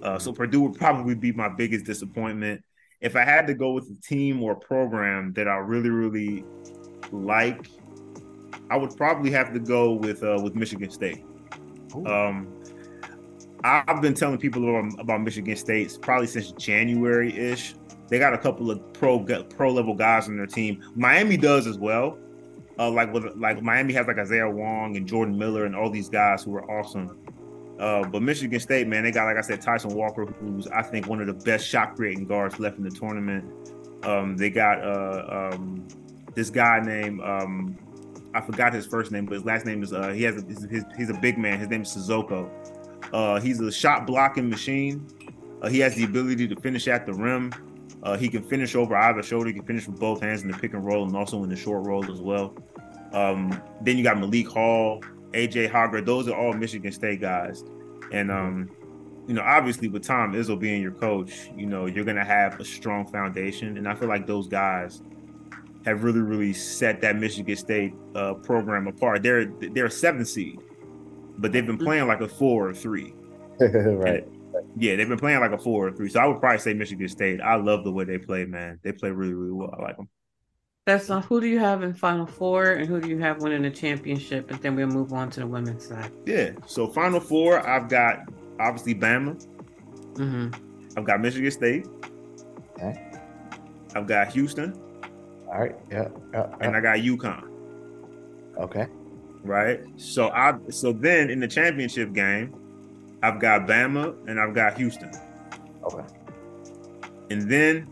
Uh, 0.02 0.18
so 0.18 0.32
Purdue 0.32 0.62
would 0.62 0.76
probably 0.76 1.16
be 1.16 1.32
my 1.32 1.50
biggest 1.50 1.86
disappointment. 1.86 2.64
If 3.04 3.16
I 3.16 3.24
had 3.24 3.46
to 3.48 3.54
go 3.54 3.74
with 3.74 3.92
a 3.92 4.02
team 4.02 4.42
or 4.42 4.54
a 4.54 4.56
program 4.56 5.34
that 5.34 5.48
I 5.48 5.58
really, 5.58 5.90
really 5.90 6.46
like, 7.12 7.68
I 8.70 8.78
would 8.78 8.96
probably 8.96 9.30
have 9.32 9.54
to 9.54 9.60
go 9.60 9.92
with 9.92 10.24
uh, 10.24 10.40
with 10.42 10.56
Michigan 10.56 10.90
State. 10.90 11.24
Um, 12.08 12.48
I've 13.64 14.02
been 14.02 14.14
telling 14.14 14.38
people 14.38 14.68
about, 14.70 15.00
about 15.00 15.22
Michigan 15.22 15.56
State 15.56 15.98
probably 16.02 16.28
since 16.28 16.52
January 16.54 17.38
ish. 17.38 17.76
They 18.08 18.20
got 18.20 18.34
a 18.34 18.38
couple 18.38 18.72
of 18.72 18.94
pro 18.94 19.20
pro 19.20 19.72
level 19.72 19.96
guys 19.96 20.28
on 20.28 20.38
their 20.38 20.48
team. 20.48 20.82
Miami 20.96 21.38
does 21.38 21.68
as 21.68 21.78
well. 21.78 22.18
Uh, 22.80 22.90
like 22.90 23.14
with 23.14 23.26
like 23.36 23.62
Miami 23.62 23.94
has 23.94 24.08
like 24.08 24.18
Isaiah 24.18 24.50
Wong 24.50 24.98
and 24.98 25.08
Jordan 25.08 25.38
Miller 25.38 25.66
and 25.66 25.76
all 25.76 25.90
these 25.90 26.10
guys 26.10 26.44
who 26.44 26.56
are 26.56 26.72
awesome. 26.72 27.23
Uh, 27.80 28.08
but 28.08 28.22
Michigan 28.22 28.60
State, 28.60 28.88
man, 28.88 29.04
they 29.04 29.12
got 29.12 29.26
like 29.26 29.38
I 29.38 29.42
said, 29.42 29.62
Tyson 29.62 29.94
Walker, 29.96 30.26
who's 30.26 30.68
I 30.68 30.84
think 30.84 31.08
one 31.08 31.20
of 31.22 31.28
the 31.28 31.34
best 31.34 31.68
shot 31.68 31.96
creating 31.96 32.26
guards 32.26 32.60
left 32.60 32.78
in 32.78 32.84
the 32.84 32.92
tournament. 32.92 33.46
Um, 34.04 34.38
they 34.38 34.50
got 34.50 34.84
uh, 34.84 35.52
um, 35.54 35.88
this 36.36 36.50
guy 36.50 36.80
named 36.82 37.22
um, 37.22 37.78
I 38.34 38.42
forgot 38.42 38.74
his 38.74 38.86
first 38.86 39.12
name, 39.12 39.26
but 39.26 39.36
his 39.36 39.46
last 39.46 39.66
name 39.66 39.84
is 39.84 39.94
uh, 39.94 40.10
he 40.10 40.24
has 40.24 40.38
a, 40.38 40.86
he's 40.98 41.10
a 41.10 41.14
big 41.16 41.38
man. 41.38 41.60
His 41.60 41.70
name 41.70 41.84
is 41.84 41.90
Sissoko. 41.90 42.50
Uh, 43.12 43.40
he's 43.40 43.60
a 43.60 43.72
shot 43.72 44.08
blocking 44.08 44.50
machine. 44.50 45.08
Uh, 45.62 45.70
he 45.70 45.80
has 45.80 45.96
the 45.96 46.04
ability 46.04 46.48
to 46.48 46.56
finish 46.60 46.88
at 46.88 47.06
the 47.06 47.14
rim. 47.14 47.54
Uh, 48.02 48.18
he 48.18 48.28
can 48.28 48.44
finish 48.44 48.76
over 48.76 48.96
either 48.96 49.24
shoulder. 49.24 49.48
He 49.48 49.54
can 49.54 49.66
finish 49.66 49.88
with 49.88 50.00
both 50.00 50.22
hands 50.22 50.42
in 50.42 50.52
the 50.52 50.58
pick 50.58 50.74
and 50.74 50.84
roll 50.84 51.06
and 51.06 51.16
also 51.16 51.44
in 51.44 51.50
the 51.50 51.56
short 51.56 51.86
roll 51.86 52.12
as 52.12 52.20
well. 52.20 52.56
Um, 53.14 53.62
then 53.82 53.98
you 53.98 54.04
got 54.04 54.20
Malik 54.20 54.48
Hall, 54.48 55.02
AJ 55.34 55.72
Hoggard. 55.72 56.06
Those 56.06 56.28
are 56.28 56.36
all 56.36 56.54
Michigan 56.54 56.92
State 56.92 57.22
guys. 57.22 57.64
And 58.12 58.32
um, 58.32 58.70
you 59.28 59.34
know, 59.34 59.42
obviously 59.42 59.88
with 59.88 60.04
Tom 60.04 60.34
Izzo 60.34 60.60
being 60.60 60.82
your 60.82 60.92
coach, 60.92 61.50
you 61.56 61.66
know, 61.66 61.86
you're 61.86 62.06
gonna 62.06 62.26
have 62.26 62.60
a 62.60 62.66
strong 62.66 63.06
foundation. 63.08 63.78
And 63.78 63.88
I 63.88 63.96
feel 63.96 64.10
like 64.10 64.28
those 64.28 64.48
guys 64.48 65.02
have 65.86 66.04
really, 66.04 66.22
really 66.22 66.54
set 66.54 67.02
that 67.02 67.18
Michigan 67.18 67.56
State 67.56 67.94
uh, 68.16 68.36
program 68.36 68.88
apart. 68.88 69.24
They're 69.24 69.46
they're 69.46 69.86
a 69.86 69.92
seven 69.92 70.26
seed, 70.26 70.60
but 71.38 71.52
they've 71.52 71.66
been 71.66 71.78
playing 71.78 72.08
like 72.08 72.22
a 72.22 72.28
four 72.28 72.70
or 72.70 72.74
three. 72.74 73.14
right. 73.60 74.24
And, 74.24 74.40
yeah, 74.78 74.96
they've 74.96 75.10
been 75.10 75.20
playing 75.20 75.40
like 75.40 75.52
a 75.52 75.58
four 75.58 75.88
or 75.88 75.92
three. 75.92 76.10
So 76.10 76.20
I 76.20 76.28
would 76.28 76.40
probably 76.40 76.60
say 76.60 76.74
Michigan 76.74 77.08
State. 77.08 77.42
I 77.42 77.56
love 77.56 77.84
the 77.84 77.92
way 77.92 78.06
they 78.06 78.18
play, 78.18 78.46
man. 78.46 78.80
They 78.84 78.92
play 78.92 79.10
really, 79.10 79.34
really 79.34 79.52
well. 79.52 79.74
I 79.78 79.82
like 79.82 79.98
them. 79.98 80.10
That's 80.86 81.08
not 81.08 81.24
who 81.26 81.40
do 81.40 81.48
you 81.48 81.60
have 81.60 81.82
in 81.82 81.94
Final 81.94 82.26
Four 82.26 82.72
and 82.72 82.90
who 82.90 83.00
do 83.00 83.08
you 83.08 83.18
have 83.20 83.42
winning 83.42 83.62
the 83.62 83.72
championship? 83.72 84.52
And 84.52 84.60
then 84.62 84.76
we'll 84.76 84.88
move 84.88 85.14
on 85.14 85.30
to 85.32 85.40
the 85.40 85.48
women's 85.48 85.88
side. 85.88 86.12
Yeah. 86.26 86.52
So 86.66 86.88
Final 86.88 87.22
Four, 87.22 87.66
I've 87.66 87.88
got 87.88 88.30
obviously 88.60 88.94
Bama. 88.94 89.42
Mm-hmm. 90.16 90.98
I've 90.98 91.06
got 91.06 91.22
Michigan 91.22 91.52
State. 91.52 91.88
Okay. 92.74 93.02
I've 93.96 94.08
got 94.08 94.34
Houston. 94.34 94.74
All 95.48 95.62
right. 95.62 95.76
Yeah. 95.90 96.10
yeah, 96.34 96.48
yeah. 96.50 96.56
And 96.60 96.76
I 96.76 96.82
got 96.82 96.98
UConn. 96.98 97.48
Okay. 98.58 98.88
Right. 99.42 99.80
So 99.96 100.32
I 100.32 100.56
so 100.70 100.92
then 100.92 101.30
in 101.30 101.40
the 101.40 101.48
championship 101.48 102.12
game, 102.12 102.54
I've 103.22 103.40
got 103.40 103.68
Bama 103.68 104.16
and 104.28 104.38
I've 104.38 104.54
got 104.54 104.78
Houston. 104.78 105.12
Okay. 105.86 106.06
And 107.30 107.50
then 107.50 107.88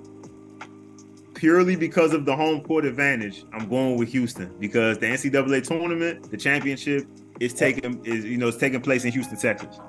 purely 1.42 1.76
because 1.76 2.14
of 2.14 2.24
the 2.24 2.36
home 2.36 2.62
court 2.62 2.86
advantage, 2.86 3.46
I'm 3.52 3.68
going 3.68 3.98
with 3.98 4.10
Houston 4.10 4.56
because 4.60 5.00
the 5.00 5.08
NCAA 5.08 5.68
tournament, 5.68 6.30
the 6.30 6.38
championship, 6.38 7.08
is 7.40 7.52
taking 7.52 8.00
is 8.06 8.24
you 8.26 8.38
know 8.38 8.50
it's 8.50 8.58
taking 8.58 8.80
place 8.80 9.06
in 9.06 9.12
Houston, 9.12 9.38
Texas. 9.38 9.80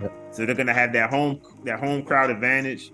Yep. 0.00 0.12
So 0.30 0.46
they're 0.46 0.54
gonna 0.54 0.72
have 0.72 0.94
that 0.94 1.10
home 1.10 1.42
that 1.64 1.78
home 1.78 2.04
crowd 2.04 2.30
advantage. 2.30 2.90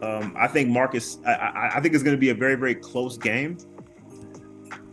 Um, 0.00 0.34
I 0.34 0.48
think 0.48 0.70
Marcus. 0.70 1.18
I, 1.26 1.32
I, 1.34 1.70
I 1.76 1.80
think 1.82 1.94
it's 1.94 2.02
gonna 2.02 2.16
be 2.16 2.30
a 2.30 2.34
very 2.34 2.54
very 2.54 2.74
close 2.74 3.18
game. 3.18 3.58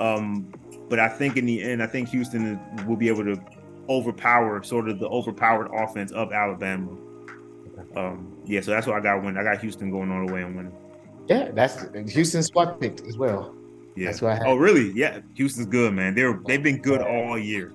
Um, 0.02 0.52
but 0.90 1.00
I 1.00 1.08
think 1.08 1.38
in 1.38 1.46
the 1.46 1.64
end, 1.64 1.82
I 1.82 1.88
think 1.88 2.10
Houston 2.10 2.60
will 2.86 2.98
be 2.98 3.08
able 3.08 3.24
to 3.24 3.42
overpower 3.88 4.62
sort 4.64 4.90
of 4.90 5.00
the 5.00 5.08
overpowered 5.08 5.70
offense 5.74 6.12
of 6.12 6.34
Alabama. 6.34 6.92
Um, 7.96 8.38
yeah, 8.44 8.60
so 8.60 8.72
that's 8.72 8.86
what 8.86 8.98
I 8.98 9.00
got 9.00 9.24
winning. 9.24 9.38
I 9.38 9.44
got 9.44 9.62
Houston 9.62 9.90
going 9.90 10.12
all 10.12 10.28
the 10.28 10.34
way 10.34 10.42
and 10.42 10.58
winning. 10.58 10.76
Yeah, 11.30 11.52
that's 11.52 11.86
Houston's 12.12 12.48
spot 12.48 12.82
picked 12.82 13.02
as 13.02 13.18
well. 13.18 13.56
Yeah. 13.96 14.08
That's 14.08 14.22
what 14.22 14.32
I 14.32 14.36
had. 14.36 14.48
Oh, 14.48 14.56
really? 14.56 14.92
Yeah, 14.94 15.20
Houston's 15.36 15.68
good, 15.68 15.94
man. 15.94 16.16
They're 16.16 16.40
they've 16.48 16.62
been 16.62 16.82
good 16.82 17.02
all 17.02 17.38
year. 17.38 17.72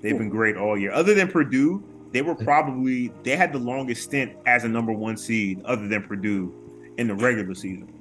They've 0.00 0.16
been 0.16 0.30
great 0.30 0.56
all 0.56 0.78
year. 0.78 0.90
Other 0.92 1.14
than 1.14 1.28
Purdue, 1.28 1.84
they 2.12 2.22
were 2.22 2.34
probably 2.34 3.12
they 3.22 3.36
had 3.36 3.52
the 3.52 3.58
longest 3.58 4.04
stint 4.04 4.32
as 4.46 4.64
a 4.64 4.68
number 4.68 4.92
one 4.92 5.18
seed, 5.18 5.62
other 5.64 5.88
than 5.88 6.04
Purdue, 6.04 6.54
in 6.96 7.06
the 7.06 7.14
regular 7.14 7.54
season. 7.54 7.92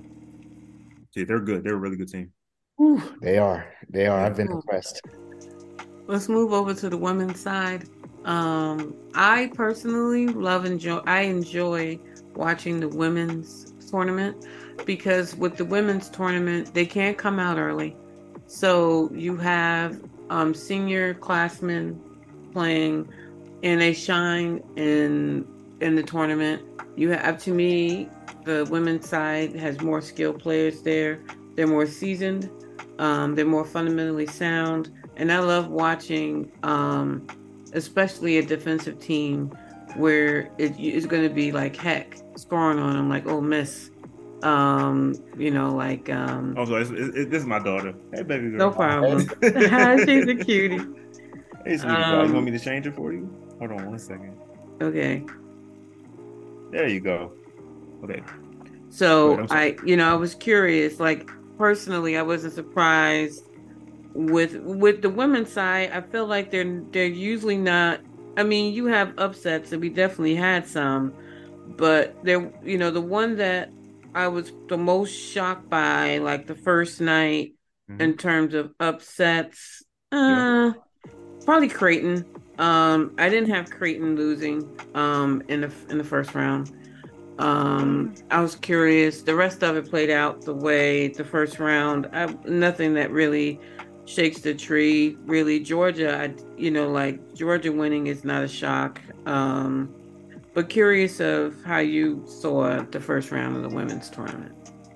Yeah, 1.14 1.26
they're 1.28 1.40
good. 1.40 1.64
They're 1.64 1.74
a 1.74 1.78
really 1.78 1.98
good 1.98 2.10
team. 2.10 2.32
Whew, 2.78 3.02
they 3.22 3.38
are. 3.38 3.68
They 3.90 4.08
are. 4.08 4.22
I've 4.22 4.38
been 4.38 4.50
impressed. 4.50 5.02
Let's 6.08 6.30
move 6.30 6.54
over 6.54 6.74
to 6.74 6.90
the 6.90 6.98
women's 6.98 7.42
side. 7.42 7.90
Um, 8.24 8.96
I 9.14 9.52
personally 9.54 10.28
love 10.28 10.64
enjoy. 10.66 10.98
I 11.00 11.22
enjoy 11.22 12.00
watching 12.36 12.80
the 12.80 12.88
women's 12.88 13.74
tournament 13.90 14.46
because 14.86 15.36
with 15.36 15.58
the 15.58 15.66
women's 15.66 16.10
tournament, 16.10 16.74
they 16.74 16.86
can't 16.86 17.18
come 17.18 17.40
out 17.40 17.58
early. 17.58 17.96
So 18.48 19.10
you 19.14 19.38
have 19.38 20.02
um, 20.30 20.54
senior 20.54 21.14
classmen 21.14 22.02
playing, 22.52 23.08
and 23.64 23.82
they 23.82 23.94
shine 23.94 24.64
in 24.76 25.48
in 25.82 25.96
the 25.96 26.04
tournament. 26.04 26.64
You 26.96 27.12
have 27.12 27.36
up 27.36 27.40
to 27.42 27.54
me, 27.54 28.10
the 28.46 28.68
women's 28.70 29.08
side 29.08 29.56
has 29.56 29.80
more 29.82 30.02
skilled 30.02 30.40
players 30.40 30.82
there. 30.82 31.22
They're 31.56 31.68
more 31.68 31.86
seasoned. 31.86 32.50
Um, 32.98 33.36
they're 33.36 33.46
more 33.46 33.66
fundamentally 33.66 34.26
sound, 34.26 34.92
and 35.16 35.32
I 35.32 35.40
love 35.40 35.70
watching, 35.70 36.52
um, 36.64 37.26
especially 37.74 38.40
a 38.40 38.44
defensive 38.44 39.00
team 39.00 39.56
where 39.96 40.52
it's 40.58 41.06
going 41.06 41.24
to 41.24 41.34
be 41.34 41.52
like 41.52 41.76
heck 41.76 42.18
scoring 42.36 42.80
on 42.80 42.96
them, 42.96 43.10
like 43.10 43.26
oh 43.26 43.42
miss 43.42 43.89
um 44.44 45.14
you 45.38 45.52
know 45.52 45.76
like 45.76 46.10
um 46.10 46.56
oh 46.58 46.66
so 46.66 46.76
it's, 46.76 46.90
it's, 46.92 47.30
this 47.30 47.42
is 47.42 47.46
my 47.46 47.60
daughter. 47.60 47.94
Hey 48.14 48.24
baby 48.24 48.50
girl. 48.50 48.70
No 48.70 48.72
problem. 48.72 49.20
She's 49.42 50.28
a 50.28 50.36
cutie. 50.36 50.80
Hey 51.66 51.78
sweetie 51.78 51.94
um, 51.94 52.28
you 52.28 52.34
want 52.34 52.46
me 52.46 52.52
to 52.52 52.60
change 52.60 52.88
it 52.88 52.96
for 52.96 53.12
you? 53.12 53.30
Hold 53.60 53.72
on 53.72 53.90
one 53.90 54.00
second. 54.00 54.38
Okay. 54.82 55.26
There 56.72 56.88
you 56.88 57.02
go. 57.02 57.34
Okay. 58.04 58.22
So 58.90 59.38
Wait, 59.38 59.52
i 59.52 59.78
you 59.86 59.96
know 59.96 60.10
i 60.10 60.16
was 60.16 60.34
curious 60.34 61.00
like 61.00 61.30
personally 61.58 62.18
i 62.18 62.22
wasn't 62.22 62.54
surprised 62.54 63.44
with 64.14 64.56
with 64.56 65.02
the 65.02 65.10
women's 65.10 65.52
side 65.52 65.92
i 65.92 66.02
feel 66.02 66.26
like 66.26 66.50
they're 66.50 66.82
they're 66.92 67.06
usually 67.06 67.58
not 67.58 68.00
i 68.38 68.44
mean 68.44 68.74
you 68.74 68.88
have 68.88 69.14
upsets 69.20 69.72
and 69.72 69.82
we 69.82 69.90
definitely 69.90 70.36
had 70.36 70.68
some 70.68 71.14
but 71.78 72.16
they're 72.24 72.52
you 72.64 72.78
know 72.78 72.90
the 72.90 73.02
one 73.02 73.36
that 73.36 73.72
I 74.20 74.28
was 74.28 74.52
the 74.68 74.78
most 74.78 75.12
shocked 75.12 75.70
by 75.70 76.18
like 76.18 76.46
the 76.46 76.54
first 76.54 77.00
night 77.00 77.54
mm-hmm. 77.90 78.02
in 78.02 78.18
terms 78.18 78.54
of 78.54 78.74
upsets. 78.78 79.82
Uh, 80.12 80.18
yeah. 80.18 81.12
probably 81.46 81.70
Creighton. 81.70 82.26
Um, 82.58 83.16
I 83.18 83.30
didn't 83.30 83.50
have 83.50 83.70
Creighton 83.70 84.18
losing 84.18 84.70
um 84.94 85.42
in 85.48 85.62
the 85.62 85.72
in 85.88 85.98
the 85.98 86.04
first 86.04 86.36
round. 86.36 86.70
Um, 87.38 88.14
I 88.30 88.42
was 88.42 88.58
curious. 88.58 89.22
The 89.22 89.36
rest 89.36 89.64
of 89.64 89.78
it 89.78 89.90
played 89.90 90.10
out 90.10 90.42
the 90.42 90.54
way 90.54 91.08
the 91.08 91.24
first 91.24 91.58
round. 91.58 92.10
I, 92.12 92.26
nothing 92.46 92.96
that 92.96 93.12
really 93.12 93.58
shakes 94.04 94.42
the 94.42 94.54
tree. 94.54 95.16
Really, 95.26 95.62
Georgia. 95.62 96.24
I, 96.24 96.34
you 96.58 96.72
know, 96.72 96.90
like 96.90 97.36
Georgia 97.36 97.72
winning 97.72 98.08
is 98.08 98.26
not 98.26 98.44
a 98.44 98.50
shock. 98.50 99.00
Um, 99.26 99.96
but 100.60 100.68
curious 100.68 101.22
of 101.22 101.56
how 101.64 101.78
you 101.78 102.22
saw 102.28 102.84
the 102.92 103.00
first 103.00 103.32
round 103.32 103.56
of 103.56 103.62
the 103.62 103.74
women's 103.74 104.10
tournament. 104.10 104.54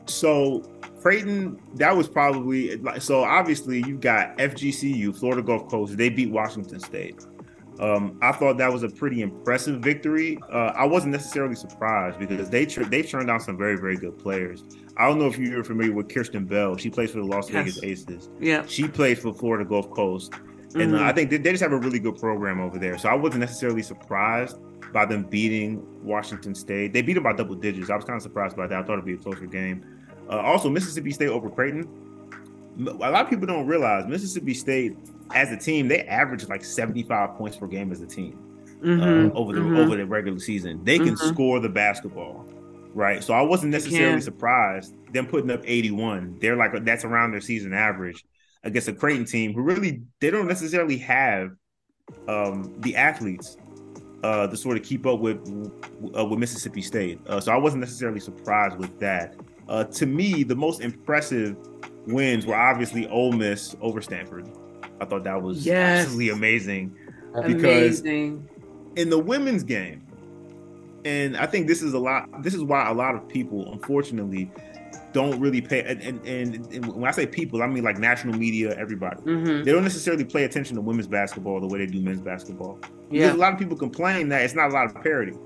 So 0.07 0.59
Creighton, 1.01 1.57
that 1.75 1.95
was 1.95 2.09
probably 2.09 2.75
like 2.75 3.01
so. 3.01 3.23
Obviously, 3.23 3.77
you 3.87 3.95
got 3.95 4.37
FGCU, 4.39 5.17
Florida 5.17 5.41
Gulf 5.41 5.69
Coast. 5.69 5.95
They 5.95 6.09
beat 6.09 6.31
Washington 6.31 6.81
State. 6.81 7.25
Um, 7.79 8.19
I 8.21 8.33
thought 8.33 8.57
that 8.57 8.73
was 8.73 8.83
a 8.83 8.89
pretty 8.89 9.21
impressive 9.21 9.79
victory. 9.79 10.37
Uh, 10.51 10.73
I 10.75 10.83
wasn't 10.83 11.13
necessarily 11.13 11.55
surprised 11.55 12.19
because 12.19 12.49
they 12.49 12.65
tr- 12.65 12.83
they 12.83 13.01
turned 13.01 13.31
out 13.31 13.41
some 13.41 13.57
very 13.57 13.77
very 13.77 13.95
good 13.95 14.19
players. 14.19 14.65
I 14.97 15.07
don't 15.07 15.17
know 15.17 15.27
if 15.27 15.37
you're 15.37 15.63
familiar 15.63 15.93
with 15.93 16.09
Kierstan 16.09 16.45
Bell. 16.45 16.75
She 16.75 16.89
plays 16.89 17.11
for 17.11 17.19
the 17.19 17.25
Las 17.25 17.49
yes. 17.49 17.77
Vegas 17.77 17.83
Aces. 17.83 18.29
Yeah, 18.41 18.65
she 18.65 18.89
plays 18.89 19.19
for 19.19 19.33
Florida 19.33 19.63
Gulf 19.63 19.89
Coast, 19.91 20.33
and 20.75 20.91
mm-hmm. 20.91 20.95
uh, 20.95 21.07
I 21.07 21.13
think 21.13 21.29
they, 21.29 21.37
they 21.37 21.51
just 21.51 21.63
have 21.63 21.71
a 21.71 21.79
really 21.79 21.99
good 21.99 22.17
program 22.17 22.59
over 22.59 22.77
there. 22.77 22.97
So 22.97 23.07
I 23.07 23.13
wasn't 23.13 23.39
necessarily 23.39 23.81
surprised 23.81 24.57
by 24.93 25.05
them 25.05 25.23
beating 25.23 25.85
Washington 26.03 26.55
State. 26.55 26.93
They 26.93 27.01
beat 27.01 27.13
them 27.13 27.23
by 27.23 27.33
double 27.33 27.55
digits. 27.55 27.89
I 27.89 27.95
was 27.95 28.05
kind 28.05 28.15
of 28.15 28.23
surprised 28.23 28.55
by 28.55 28.67
that. 28.67 28.79
I 28.79 28.83
thought 28.83 28.93
it'd 28.93 29.05
be 29.05 29.13
a 29.13 29.17
closer 29.17 29.45
game. 29.45 29.83
Uh, 30.29 30.37
also, 30.37 30.69
Mississippi 30.69 31.11
State 31.11 31.29
over 31.29 31.49
Creighton. 31.49 31.87
A 32.79 32.91
lot 32.91 33.25
of 33.25 33.29
people 33.29 33.45
don't 33.45 33.67
realize 33.67 34.07
Mississippi 34.07 34.53
State, 34.53 34.95
as 35.33 35.51
a 35.51 35.57
team, 35.57 35.87
they 35.87 36.01
average 36.03 36.47
like 36.47 36.63
75 36.63 37.35
points 37.35 37.57
per 37.57 37.67
game 37.67 37.91
as 37.91 38.01
a 38.01 38.07
team 38.07 38.37
mm-hmm. 38.83 39.01
uh, 39.01 39.39
over 39.39 39.53
the 39.53 39.59
mm-hmm. 39.59 39.77
over 39.77 39.95
the 39.95 40.05
regular 40.05 40.39
season. 40.39 40.83
They 40.83 40.97
can 40.97 41.15
mm-hmm. 41.15 41.27
score 41.27 41.59
the 41.59 41.69
basketball, 41.69 42.45
right? 42.93 43.23
So 43.23 43.33
I 43.33 43.41
wasn't 43.41 43.71
necessarily 43.71 44.21
surprised 44.21 44.93
them 45.13 45.27
putting 45.27 45.51
up 45.51 45.61
81. 45.65 46.39
They're 46.39 46.55
like 46.55 46.83
that's 46.85 47.05
around 47.05 47.31
their 47.31 47.41
season 47.41 47.73
average 47.73 48.23
against 48.63 48.87
a 48.87 48.93
Creighton 48.93 49.25
team 49.25 49.53
who 49.53 49.61
really 49.61 50.01
they 50.19 50.29
don't 50.29 50.47
necessarily 50.47 50.97
have 50.97 51.51
um, 52.27 52.73
the 52.79 52.95
athletes 52.95 53.57
uh, 54.23 54.47
to 54.47 54.57
sort 54.57 54.77
of 54.77 54.83
keep 54.83 55.05
up 55.05 55.19
with 55.19 55.37
uh, 56.17 56.25
with 56.25 56.39
Mississippi 56.39 56.81
State. 56.81 57.19
Uh, 57.27 57.39
so 57.39 57.51
I 57.51 57.57
wasn't 57.57 57.81
necessarily 57.81 58.19
surprised 58.19 58.77
with 58.77 58.97
that. 58.99 59.35
Uh, 59.67 59.83
to 59.85 60.05
me, 60.05 60.43
the 60.43 60.55
most 60.55 60.81
impressive 60.81 61.55
wins 62.07 62.45
were 62.45 62.55
obviously 62.55 63.07
Ole 63.07 63.31
Miss 63.31 63.75
over 63.81 64.01
Stanford. 64.01 64.49
I 64.99 65.05
thought 65.05 65.23
that 65.25 65.41
was 65.41 65.65
yes. 65.65 66.01
absolutely 66.01 66.29
amazing 66.29 66.95
because 67.45 68.01
amazing. 68.01 68.47
in 68.95 69.09
the 69.09 69.19
women's 69.19 69.63
game, 69.63 70.05
and 71.03 71.35
I 71.35 71.45
think 71.45 71.67
this 71.67 71.81
is 71.81 71.93
a 71.93 71.99
lot. 71.99 72.43
This 72.43 72.53
is 72.53 72.63
why 72.63 72.89
a 72.89 72.93
lot 72.93 73.15
of 73.15 73.27
people, 73.27 73.71
unfortunately, 73.71 74.51
don't 75.13 75.39
really 75.39 75.61
pay. 75.61 75.83
And, 75.83 76.01
and, 76.01 76.65
and, 76.73 76.85
when 76.93 77.05
I 77.05 77.11
say 77.11 77.25
people, 77.25 77.63
I 77.63 77.67
mean 77.67 77.83
like 77.83 77.97
national 77.97 78.35
media, 78.37 78.75
everybody. 78.77 79.21
Mm-hmm. 79.21 79.63
They 79.63 79.71
don't 79.71 79.83
necessarily 79.83 80.25
pay 80.25 80.43
attention 80.43 80.75
to 80.75 80.81
women's 80.81 81.07
basketball 81.07 81.59
the 81.61 81.67
way 81.67 81.79
they 81.79 81.85
do 81.85 82.01
men's 82.01 82.21
basketball. 82.21 82.79
Yeah. 83.09 83.27
Because 83.27 83.35
a 83.35 83.39
lot 83.39 83.53
of 83.53 83.59
people 83.59 83.77
complain 83.77 84.29
that 84.29 84.41
it's 84.41 84.55
not 84.55 84.71
a 84.71 84.73
lot 84.73 84.87
of 84.87 85.01
parity, 85.01 85.37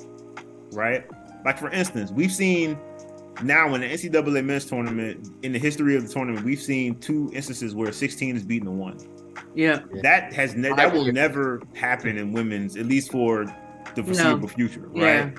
right? 0.72 1.06
Like 1.46 1.60
for 1.60 1.70
instance, 1.70 2.12
we've 2.12 2.32
seen 2.32 2.78
now 3.44 3.74
in 3.76 3.82
the 3.82 3.88
NCAA 3.88 4.44
men's 4.44 4.66
tournament, 4.66 5.30
in 5.44 5.52
the 5.52 5.60
history 5.60 5.96
of 5.96 6.08
the 6.08 6.14
tournament, 6.14 6.46
we've 6.46 6.62
seen 6.62 7.00
two 7.00 7.30
instances 7.34 7.76
where 7.76 7.92
16 7.92 8.36
is 8.36 8.44
beaten 8.44 8.68
a 8.68 8.72
one. 8.72 8.98
Yeah, 9.54 9.82
that 10.02 10.34
has 10.34 10.56
ne- 10.56 10.74
that 10.74 10.94
will 10.94 11.12
never 11.12 11.62
happen 11.76 12.18
in 12.18 12.32
women's, 12.32 12.76
at 12.76 12.86
least 12.86 13.12
for 13.12 13.46
the 13.96 14.04
foreseeable 14.04 14.40
no. 14.40 14.48
future, 14.48 14.88
right? 14.88 15.02
Yeah. 15.02 15.30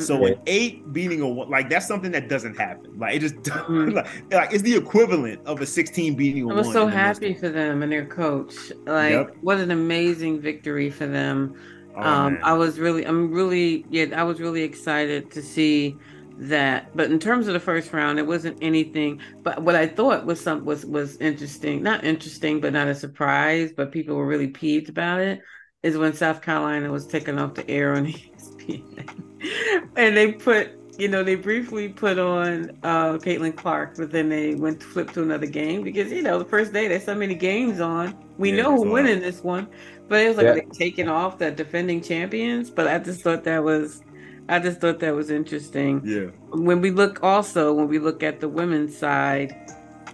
So 0.00 0.24
an 0.24 0.38
eight 0.46 0.92
beating 0.92 1.20
a 1.20 1.28
one, 1.28 1.50
like 1.50 1.68
that's 1.68 1.86
something 1.86 2.10
that 2.12 2.28
doesn't 2.28 2.56
happen. 2.56 2.98
Like 2.98 3.16
it 3.16 3.20
just 3.20 3.36
mm-hmm. 3.36 3.90
like, 3.96 4.32
like, 4.32 4.52
it's 4.52 4.62
the 4.62 4.76
equivalent 4.76 5.40
of 5.46 5.60
a 5.60 5.66
sixteen 5.66 6.14
beating 6.14 6.44
a 6.44 6.46
one. 6.46 6.56
I 6.56 6.58
was 6.58 6.72
so 6.72 6.86
happy 6.86 7.34
for 7.34 7.48
them 7.48 7.82
and 7.82 7.90
their 7.90 8.06
coach. 8.06 8.54
Like 8.86 9.12
yep. 9.12 9.36
what 9.40 9.58
an 9.58 9.70
amazing 9.70 10.40
victory 10.40 10.90
for 10.90 11.06
them. 11.06 11.54
Oh, 11.96 12.02
um, 12.02 12.38
I 12.42 12.52
was 12.52 12.78
really, 12.78 13.04
I'm 13.04 13.32
really, 13.32 13.84
yeah, 13.90 14.06
I 14.14 14.22
was 14.22 14.40
really 14.40 14.62
excited 14.62 15.32
to 15.32 15.42
see 15.42 15.96
that. 16.38 16.96
But 16.96 17.10
in 17.10 17.18
terms 17.18 17.48
of 17.48 17.54
the 17.54 17.60
first 17.60 17.92
round, 17.92 18.18
it 18.18 18.26
wasn't 18.26 18.58
anything. 18.62 19.20
But 19.42 19.62
what 19.62 19.74
I 19.74 19.86
thought 19.86 20.24
was 20.24 20.40
some 20.40 20.64
was 20.64 20.86
was 20.86 21.16
interesting, 21.16 21.82
not 21.82 22.04
interesting, 22.04 22.60
but 22.60 22.72
not 22.72 22.88
a 22.88 22.94
surprise. 22.94 23.72
But 23.76 23.92
people 23.92 24.16
were 24.16 24.26
really 24.26 24.48
peeved 24.48 24.88
about 24.88 25.20
it. 25.20 25.40
Is 25.82 25.96
when 25.96 26.12
South 26.12 26.42
Carolina 26.42 26.90
was 26.90 27.06
taken 27.06 27.38
off 27.38 27.54
the 27.54 27.68
air 27.68 27.94
on 27.94 28.06
ESPN. 28.12 28.37
and 29.96 30.16
they 30.16 30.32
put, 30.32 30.70
you 30.98 31.08
know, 31.08 31.22
they 31.22 31.34
briefly 31.34 31.88
put 31.88 32.18
on 32.18 32.70
uh, 32.82 33.12
Caitlin 33.18 33.56
Clark, 33.56 33.96
but 33.96 34.10
then 34.10 34.28
they 34.28 34.54
went 34.54 34.80
to 34.80 34.86
flip 34.86 35.12
to 35.12 35.22
another 35.22 35.46
game 35.46 35.82
because, 35.82 36.10
you 36.10 36.22
know, 36.22 36.38
the 36.38 36.44
first 36.44 36.72
day 36.72 36.88
there's 36.88 37.04
so 37.04 37.14
many 37.14 37.34
games 37.34 37.80
on. 37.80 38.16
We 38.36 38.50
yeah, 38.50 38.62
know 38.62 38.76
who's 38.76 38.88
winning 38.88 39.20
this 39.20 39.42
one, 39.42 39.68
but 40.08 40.20
it 40.20 40.28
was 40.28 40.36
like 40.36 40.46
yeah. 40.46 40.54
they 40.54 40.66
taking 40.72 41.08
off 41.08 41.38
the 41.38 41.50
defending 41.50 42.00
champions. 42.00 42.70
But 42.70 42.88
I 42.88 42.98
just 42.98 43.22
thought 43.22 43.44
that 43.44 43.62
was, 43.62 44.02
I 44.48 44.58
just 44.58 44.80
thought 44.80 44.98
that 45.00 45.14
was 45.14 45.30
interesting. 45.30 46.02
Yeah. 46.04 46.26
When 46.50 46.80
we 46.80 46.90
look 46.90 47.22
also, 47.22 47.72
when 47.72 47.88
we 47.88 47.98
look 47.98 48.22
at 48.22 48.40
the 48.40 48.48
women's 48.48 48.96
side, 48.96 49.56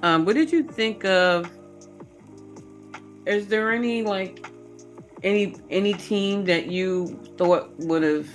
um, 0.03 0.25
what 0.27 0.35
did 0.35 0.53
you 0.53 0.63
think 0.63 1.05
of? 1.05 1.51
Is 3.27 3.47
there 3.47 3.73
any 3.73 4.03
like 4.03 4.47
any 5.23 5.57
any 5.71 5.95
team 5.95 6.45
that 6.45 6.67
you 6.67 7.19
thought 7.39 7.71
would 7.79 8.03
have 8.03 8.29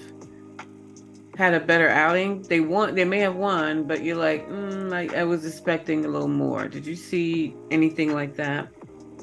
had 1.39 1.53
a 1.53 1.59
better 1.61 1.87
outing. 1.87 2.41
They 2.43 2.59
won. 2.59 2.95
They 2.95 3.05
may 3.05 3.19
have 3.19 3.37
won, 3.37 3.85
but 3.85 4.03
you're 4.03 4.17
like, 4.17 4.47
mm, 4.49 4.93
I, 4.93 5.21
I 5.21 5.23
was 5.23 5.45
expecting 5.45 6.03
a 6.03 6.09
little 6.09 6.27
more. 6.27 6.67
Did 6.67 6.85
you 6.85 6.97
see 6.97 7.55
anything 7.71 8.13
like 8.13 8.35
that? 8.35 8.67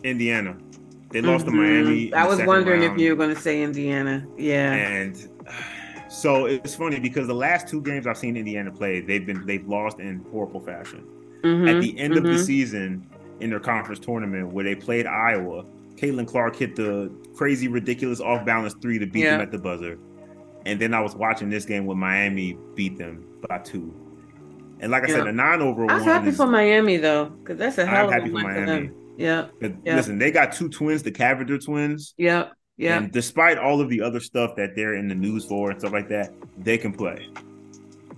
Indiana. 0.03 0.57
They 1.11 1.21
lost 1.21 1.45
mm-hmm. 1.45 1.57
to 1.57 1.63
Miami. 1.63 2.15
I 2.15 2.27
was 2.27 2.43
wondering 2.43 2.81
round. 2.81 2.95
if 2.95 2.99
you 2.99 3.11
were 3.11 3.17
going 3.17 3.35
to 3.35 3.41
say 3.41 3.63
Indiana. 3.63 4.27
Yeah. 4.39 4.73
And 4.73 5.29
so 6.09 6.47
it's 6.47 6.75
funny 6.75 7.01
because 7.01 7.27
the 7.27 7.35
last 7.35 7.69
two 7.69 7.83
games 7.83 8.07
I've 8.07 8.17
seen 8.17 8.39
Indiana 8.39 8.73
play, 8.73 9.03
they've 9.03 9.27
been 9.27 9.45
they've 9.45 9.69
lost 9.69 9.99
in 9.99 10.25
horrible 10.33 10.61
fashion. 10.61 11.07
Mm-hmm. 11.43 11.69
At 11.69 11.83
the 11.83 11.99
end 11.99 12.15
mm-hmm. 12.15 12.25
of 12.25 12.31
the 12.33 12.39
mm-hmm. 12.39 12.47
season 12.47 13.11
in 13.41 13.51
their 13.51 13.61
conference 13.61 14.01
tournament 14.01 14.55
where 14.55 14.65
they 14.65 14.75
played 14.75 15.07
Iowa, 15.07 15.67
Caitlin 15.97 16.27
Clark 16.27 16.57
hit 16.57 16.77
the 16.77 17.13
crazy, 17.35 17.69
ridiculous 17.69 18.23
off 18.23 18.47
balance 18.47 18.75
three 18.81 18.99
to 18.99 19.07
beat 19.07 19.25
yeah. 19.25 19.33
them 19.33 19.43
at 19.43 19.53
the 19.53 19.59
buzzer. 19.59 19.99
And 20.67 20.81
then 20.81 20.93
I 20.93 21.01
was 21.01 21.15
watching 21.15 21.49
this 21.49 21.65
game 21.65 21.87
when 21.87 21.97
Miami 21.97 22.59
beat 22.75 22.99
them 22.99 23.25
by 23.49 23.59
two. 23.59 23.95
And 24.81 24.91
like 24.91 25.05
I 25.05 25.09
yeah. 25.09 25.15
said, 25.15 25.27
the 25.27 25.33
nine 25.33 25.63
over 25.63 25.91
I 25.91 25.95
was 25.95 26.05
happy 26.05 26.29
is, 26.29 26.37
for 26.37 26.47
Miami 26.47 26.97
though, 26.97 27.27
because 27.27 27.57
that's 27.57 27.79
a 27.79 27.87
hell 27.87 28.07
I'm 28.07 28.13
happy 28.13 28.31
for 28.31 28.41
Miami. 28.41 28.91
Yeah. 29.17 29.47
yeah. 29.61 29.97
Listen, 29.97 30.19
they 30.19 30.31
got 30.31 30.53
two 30.53 30.69
twins, 30.69 31.03
the 31.03 31.13
Cavinder 31.13 31.65
twins. 31.65 32.15
Yeah. 32.19 32.49
Yeah. 32.77 32.99
And 32.99 33.13
despite 33.13 33.59
all 33.59 33.81
of 33.81 33.89
the 33.89 34.03
other 34.03 34.21
stuff 34.21 34.57
that 34.57 34.75
they're 34.75 34.95
in 34.95 35.09
the 35.09 35.15
news 35.15 35.47
for 35.47 35.71
and 35.71 35.81
stuff 35.81 35.93
like 35.93 36.09
that, 36.09 36.35
they 36.59 36.77
can 36.77 36.93
play. 36.93 37.27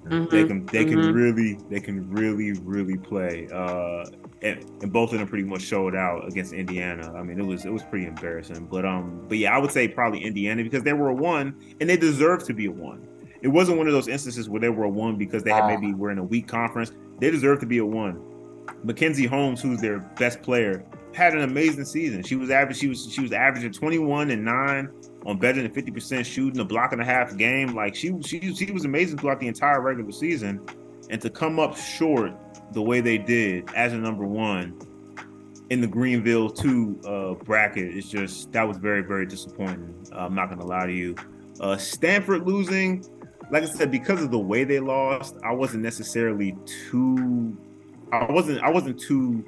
Mm-hmm. 0.07 0.35
They 0.35 0.45
can 0.47 0.67
they 0.67 0.85
mm-hmm. 0.85 1.01
can 1.03 1.13
really 1.13 1.59
they 1.69 1.81
can 1.81 2.11
really 2.11 2.53
really 2.63 2.97
play. 2.97 3.47
Uh, 3.53 4.07
and, 4.43 4.65
and, 4.83 4.93
both 4.93 5.13
of 5.13 5.19
them 5.19 5.29
pretty 5.29 5.45
much 5.45 5.63
showed 5.63 5.97
out 5.97 6.27
against 6.29 6.53
Indiana. 6.53 7.13
I 7.15 7.23
mean, 7.23 7.41
it 7.41 7.45
was 7.45 7.65
it 7.65 7.73
was 7.73 7.83
pretty 7.83 8.07
embarrassing. 8.07 8.67
But 8.67 8.85
um, 8.85 9.25
but 9.29 9.39
yeah, 9.39 9.55
I 9.55 9.59
would 9.59 9.73
say 9.73 9.89
probably 9.89 10.23
Indiana 10.25 10.63
because 10.63 10.83
they 10.83 10.93
were 10.93 11.09
a 11.09 11.15
one 11.15 11.57
and 11.81 11.89
they 11.89 11.97
deserve 11.97 12.45
to 12.45 12.55
be 12.55 12.67
a 12.67 12.73
one. 12.73 13.07
It 13.41 13.49
wasn't 13.49 13.79
one 13.79 13.87
of 13.87 13.93
those 13.93 14.09
instances 14.09 14.49
where 14.49 14.61
they 14.61 14.69
were 14.69 14.85
a 14.85 14.89
one 14.89 15.17
because 15.17 15.43
they 15.43 15.51
had 15.51 15.65
ah. 15.65 15.69
maybe 15.69 15.95
were 15.95 16.11
in 16.11 16.19
a 16.19 16.25
weak 16.25 16.49
conference. 16.49 16.93
They 17.21 17.31
deserve 17.31 17.61
to 17.61 17.67
be 17.67 17.79
a 17.79 17.87
one. 17.87 18.23
Mackenzie 18.85 19.27
Holmes, 19.27 19.61
who's 19.61 19.81
their 19.81 20.01
best 20.19 20.43
player, 20.43 20.85
had 21.13 21.35
an 21.35 21.41
amazing 21.41 21.85
season. 21.85 22.23
She 22.23 22.37
was 22.37 22.51
average. 22.51 22.79
She 22.79 22.87
was 22.87 23.11
she 23.13 23.21
was 23.21 23.33
averaging 23.33 23.73
twenty 23.73 23.99
one 23.99 24.31
and 24.31 24.45
nine 24.45 24.91
on 25.27 25.39
better 25.39 25.61
than 25.61 25.73
fifty 25.73 25.91
percent 25.91 26.27
shooting, 26.27 26.61
a 26.61 26.65
block 26.65 26.93
and 26.93 27.01
a 27.01 27.05
half 27.05 27.37
game. 27.37 27.75
Like 27.75 27.95
she 27.95 28.15
she 28.23 28.55
she 28.55 28.71
was 28.71 28.85
amazing 28.85 29.19
throughout 29.19 29.41
the 29.41 29.49
entire 29.49 29.81
regular 29.81 30.13
season, 30.13 30.61
and 31.11 31.21
to 31.21 31.31
come 31.31 31.59
up 31.59 31.77
short 31.77 32.33
the 32.73 32.83
way 32.83 33.01
they 33.01 33.19
did 33.19 33.69
as 33.75 33.93
a 33.93 33.99
number 33.99 34.25
one 34.25 34.79
in 35.71 35.81
the 35.81 35.87
Greenville 35.87 36.51
two 36.51 37.01
uh, 37.07 37.35
bracket 37.45 37.95
is 37.97 38.09
just 38.09 38.53
that 38.53 38.67
was 38.67 38.79
very 38.79 39.03
very 39.03 39.27
disappointing. 39.27 39.95
Uh, 40.13 40.21
I'm 40.21 40.35
not 40.35 40.49
gonna 40.49 40.67
lie 40.67 40.87
to 40.87 40.93
you. 40.93 41.15
Uh, 41.61 41.77
Stanford 41.77 42.47
losing, 42.47 43.05
like 43.51 43.63
I 43.63 43.67
said, 43.67 43.91
because 43.91 44.23
of 44.23 44.31
the 44.31 44.39
way 44.39 44.65
they 44.65 44.81
lost, 44.81 45.37
I 45.45 45.53
wasn't 45.53 45.83
necessarily 45.83 46.57
too. 46.65 47.57
I 48.13 48.31
wasn't. 48.31 48.63
I 48.63 48.71
wasn't 48.71 48.99
too 48.99 49.45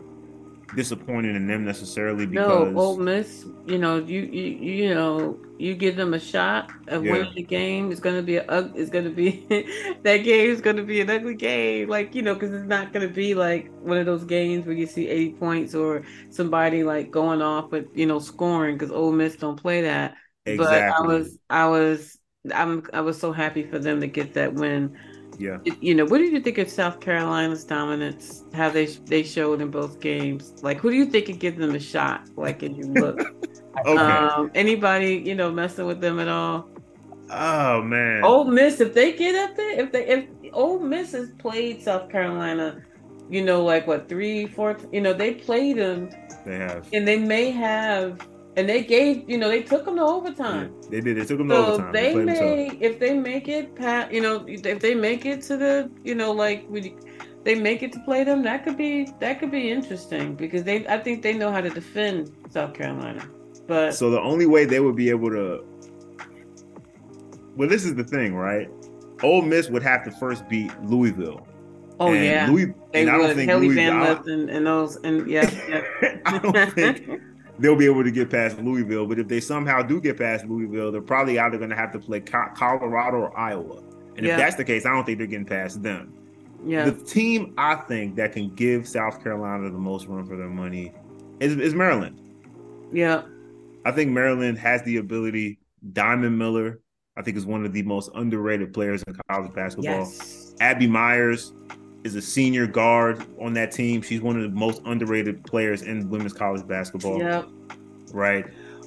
disappointed 0.74 1.36
in 1.36 1.46
them 1.46 1.64
necessarily 1.64 2.26
because 2.26 2.72
no, 2.72 2.78
Ole 2.78 2.96
Miss, 2.98 3.46
you 3.66 3.78
know, 3.78 3.98
you 3.98 4.22
you 4.22 4.44
you 4.84 4.94
know, 4.94 5.38
you 5.58 5.74
give 5.74 5.96
them 5.96 6.14
a 6.14 6.20
shot 6.20 6.70
of 6.88 7.04
yeah. 7.04 7.12
winning 7.12 7.34
the 7.34 7.42
game. 7.42 7.90
It's 7.90 8.00
gonna 8.00 8.22
be 8.22 8.36
a 8.36 8.70
it's 8.74 8.90
gonna 8.90 9.10
be 9.10 9.46
that 10.02 10.18
game 10.18 10.50
is 10.50 10.60
gonna 10.60 10.82
be 10.82 11.00
an 11.00 11.10
ugly 11.10 11.34
game, 11.34 11.88
like 11.88 12.14
you 12.14 12.22
know, 12.22 12.34
because 12.34 12.52
it's 12.52 12.68
not 12.68 12.92
gonna 12.92 13.08
be 13.08 13.34
like 13.34 13.70
one 13.80 13.98
of 13.98 14.06
those 14.06 14.24
games 14.24 14.66
where 14.66 14.74
you 14.74 14.86
see 14.86 15.08
eighty 15.08 15.32
points 15.32 15.74
or 15.74 16.04
somebody 16.30 16.84
like 16.84 17.10
going 17.10 17.42
off 17.42 17.70
with 17.70 17.86
you 17.94 18.06
know 18.06 18.18
scoring 18.18 18.76
because 18.76 18.90
Ole 18.90 19.12
Miss 19.12 19.36
don't 19.36 19.60
play 19.60 19.82
that. 19.82 20.14
Exactly. 20.46 20.66
But 20.66 20.92
I 20.92 21.00
was 21.06 21.38
I 21.50 21.68
was 21.68 22.18
I'm 22.54 22.84
I 22.92 23.00
was 23.00 23.18
so 23.18 23.32
happy 23.32 23.64
for 23.64 23.78
them 23.78 24.00
to 24.00 24.06
get 24.06 24.34
that 24.34 24.54
win 24.54 24.96
yeah. 25.40 25.58
You 25.80 25.94
know, 25.94 26.04
what 26.04 26.18
do 26.18 26.24
you 26.24 26.38
think 26.40 26.58
of 26.58 26.68
South 26.68 27.00
Carolina's 27.00 27.64
dominance? 27.64 28.44
How 28.52 28.68
they 28.68 28.86
they 28.86 29.22
showed 29.22 29.62
in 29.62 29.70
both 29.70 29.98
games? 29.98 30.62
Like, 30.62 30.78
who 30.78 30.90
do 30.90 30.96
you 30.96 31.06
think 31.06 31.26
could 31.26 31.38
give 31.38 31.56
them 31.56 31.74
a 31.74 31.80
shot? 31.80 32.28
Like, 32.36 32.62
if 32.62 32.76
you 32.76 32.84
look, 32.84 33.18
okay. 33.86 33.96
Um, 33.96 34.50
anybody 34.54 35.22
you 35.24 35.34
know 35.34 35.50
messing 35.50 35.86
with 35.86 36.02
them 36.02 36.20
at 36.20 36.28
all? 36.28 36.68
Oh 37.30 37.82
man, 37.82 38.22
Ole 38.22 38.44
Miss. 38.44 38.80
If 38.80 38.92
they 38.92 39.12
get 39.12 39.34
up 39.34 39.56
there, 39.56 39.80
if 39.80 39.92
they 39.92 40.06
if 40.06 40.26
Ole 40.52 40.78
Miss 40.78 41.12
has 41.12 41.30
played 41.38 41.80
South 41.80 42.10
Carolina, 42.10 42.82
you 43.30 43.42
know, 43.42 43.64
like 43.64 43.86
what 43.86 44.10
three, 44.10 44.46
four, 44.46 44.76
you 44.92 45.00
know, 45.00 45.14
they 45.14 45.32
played 45.32 45.78
them. 45.78 46.10
They 46.44 46.58
have, 46.58 46.86
and 46.92 47.08
they 47.08 47.18
may 47.18 47.50
have 47.50 48.28
and 48.60 48.68
they 48.68 48.84
gave, 48.84 49.28
you 49.28 49.38
know, 49.38 49.48
they 49.48 49.62
took 49.62 49.86
them 49.86 49.96
to 49.96 50.02
overtime. 50.02 50.74
Yeah, 50.82 50.88
they 50.90 51.00
did. 51.00 51.16
They 51.16 51.24
took 51.24 51.38
them 51.38 51.48
so 51.48 51.54
to 51.54 51.72
overtime. 51.72 51.92
They, 51.92 52.12
they 52.12 52.24
may, 52.24 52.66
if 52.78 53.00
they 53.00 53.14
make 53.14 53.48
it, 53.48 53.74
pat, 53.74 54.12
you 54.12 54.20
know, 54.20 54.44
if 54.46 54.80
they 54.80 54.94
make 54.94 55.24
it 55.24 55.40
to 55.44 55.56
the, 55.56 55.90
you 56.04 56.14
know, 56.14 56.30
like 56.30 56.66
we, 56.68 56.94
they 57.42 57.54
make 57.54 57.82
it 57.82 57.90
to 57.92 58.00
play 58.00 58.22
them. 58.22 58.42
That 58.42 58.64
could 58.64 58.76
be 58.76 59.10
that 59.18 59.40
could 59.40 59.50
be 59.50 59.70
interesting 59.70 60.34
because 60.34 60.62
they, 60.62 60.86
I 60.86 60.98
think 60.98 61.22
they 61.22 61.32
know 61.32 61.50
how 61.50 61.62
to 61.62 61.70
defend 61.70 62.36
South 62.50 62.74
Carolina. 62.74 63.26
But 63.66 63.94
so 63.94 64.10
the 64.10 64.20
only 64.20 64.46
way 64.46 64.66
they 64.66 64.80
would 64.80 64.96
be 64.96 65.08
able 65.08 65.30
to, 65.30 65.64
well, 67.56 67.68
this 67.68 67.86
is 67.86 67.94
the 67.94 68.04
thing, 68.04 68.34
right? 68.34 68.68
Ole 69.22 69.40
Miss 69.40 69.70
would 69.70 69.82
have 69.82 70.04
to 70.04 70.10
first 70.10 70.46
beat 70.50 70.70
Louisville. 70.82 71.46
Oh 71.98 72.12
and 72.12 72.22
yeah, 72.22 72.46
Louis, 72.46 72.74
they 72.92 73.06
and 73.06 73.10
would. 73.10 73.24
I 73.24 73.26
don't 73.26 73.36
think 73.36 73.50
Hailey 73.50 73.68
Louisville, 73.68 74.16
Van 74.16 74.28
and, 74.28 74.50
and 74.50 74.66
those 74.66 74.96
and 74.96 75.26
yeah. 75.30 75.50
yeah. 75.66 76.16
I 76.26 76.38
don't 76.38 76.74
think 76.74 77.22
they'll 77.60 77.76
be 77.76 77.86
able 77.86 78.02
to 78.02 78.10
get 78.10 78.30
past 78.30 78.58
Louisville. 78.58 79.06
But 79.06 79.18
if 79.18 79.28
they 79.28 79.40
somehow 79.40 79.82
do 79.82 80.00
get 80.00 80.18
past 80.18 80.46
Louisville, 80.46 80.90
they're 80.90 81.00
probably 81.00 81.38
either 81.38 81.58
going 81.58 81.70
to 81.70 81.76
have 81.76 81.92
to 81.92 81.98
play 81.98 82.20
Colorado 82.20 83.18
or 83.18 83.38
Iowa. 83.38 83.82
And 84.16 84.26
yeah. 84.26 84.32
if 84.32 84.38
that's 84.38 84.56
the 84.56 84.64
case, 84.64 84.86
I 84.86 84.90
don't 84.90 85.04
think 85.04 85.18
they're 85.18 85.26
getting 85.26 85.46
past 85.46 85.82
them. 85.82 86.14
Yeah. 86.64 86.84
The 86.84 86.92
team 87.04 87.54
I 87.56 87.74
think 87.74 88.16
that 88.16 88.32
can 88.32 88.54
give 88.54 88.88
South 88.88 89.22
Carolina 89.22 89.70
the 89.70 89.78
most 89.78 90.06
run 90.06 90.26
for 90.26 90.36
their 90.36 90.48
money 90.48 90.92
is, 91.38 91.56
is 91.56 91.74
Maryland. 91.74 92.20
Yeah. 92.92 93.22
I 93.84 93.92
think 93.92 94.10
Maryland 94.10 94.58
has 94.58 94.82
the 94.82 94.96
ability. 94.98 95.58
Diamond 95.92 96.36
Miller, 96.38 96.80
I 97.16 97.22
think 97.22 97.38
is 97.38 97.46
one 97.46 97.64
of 97.64 97.72
the 97.72 97.82
most 97.82 98.10
underrated 98.14 98.74
players 98.74 99.02
in 99.04 99.16
college 99.30 99.52
basketball. 99.54 100.00
Yes. 100.00 100.54
Abby 100.60 100.86
Meyers 100.86 101.54
is 102.04 102.14
a 102.14 102.22
senior 102.22 102.66
guard 102.66 103.24
on 103.40 103.52
that 103.54 103.72
team. 103.72 104.02
She's 104.02 104.20
one 104.20 104.36
of 104.36 104.42
the 104.42 104.56
most 104.56 104.80
underrated 104.86 105.44
players 105.44 105.82
in 105.82 106.08
women's 106.08 106.32
college 106.32 106.66
basketball. 106.66 107.18
Yep. 107.18 107.48
Right. 108.12 108.46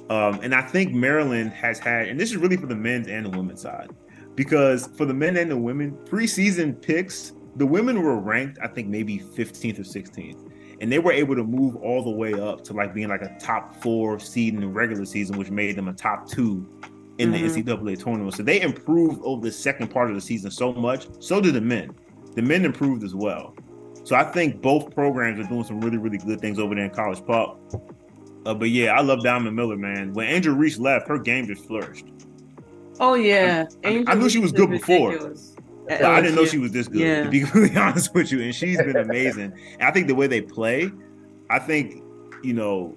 Um, 0.09 0.39
and 0.41 0.53
I 0.53 0.61
think 0.61 0.93
Maryland 0.93 1.51
has 1.51 1.79
had, 1.79 2.07
and 2.07 2.19
this 2.19 2.31
is 2.31 2.37
really 2.37 2.57
for 2.57 2.65
the 2.65 2.75
men's 2.75 3.07
and 3.07 3.25
the 3.25 3.29
women's 3.29 3.61
side, 3.61 3.91
because 4.35 4.87
for 4.97 5.05
the 5.05 5.13
men 5.13 5.37
and 5.37 5.49
the 5.49 5.57
women, 5.57 5.91
preseason 6.05 6.81
picks, 6.81 7.33
the 7.55 7.65
women 7.65 8.01
were 8.01 8.19
ranked, 8.19 8.59
I 8.61 8.67
think 8.67 8.87
maybe 8.87 9.19
15th 9.19 9.79
or 9.79 9.83
16th. 9.83 10.51
And 10.81 10.91
they 10.91 10.99
were 10.99 11.13
able 11.13 11.35
to 11.35 11.43
move 11.43 11.77
all 11.77 12.03
the 12.03 12.09
way 12.09 12.33
up 12.33 12.63
to 12.65 12.73
like 12.73 12.93
being 12.93 13.07
like 13.07 13.21
a 13.21 13.37
top 13.39 13.81
four 13.81 14.19
seed 14.19 14.55
in 14.55 14.59
the 14.59 14.67
regular 14.67 15.05
season, 15.05 15.37
which 15.37 15.49
made 15.49 15.77
them 15.77 15.87
a 15.87 15.93
top 15.93 16.27
two 16.27 16.67
in 17.19 17.31
mm-hmm. 17.31 17.47
the 17.47 17.63
NCAA 17.63 18.03
tournament. 18.03 18.35
So 18.35 18.43
they 18.43 18.59
improved 18.59 19.21
over 19.23 19.41
the 19.41 19.51
second 19.51 19.89
part 19.89 20.09
of 20.09 20.15
the 20.15 20.21
season 20.21 20.51
so 20.51 20.73
much. 20.73 21.07
So 21.19 21.39
did 21.39 21.53
the 21.53 21.61
men. 21.61 21.95
The 22.35 22.41
men 22.41 22.65
improved 22.65 23.03
as 23.03 23.15
well. 23.15 23.55
So 24.03 24.15
I 24.15 24.23
think 24.23 24.61
both 24.61 24.93
programs 24.93 25.39
are 25.39 25.47
doing 25.47 25.63
some 25.63 25.79
really, 25.79 25.97
really 25.97 26.17
good 26.17 26.41
things 26.41 26.59
over 26.59 26.75
there 26.75 26.85
in 26.85 26.91
college 26.91 27.25
pop. 27.25 27.59
Uh, 28.45 28.53
but 28.53 28.69
yeah, 28.69 28.91
I 28.91 29.01
love 29.01 29.23
Diamond 29.23 29.55
Miller, 29.55 29.77
man. 29.77 30.13
When 30.13 30.27
Angel 30.27 30.53
Reese 30.53 30.77
left, 30.77 31.07
her 31.07 31.17
game 31.17 31.47
just 31.47 31.65
flourished. 31.65 32.05
Oh 32.99 33.15
yeah, 33.15 33.65
I, 33.83 34.03
I 34.07 34.13
knew 34.15 34.29
she 34.29 34.39
was 34.39 34.51
good 34.51 34.69
before. 34.69 35.33
I 35.89 36.21
didn't 36.21 36.35
know 36.35 36.45
she 36.45 36.59
was 36.59 36.71
this 36.71 36.87
good. 36.87 37.01
Yeah. 37.01 37.23
To 37.23 37.29
be 37.29 37.39
completely 37.41 37.77
honest 37.77 38.13
with 38.13 38.31
you, 38.31 38.41
and 38.41 38.53
she's 38.53 38.77
been 38.77 38.97
amazing. 38.97 39.53
and 39.73 39.83
I 39.83 39.91
think 39.91 40.07
the 40.07 40.15
way 40.15 40.27
they 40.27 40.41
play, 40.41 40.91
I 41.49 41.59
think 41.59 42.03
you 42.43 42.53
know, 42.53 42.95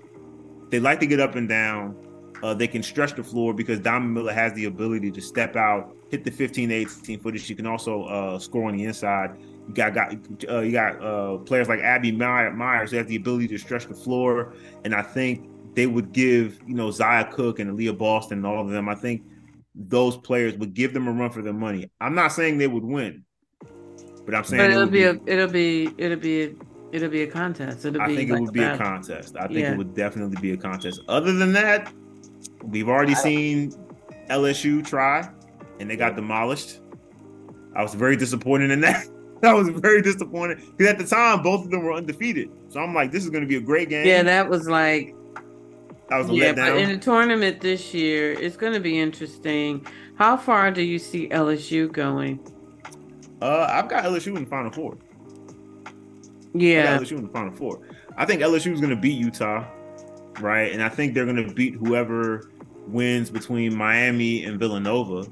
they 0.71 0.81
like 0.81 1.01
to 1.01 1.07
get 1.07 1.21
up 1.21 1.37
and 1.37 1.49
down. 1.49 1.97
Uh, 2.43 2.53
they 2.53 2.67
can 2.67 2.83
stretch 2.83 3.15
the 3.15 3.25
floor 3.25 3.55
because 3.55 3.81
Diamond 3.81 4.13
Miller 4.13 4.33
has 4.33 4.53
the 4.53 4.67
ability 4.67 5.11
to 5.13 5.21
step 5.23 5.57
out, 5.57 5.96
hit 6.11 6.25
the 6.25 6.31
15, 6.31 6.71
18 6.71 7.21
footage. 7.21 7.49
You 7.49 7.57
can 7.57 7.67
also 7.67 8.05
uh, 8.05 8.39
score 8.39 8.69
on 8.69 8.77
the 8.77 8.85
inside. 8.85 9.37
You 9.69 9.75
got 9.75 9.95
got 9.95 10.13
uh, 10.49 10.61
you 10.61 10.73
got 10.73 11.03
uh, 11.03 11.39
players 11.39 11.69
like 11.69 11.81
Abby 11.81 12.13
Myers 12.13 12.91
who 12.91 12.97
have 12.97 13.09
the 13.09 13.17
ability 13.17 13.49
to 13.49 13.59
stretch 13.59 13.87
the 13.87 13.95
floor, 13.95 14.55
and 14.85 14.95
I 14.95 15.03
think 15.03 15.49
they 15.75 15.87
would 15.87 16.13
give 16.13 16.61
you 16.67 16.75
know 16.75 16.91
Zia 16.91 17.25
Cooke 17.33 17.59
and 17.59 17.77
Leah 17.77 17.93
Boston 17.93 18.39
and 18.39 18.47
all 18.47 18.61
of 18.61 18.71
them. 18.71 18.89
I 18.89 18.95
think 18.95 19.23
those 19.75 20.17
players 20.17 20.57
would 20.57 20.75
give 20.75 20.95
them 20.95 21.09
a 21.09 21.13
run 21.13 21.31
for 21.31 21.43
their 21.43 21.53
money. 21.53 21.91
I'm 22.01 22.15
not 22.15 22.29
saying 22.29 22.59
they 22.59 22.67
would 22.67 22.85
win, 22.85 23.25
but 24.25 24.35
I'm 24.35 24.45
saying 24.45 24.63
but 24.63 24.71
it'll 24.71 24.85
it 24.85 24.91
be, 24.91 25.03
a 25.03 25.21
it'll 25.27 25.49
be 25.49 25.91
it'll 25.99 26.19
be 26.19 26.43
a, 26.45 26.55
it'll 26.93 27.11
be 27.11 27.23
a 27.23 27.27
contest. 27.27 27.85
It'll 27.85 28.01
I 28.01 28.07
be 28.07 28.17
think 28.17 28.31
like 28.31 28.39
it 28.39 28.43
would 28.43 28.53
be 28.53 28.63
a 28.63 28.79
contest. 28.79 29.37
I 29.37 29.47
think 29.49 29.59
yeah. 29.59 29.73
it 29.73 29.79
would 29.79 29.95
definitely 29.95 30.41
be 30.41 30.53
a 30.53 30.57
contest. 30.57 31.01
Other 31.09 31.33
than 31.33 31.53
that, 31.53 31.93
we've 32.65 32.89
already 32.89 33.15
seen 33.15 33.73
LSU 34.31 34.87
try, 34.87 35.29
and 35.81 35.91
they 35.91 35.97
got 35.97 36.17
demolished. 36.17 36.81
I 37.75 37.83
was 37.83 37.95
very 37.95 38.17
disappointed 38.17 38.71
in 38.71 38.81
that. 38.81 39.07
I 39.43 39.53
was 39.53 39.69
very 39.69 40.01
disappointed 40.01 40.61
because 40.77 40.93
at 40.93 40.99
the 40.99 41.07
time 41.07 41.43
both 41.43 41.65
of 41.65 41.71
them 41.71 41.85
were 41.85 41.93
undefeated. 41.93 42.51
So 42.69 42.81
I'm 42.81 42.95
like, 42.95 43.13
this 43.13 43.23
is 43.23 43.31
going 43.31 43.43
to 43.43 43.49
be 43.49 43.57
a 43.57 43.61
great 43.61 43.91
game. 43.91 44.07
Yeah, 44.07 44.23
that 44.23 44.49
was 44.49 44.67
like 44.67 45.15
that 46.09 46.19
was 46.19 46.31
a 46.31 46.35
yeah, 46.35 46.53
letdown. 46.53 46.73
But 46.73 46.77
in 46.79 46.89
the 46.91 46.99
tournament 46.99 47.61
this 47.61 47.93
year, 47.93 48.33
it's 48.33 48.57
going 48.57 48.73
to 48.73 48.81
be 48.81 48.99
interesting. 48.99 49.87
How 50.17 50.37
far 50.37 50.71
do 50.71 50.83
you 50.83 50.99
see 50.99 51.29
LSU 51.29 51.93
going? 51.93 52.41
Uh, 53.43 53.67
I've 53.71 53.89
got 53.89 54.05
LSU 54.05 54.29
in 54.29 54.45
the 54.45 54.51
Final 54.51 54.71
Four. 54.71 54.97
Yeah, 56.55 56.99
LSU 56.99 57.19
in 57.19 57.25
the 57.25 57.33
Final 57.33 57.53
Four. 57.53 57.81
I 58.17 58.25
think 58.25 58.41
LSU 58.41 58.73
is 58.73 58.81
going 58.81 58.95
to 58.95 59.01
beat 59.01 59.19
Utah, 59.19 59.67
right? 60.41 60.73
And 60.73 60.83
I 60.83 60.89
think 60.89 61.13
they're 61.13 61.27
going 61.27 61.47
to 61.47 61.53
beat 61.53 61.75
whoever 61.75 62.51
wins 62.87 63.31
between 63.31 63.77
Miami 63.77 64.45
and 64.45 64.59
Villanova. 64.59 65.27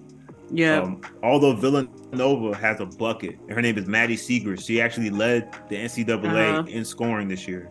Yeah. 0.50 0.82
Um, 0.82 1.00
although 1.22 1.54
Villanova 1.54 2.56
has 2.56 2.80
a 2.80 2.86
bucket, 2.86 3.38
her 3.48 3.62
name 3.62 3.78
is 3.78 3.86
Maddy 3.86 4.16
Siegrist. 4.16 4.66
She 4.66 4.80
actually 4.80 5.10
led 5.10 5.52
the 5.68 5.76
NCAA 5.76 6.58
uh-huh. 6.58 6.64
in 6.68 6.84
scoring 6.84 7.28
this 7.28 7.48
year. 7.48 7.70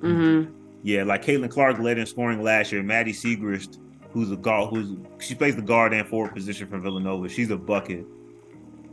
Mm-hmm. 0.00 0.52
Yeah, 0.82 1.02
like 1.02 1.24
Caitlin 1.24 1.50
Clark 1.50 1.78
led 1.78 1.98
in 1.98 2.06
scoring 2.06 2.42
last 2.42 2.72
year. 2.72 2.82
Maddy 2.82 3.12
Siegrist, 3.12 3.78
who's 4.10 4.30
a 4.30 4.36
guard, 4.36 4.70
who's 4.70 4.96
she 5.20 5.34
plays 5.34 5.56
the 5.56 5.62
guard 5.62 5.92
and 5.92 6.06
forward 6.06 6.34
position 6.34 6.68
for 6.68 6.78
Villanova. 6.78 7.28
She's 7.28 7.50
a 7.50 7.56
bucket. 7.56 8.06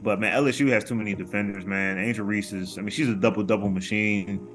But 0.02 0.20
man, 0.20 0.36
LSU 0.44 0.68
has 0.70 0.84
too 0.84 0.96
many 0.96 1.16
defenders, 1.16 1.66
man. 1.66 1.98
Angel 1.98 2.26
Reese 2.26 2.52
is, 2.52 2.78
I 2.78 2.82
mean, 2.82 2.90
she's 2.90 3.08
a 3.08 3.16
double 3.16 3.44
double 3.44 3.70
machine. 3.70 4.46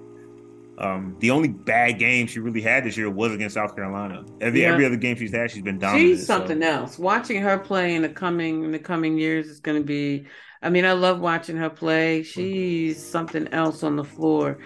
Um, 0.79 1.17
the 1.19 1.31
only 1.33 1.49
bad 1.49 1.99
game 1.99 2.29
she 2.29 2.39
really 2.39 2.63
had 2.63 2.85
this 2.85 2.97
year 2.97 3.11
was 3.11 3.33
against 3.33 3.55
South 3.55 3.75
Carolina. 3.75 4.25
Every 4.41 4.63
yeah. 4.63 4.73
every 4.73 4.87
other 4.87 4.97
game 4.97 5.17
she's 5.17 5.33
had, 5.33 5.51
she's 5.51 5.63
been 5.63 5.79
dominant. 5.79 6.19
She's 6.19 6.27
something 6.27 6.63
so. 6.63 6.69
else. 6.69 6.99
Watching 6.99 7.43
her 7.43 7.59
play 7.59 7.97
in 7.97 8.03
the 8.03 8.09
coming 8.09 8.65
in 8.65 8.71
the 8.71 8.79
coming 8.79 9.19
years 9.19 9.49
is 9.49 9.61
going 9.61 9.79
to 9.79 9.85
be. 9.85 10.27
I 10.63 10.71
mean, 10.71 10.85
I 10.85 10.93
love 10.93 11.21
watching 11.21 11.57
her 11.57 11.71
play. 11.71 12.23
She's 12.23 13.05
something 13.05 13.49
else 13.49 13.83
on 13.83 13.97
the 13.97 14.05
floor. 14.05 14.59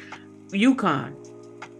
UConn. 0.50 1.14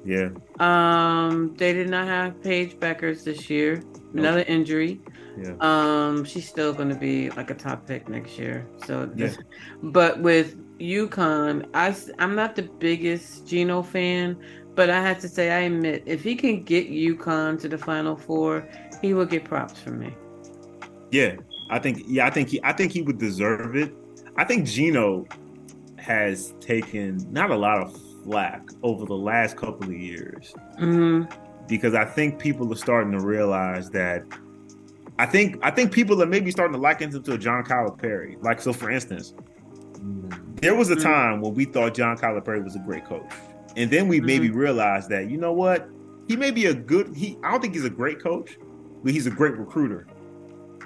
Yeah. 0.05 0.31
Um, 0.59 1.55
they 1.57 1.73
did 1.73 1.89
not 1.89 2.07
have 2.07 2.43
Paige 2.43 2.79
Bueckers 2.79 3.25
this 3.25 3.49
year. 3.49 3.83
Another 4.15 4.43
injury. 4.43 5.01
Yeah. 5.39 5.55
Um, 5.61 6.25
she's 6.25 6.49
still 6.49 6.73
going 6.73 6.91
to 6.91 6.95
be 6.95 7.31
like 7.31 7.51
a 7.51 7.55
top 7.55 7.87
pick 7.87 8.09
next 8.09 8.39
year. 8.39 8.67
So, 8.85 9.11
yeah. 9.17 9.33
but 9.83 10.21
with 10.21 10.57
UConn, 10.83 11.69
I 11.75 11.95
I'm 12.19 12.35
not 12.35 12.57
the 12.57 12.63
biggest 12.63 13.47
Gino 13.47 13.83
fan, 13.83 14.37
but 14.75 14.91
I 14.91 15.01
have 15.01 15.21
to 15.21 15.29
say 15.29 15.53
I 15.53 15.61
admit 15.61 16.03
if 16.07 16.23
he 16.23 16.35
can 16.35 16.63
get 16.63 16.91
UConn 16.91 17.61
to 17.61 17.69
the 17.69 17.79
Final 17.79 18.17
Four, 18.17 18.69
he 19.01 19.15
will 19.15 19.27
get 19.27 19.45
props 19.45 19.79
from 19.79 20.01
me. 20.01 20.15
Yeah, 21.11 21.37
I 21.71 21.79
think 21.79 22.03
yeah, 22.07 22.27
I 22.27 22.31
think 22.31 22.49
he 22.49 22.61
I 22.65 22.73
think 22.73 22.93
he 22.93 23.03
would 23.03 23.19
deserve 23.19 23.77
it. 23.77 23.95
I 24.37 24.45
think 24.45 24.67
Gino 24.67 25.27
has 25.99 26.55
taken 26.59 27.25
not 27.33 27.51
a 27.51 27.57
lot 27.57 27.81
of 27.81 27.97
flack 28.25 28.69
over 28.83 29.07
the 29.07 29.15
last 29.15 29.57
couple 29.57 29.87
of 29.87 29.93
years 29.93 30.53
mm-hmm. 30.81 31.23
because 31.69 31.95
I 31.95 32.05
think 32.05 32.41
people 32.41 32.73
are 32.73 32.77
starting 32.77 33.13
to 33.13 33.21
realize 33.21 33.91
that. 33.91 34.25
I 35.19 35.27
think 35.27 35.59
I 35.63 35.71
think 35.71 35.93
people 35.93 36.21
are 36.23 36.27
maybe 36.27 36.51
starting 36.51 36.75
to 36.75 36.81
liken 36.81 37.13
him 37.13 37.23
to 37.23 37.35
a 37.35 37.39
John 37.39 37.63
Calipari. 37.63 38.43
Like 38.43 38.61
so, 38.61 38.73
for 38.73 38.91
instance, 38.91 39.35
there 40.63 40.75
was 40.77 40.91
a 40.91 40.95
mm-hmm. 40.95 41.03
time 41.03 41.41
when 41.41 41.55
we 41.55 41.67
thought 41.67 41.93
John 41.93 42.17
Calipari 42.17 42.65
was 42.65 42.77
a 42.77 42.79
great 42.79 43.05
coach, 43.05 43.31
and 43.77 43.91
then 43.91 44.09
we 44.09 44.19
mm-hmm. 44.19 44.27
maybe 44.27 44.51
realized 44.51 45.11
that 45.11 45.29
you 45.29 45.37
know 45.37 45.53
what 45.53 45.89
he 46.29 46.37
may 46.37 46.51
be 46.51 46.67
a 46.67 46.75
good. 46.75 47.15
He 47.15 47.37
I 47.43 47.51
don't 47.51 47.61
think 47.61 47.75
he's 47.75 47.85
a 47.85 47.91
great 47.91 48.23
coach, 48.23 48.57
but 49.03 49.13
he's 49.13 49.27
a 49.27 49.31
great 49.31 49.59
recruiter. 49.59 50.07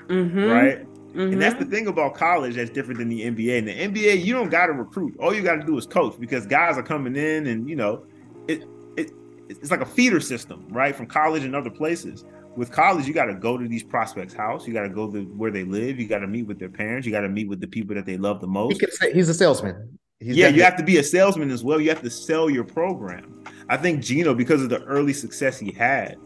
Mm-hmm. 0.09 0.45
Right? 0.45 0.93
Mm-hmm. 1.11 1.33
And 1.33 1.43
that's 1.43 1.59
the 1.59 1.65
thing 1.67 1.87
about 1.87 2.15
college 2.15 2.57
that's 2.57 2.71
different 2.71 2.99
than 2.99 3.09
the 3.09 3.23
NBA. 3.23 3.59
In 3.59 3.65
the 3.65 3.73
NBA, 3.73 4.25
you 4.25 4.35
don't 4.35 4.51
got 4.51 4.67
to 4.67 4.73
recruit. 4.73 5.17
All 5.19 5.35
you 5.35 5.43
got 5.43 5.57
to 5.57 5.67
do 5.67 5.77
is 5.79 5.87
coach 5.87 6.19
because 6.19 6.47
guys 6.47 6.77
are 6.77 6.83
coming 6.83 7.15
in, 7.15 7.47
and 7.47 7.69
you 7.69 7.77
know, 7.77 8.05
it 8.49 8.65
it 8.97 9.13
it's 9.49 9.71
like 9.71 9.83
a 9.83 9.87
feeder 9.87 10.21
system, 10.21 10.67
right? 10.71 10.97
From 10.97 11.07
college 11.07 11.45
and 11.45 11.55
other 11.55 11.71
places. 11.71 12.25
With 12.57 12.73
college, 12.73 13.07
you 13.07 13.13
got 13.13 13.27
to 13.27 13.35
go 13.35 13.59
to 13.59 13.69
these 13.69 13.83
prospects' 13.83 14.33
house. 14.33 14.67
You 14.67 14.73
got 14.73 14.83
to 14.83 14.89
go 14.89 15.11
to 15.11 15.25
where 15.37 15.51
they 15.51 15.65
live. 15.65 16.01
You 16.01 16.09
got 16.09 16.21
to 16.21 16.27
meet 16.27 16.47
with 16.47 16.59
their 16.59 16.71
parents. 16.71 17.07
You 17.07 17.13
got 17.13 17.21
to 17.21 17.29
meet 17.29 17.49
with 17.49 17.61
the 17.61 17.67
people 17.67 17.95
that 17.95 18.07
they 18.07 18.17
love 18.17 18.41
the 18.41 18.47
most. 18.47 18.81
He 18.81 18.87
say, 18.91 19.13
he's 19.13 19.29
a 19.29 19.35
salesman. 19.35 19.99
He's 20.21 20.37
yeah, 20.37 20.49
you 20.49 20.63
have 20.63 20.77
to 20.77 20.83
be 20.83 20.97
a 20.97 21.03
salesman 21.03 21.51
as 21.51 21.63
well. 21.63 21.81
You 21.81 21.91
have 21.91 22.01
to 22.03 22.11
sell 22.11 22.49
your 22.49 22.65
program. 22.65 23.45
I 23.69 23.77
think 23.77 24.03
Gino, 24.03 24.35
because 24.35 24.63
of 24.63 24.71
the 24.71 24.83
early 24.85 25.13
success 25.13 25.59
he 25.59 25.73
had, 25.73 26.17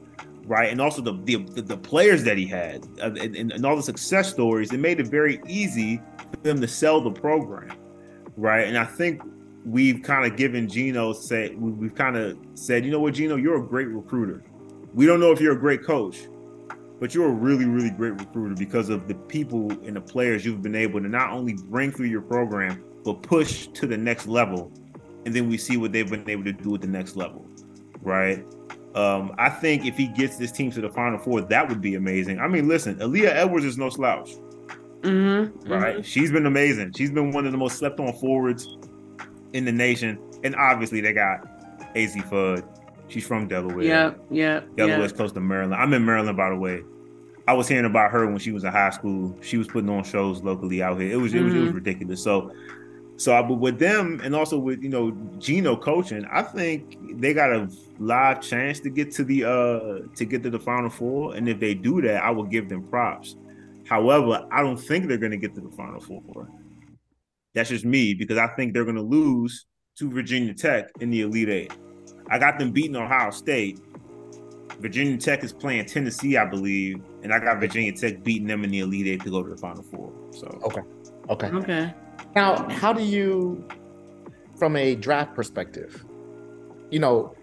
right? 0.44 0.70
And 0.70 0.80
also 0.80 1.02
the 1.02 1.14
the, 1.24 1.62
the 1.62 1.76
players 1.76 2.22
that 2.24 2.38
he 2.38 2.46
had 2.46 2.86
uh, 3.02 3.12
and, 3.14 3.52
and, 3.52 3.66
all 3.66 3.74
the 3.74 3.82
success 3.82 4.30
stories, 4.30 4.72
it 4.72 4.78
made 4.78 5.00
it 5.00 5.08
very 5.08 5.40
easy 5.48 6.00
for 6.30 6.36
them 6.42 6.60
to 6.60 6.68
sell 6.68 7.00
the 7.00 7.10
program, 7.10 7.76
right? 8.36 8.68
And 8.68 8.78
I 8.78 8.84
think 8.84 9.22
we've 9.64 10.02
kind 10.02 10.30
of 10.30 10.38
given 10.38 10.68
Gino 10.68 11.12
say 11.12 11.54
we've 11.56 11.94
kind 11.94 12.16
of 12.16 12.38
said, 12.54 12.84
you 12.84 12.92
know 12.92 13.00
what, 13.00 13.14
Gino, 13.14 13.36
you're 13.36 13.56
a 13.56 13.66
great 13.66 13.88
recruiter. 13.88 14.44
We 14.92 15.06
don't 15.06 15.20
know 15.20 15.32
if 15.32 15.40
you're 15.40 15.52
a 15.52 15.58
great 15.58 15.84
coach, 15.84 16.26
but 16.98 17.14
you're 17.14 17.28
a 17.28 17.32
really, 17.32 17.64
really 17.64 17.90
great 17.90 18.12
recruiter 18.12 18.54
because 18.54 18.88
of 18.88 19.08
the 19.08 19.14
people 19.14 19.70
and 19.70 19.96
the 19.96 20.00
players 20.00 20.44
you've 20.44 20.62
been 20.62 20.74
able 20.74 21.00
to 21.00 21.08
not 21.08 21.30
only 21.30 21.54
bring 21.54 21.92
through 21.92 22.06
your 22.06 22.22
program, 22.22 22.84
but 23.04 23.22
push 23.22 23.68
to 23.68 23.86
the 23.86 23.96
next 23.96 24.26
level. 24.26 24.72
And 25.24 25.34
then 25.34 25.48
we 25.48 25.58
see 25.58 25.76
what 25.76 25.92
they've 25.92 26.08
been 26.08 26.28
able 26.28 26.44
to 26.44 26.52
do 26.52 26.74
at 26.74 26.80
the 26.80 26.86
next 26.86 27.16
level, 27.16 27.46
right? 28.02 28.44
Um, 28.94 29.32
I 29.38 29.48
think 29.48 29.86
if 29.86 29.96
he 29.96 30.08
gets 30.08 30.36
this 30.36 30.50
team 30.50 30.70
to 30.72 30.80
the 30.80 30.90
Final 30.90 31.18
Four, 31.18 31.42
that 31.42 31.68
would 31.68 31.80
be 31.80 31.94
amazing. 31.94 32.40
I 32.40 32.48
mean, 32.48 32.68
listen, 32.68 32.96
Aaliyah 32.96 33.34
Edwards 33.34 33.64
is 33.64 33.78
no 33.78 33.88
slouch. 33.88 34.30
Mm-hmm, 35.02 35.72
right? 35.72 35.96
Mm-hmm. 35.96 36.02
She's 36.02 36.32
been 36.32 36.46
amazing. 36.46 36.92
She's 36.96 37.10
been 37.10 37.30
one 37.30 37.46
of 37.46 37.52
the 37.52 37.58
most 37.58 37.78
slept 37.78 38.00
on 38.00 38.12
forwards 38.14 38.76
in 39.52 39.64
the 39.64 39.72
nation. 39.72 40.18
And 40.42 40.56
obviously, 40.56 41.00
they 41.00 41.12
got 41.12 41.46
Azzi 41.94 42.22
Fudd. 42.28 42.66
She's 43.10 43.26
from 43.26 43.48
Delaware. 43.48 43.82
Yeah, 43.82 44.14
yeah. 44.30 44.60
Delaware's 44.76 45.10
yeah. 45.10 45.16
close 45.16 45.32
to 45.32 45.40
Maryland. 45.40 45.74
I'm 45.74 45.92
in 45.92 46.04
Maryland, 46.04 46.36
by 46.36 46.50
the 46.50 46.56
way. 46.56 46.82
I 47.48 47.52
was 47.52 47.66
hearing 47.66 47.84
about 47.84 48.10
her 48.12 48.26
when 48.26 48.38
she 48.38 48.52
was 48.52 48.64
in 48.64 48.70
high 48.70 48.90
school. 48.90 49.36
She 49.40 49.56
was 49.56 49.66
putting 49.66 49.90
on 49.90 50.04
shows 50.04 50.42
locally 50.42 50.82
out 50.82 51.00
here. 51.00 51.12
It 51.12 51.16
was 51.16 51.32
mm-hmm. 51.32 51.40
it 51.40 51.44
was 51.44 51.54
it 51.54 51.58
was 51.58 51.68
mm-hmm. 51.68 51.74
ridiculous. 51.76 52.22
So 52.22 52.52
so 53.16 53.34
I, 53.34 53.42
but 53.42 53.54
with 53.54 53.78
them 53.78 54.20
and 54.22 54.34
also 54.34 54.58
with 54.58 54.82
you 54.82 54.88
know 54.88 55.10
Gino 55.38 55.76
coaching, 55.76 56.24
I 56.30 56.42
think 56.42 56.96
they 57.20 57.34
got 57.34 57.52
a 57.52 57.68
live 57.98 58.40
chance 58.40 58.80
to 58.80 58.90
get 58.90 59.10
to 59.12 59.24
the 59.24 59.44
uh 59.44 60.06
to 60.16 60.24
get 60.24 60.42
to 60.44 60.50
the 60.50 60.60
final 60.60 60.90
four. 60.90 61.34
And 61.34 61.48
if 61.48 61.58
they 61.58 61.74
do 61.74 62.00
that, 62.02 62.22
I 62.22 62.30
will 62.30 62.44
give 62.44 62.68
them 62.68 62.84
props. 62.84 63.36
However, 63.90 64.46
I 64.52 64.62
don't 64.62 64.76
think 64.76 65.08
they're 65.08 65.18
going 65.18 65.32
to 65.32 65.36
get 65.36 65.52
to 65.56 65.60
the 65.60 65.70
Final 65.70 65.98
Four. 65.98 66.48
That's 67.54 67.70
just 67.70 67.84
me 67.84 68.14
because 68.14 68.38
I 68.38 68.46
think 68.46 68.72
they're 68.72 68.84
going 68.84 68.94
to 68.94 69.02
lose 69.02 69.66
to 69.98 70.08
Virginia 70.08 70.54
Tech 70.54 70.90
in 71.00 71.10
the 71.10 71.22
Elite 71.22 71.48
Eight. 71.48 71.72
I 72.30 72.38
got 72.38 72.58
them 72.58 72.70
beating 72.70 72.96
Ohio 72.96 73.30
State. 73.30 73.80
Virginia 74.78 75.18
Tech 75.18 75.44
is 75.44 75.52
playing 75.52 75.84
Tennessee, 75.86 76.36
I 76.36 76.46
believe, 76.46 77.02
and 77.22 77.34
I 77.34 77.38
got 77.38 77.60
Virginia 77.60 77.92
Tech 77.92 78.22
beating 78.22 78.46
them 78.46 78.64
in 78.64 78.70
the 78.70 78.80
Elite 78.80 79.06
Eight 79.08 79.22
to 79.24 79.30
go 79.30 79.42
to 79.42 79.50
the 79.50 79.56
Final 79.56 79.82
Four. 79.82 80.12
So 80.32 80.46
okay, 80.64 80.80
okay, 81.28 81.48
okay. 81.48 81.94
Now, 82.34 82.68
how 82.70 82.92
do 82.92 83.02
you, 83.02 83.66
from 84.56 84.76
a 84.76 84.94
draft 84.94 85.34
perspective, 85.34 86.04
you 86.90 86.98
know, 86.98 87.34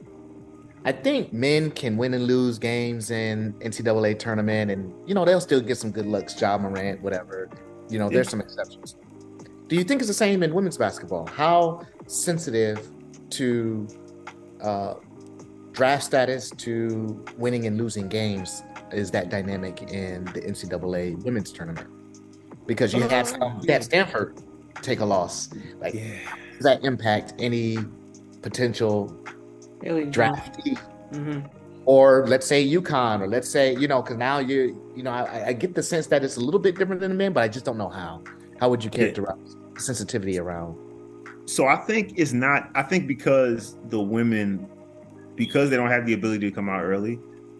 I 0.86 0.94
think 0.94 1.34
men 1.34 1.72
can 1.72 1.98
win 1.98 2.14
and 2.14 2.26
lose 2.26 2.58
games 2.58 3.12
in 3.12 3.54
NCAA 3.60 4.18
tournament, 4.18 4.72
and 4.72 4.94
you 5.08 5.14
know 5.14 5.26
they'll 5.26 5.42
still 5.42 5.62
get 5.62 5.78
some 5.78 5.92
good 5.92 6.06
looks. 6.06 6.40
Ja 6.40 6.58
Morant, 6.58 7.02
whatever. 7.02 7.50
You 7.90 8.00
know, 8.00 8.10
there's 8.10 8.30
some 8.30 8.42
exceptions. 8.42 8.96
Do 9.68 9.76
you 9.76 9.84
think 9.84 10.02
it's 10.02 10.08
the 10.08 10.14
same 10.14 10.44
in 10.44 10.54
women's 10.54 10.78
basketball? 10.78 11.28
How 11.28 11.86
sensitive 12.08 12.90
to 13.32 13.88
uh, 14.62 14.95
draft 15.72 16.03
status 16.03 16.49
to 16.51 17.24
winning 17.38 17.68
and 17.68 17.78
losing 17.78 18.08
games 18.08 18.64
is 18.91 19.12
that 19.12 19.30
dynamic 19.30 19.82
in 19.91 20.26
the 20.26 20.41
NCAA 20.41 21.24
women's 21.24 21.51
tournament? 21.51 21.88
Because 22.66 22.93
you 22.93 23.01
had 23.01 23.28
some, 23.28 23.62
had 23.68 23.84
Stanford 23.84 24.41
take 24.82 24.99
a 24.99 25.05
loss. 25.05 25.49
Like, 25.80 25.93
yeah. 25.93 26.18
does 26.55 26.64
that 26.64 26.84
impact 26.84 27.34
any 27.39 27.78
potential 28.41 29.16
draftee? 29.82 30.80
Mm-hmm. 31.12 31.47
Or 31.86 32.28
let's 32.28 32.45
say 32.45 32.68
UConn, 32.68 33.22
or 33.22 33.28
let's 33.28 33.49
say 33.49 33.74
you 33.74 33.88
know, 33.88 34.01
because 34.01 34.18
now 34.18 34.39
you 34.39 34.91
you 34.95 35.03
know, 35.03 35.12
I, 35.12 35.47
I, 35.47 35.53
get 35.53 35.74
the 35.74 35.84
sense 35.84 36.08
that 36.08 36.22
it's 36.22 36.36
a 36.36 36.41
little 36.41 36.60
bit 36.60 36.76
different 36.78 36.99
than 36.99 37.12
the 37.12 37.16
men, 37.16 37.32
but 37.32 37.43
I 37.43 37.47
just 37.47 37.64
don't 37.64 37.78
know 37.78 37.88
how. 37.88 38.22
How 38.60 38.68
would 38.70 38.84
you 38.84 38.89
characterize 38.89 39.38
yeah. 39.45 39.80
sensitivity 39.80 40.38
around? 40.38 40.76
So 41.48 41.68
I 41.68 41.78
think 41.78 42.14
it's 42.18 42.34
not. 42.34 42.70
I 42.76 42.84
think 42.84 43.08
because 43.08 43.78
the 43.86 44.00
women, 44.00 44.70
because 45.36 45.70
they 45.70 45.78
don't 45.78 45.89
have 45.89 46.06
the 46.06 46.14
ability 46.14 46.50
to 46.50 46.56
come 46.56 46.70
out 46.70 46.84
early, 46.84 47.20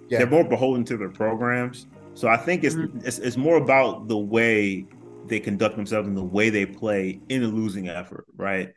yeah. 0.10 0.20
they're 0.20 0.30
more 0.30 0.44
beholden 0.44 0.84
to 0.86 0.98
their 0.98 1.10
programs. 1.10 1.88
So 2.14 2.28
I 2.28 2.36
think 2.36 2.64
it's, 2.64 2.76
mm-hmm. 2.76 3.00
it's 3.06 3.20
it's 3.20 3.38
more 3.38 3.58
about 3.58 4.08
the 4.08 4.18
way 4.18 4.86
they 5.28 5.40
conduct 5.40 5.76
themselves 5.76 6.08
and 6.08 6.18
the 6.18 6.24
way 6.24 6.50
they 6.50 6.66
play 6.66 7.22
in 7.30 7.44
a 7.44 7.48
losing 7.48 7.88
effort, 7.88 8.26
right? 8.36 8.74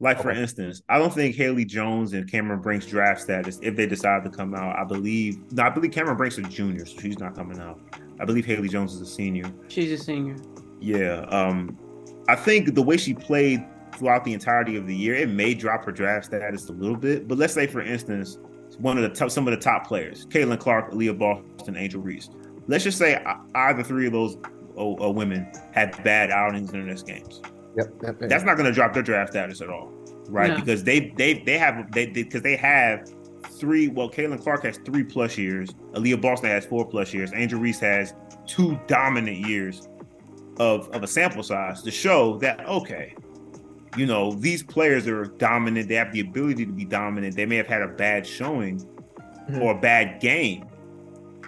Like 0.00 0.20
for 0.20 0.30
instance, 0.30 0.82
I 0.88 0.98
don't 0.98 1.12
think 1.12 1.34
Haley 1.34 1.64
Jones 1.64 2.12
and 2.12 2.30
Cameron 2.30 2.60
Brink's 2.60 2.86
draft 2.86 3.20
status, 3.20 3.58
if 3.62 3.76
they 3.76 3.86
decide 3.86 4.24
to 4.24 4.30
come 4.30 4.54
out, 4.54 4.76
I 4.76 4.84
believe 4.84 5.52
no, 5.52 5.62
I 5.62 5.70
believe 5.70 5.92
Cameron 5.92 6.16
Brink's 6.16 6.38
a 6.38 6.42
junior, 6.42 6.84
so 6.84 7.00
she's 7.00 7.18
not 7.18 7.34
coming 7.34 7.58
out. 7.58 7.80
I 8.20 8.24
believe 8.24 8.44
Haley 8.44 8.68
Jones 8.68 8.94
is 8.94 9.00
a 9.00 9.06
senior. 9.06 9.52
She's 9.68 9.92
a 9.92 10.02
senior. 10.02 10.36
Yeah. 10.80 11.20
Um, 11.30 11.78
I 12.28 12.36
think 12.36 12.74
the 12.74 12.82
way 12.82 12.96
she 12.96 13.14
played 13.14 13.64
throughout 13.96 14.24
the 14.24 14.32
entirety 14.32 14.76
of 14.76 14.86
the 14.86 14.94
year, 14.94 15.14
it 15.14 15.28
may 15.28 15.54
drop 15.54 15.84
her 15.84 15.92
draft 15.92 16.26
status 16.26 16.68
a 16.68 16.72
little 16.72 16.96
bit. 16.96 17.28
But 17.28 17.38
let's 17.38 17.54
say, 17.54 17.66
for 17.66 17.82
instance, 17.82 18.38
one 18.78 18.96
of 18.96 19.02
the 19.02 19.08
top, 19.08 19.30
some 19.30 19.46
of 19.46 19.52
the 19.52 19.60
top 19.60 19.86
players, 19.86 20.26
Caitlin 20.26 20.58
Clark, 20.58 20.92
Aliyah 20.92 21.18
Boston, 21.18 21.76
Angel 21.76 22.00
Reese. 22.00 22.30
Let's 22.66 22.84
just 22.84 22.98
say 22.98 23.22
either 23.54 23.82
three 23.82 24.06
of 24.06 24.12
those 24.12 24.36
uh, 24.76 25.04
uh, 25.04 25.10
women 25.10 25.46
had 25.72 26.02
bad 26.02 26.30
outings 26.30 26.72
in 26.72 26.78
their 26.78 26.88
next 26.88 27.06
games. 27.06 27.40
Yep, 27.76 27.86
yep, 28.02 28.16
yep. 28.20 28.30
That's 28.30 28.44
not 28.44 28.56
going 28.56 28.66
to 28.66 28.72
drop 28.72 28.92
their 28.94 29.02
draft 29.02 29.32
status 29.32 29.60
at 29.60 29.68
all, 29.68 29.92
right? 30.28 30.50
No. 30.50 30.56
Because 30.56 30.84
they 30.84 31.12
they 31.16 31.34
they 31.40 31.58
have 31.58 31.90
they 31.92 32.06
because 32.06 32.42
they, 32.42 32.50
they, 32.50 32.56
have 32.56 33.12
three. 33.58 33.88
Well, 33.88 34.10
Caitlin 34.10 34.40
Clark 34.40 34.64
has 34.64 34.78
three 34.78 35.04
plus 35.04 35.36
years. 35.36 35.70
Aliyah 35.92 36.20
Boston 36.20 36.50
has 36.50 36.64
four 36.64 36.86
plus 36.86 37.12
years. 37.12 37.32
Angel 37.34 37.58
Reese 37.58 37.80
has 37.80 38.14
two 38.46 38.78
dominant 38.86 39.38
years 39.38 39.88
of 40.58 40.88
of 40.90 41.02
a 41.02 41.06
sample 41.06 41.42
size 41.42 41.82
to 41.82 41.90
show 41.90 42.38
that 42.38 42.64
okay, 42.66 43.14
you 43.96 44.06
know 44.06 44.32
these 44.32 44.62
players 44.62 45.06
are 45.06 45.24
dominant. 45.24 45.88
They 45.88 45.94
have 45.94 46.12
the 46.12 46.20
ability 46.20 46.66
to 46.66 46.72
be 46.72 46.84
dominant. 46.84 47.36
They 47.36 47.46
may 47.46 47.56
have 47.56 47.66
had 47.66 47.82
a 47.82 47.88
bad 47.88 48.26
showing 48.26 48.80
mm-hmm. 48.80 49.62
or 49.62 49.72
a 49.76 49.80
bad 49.80 50.20
game. 50.20 50.66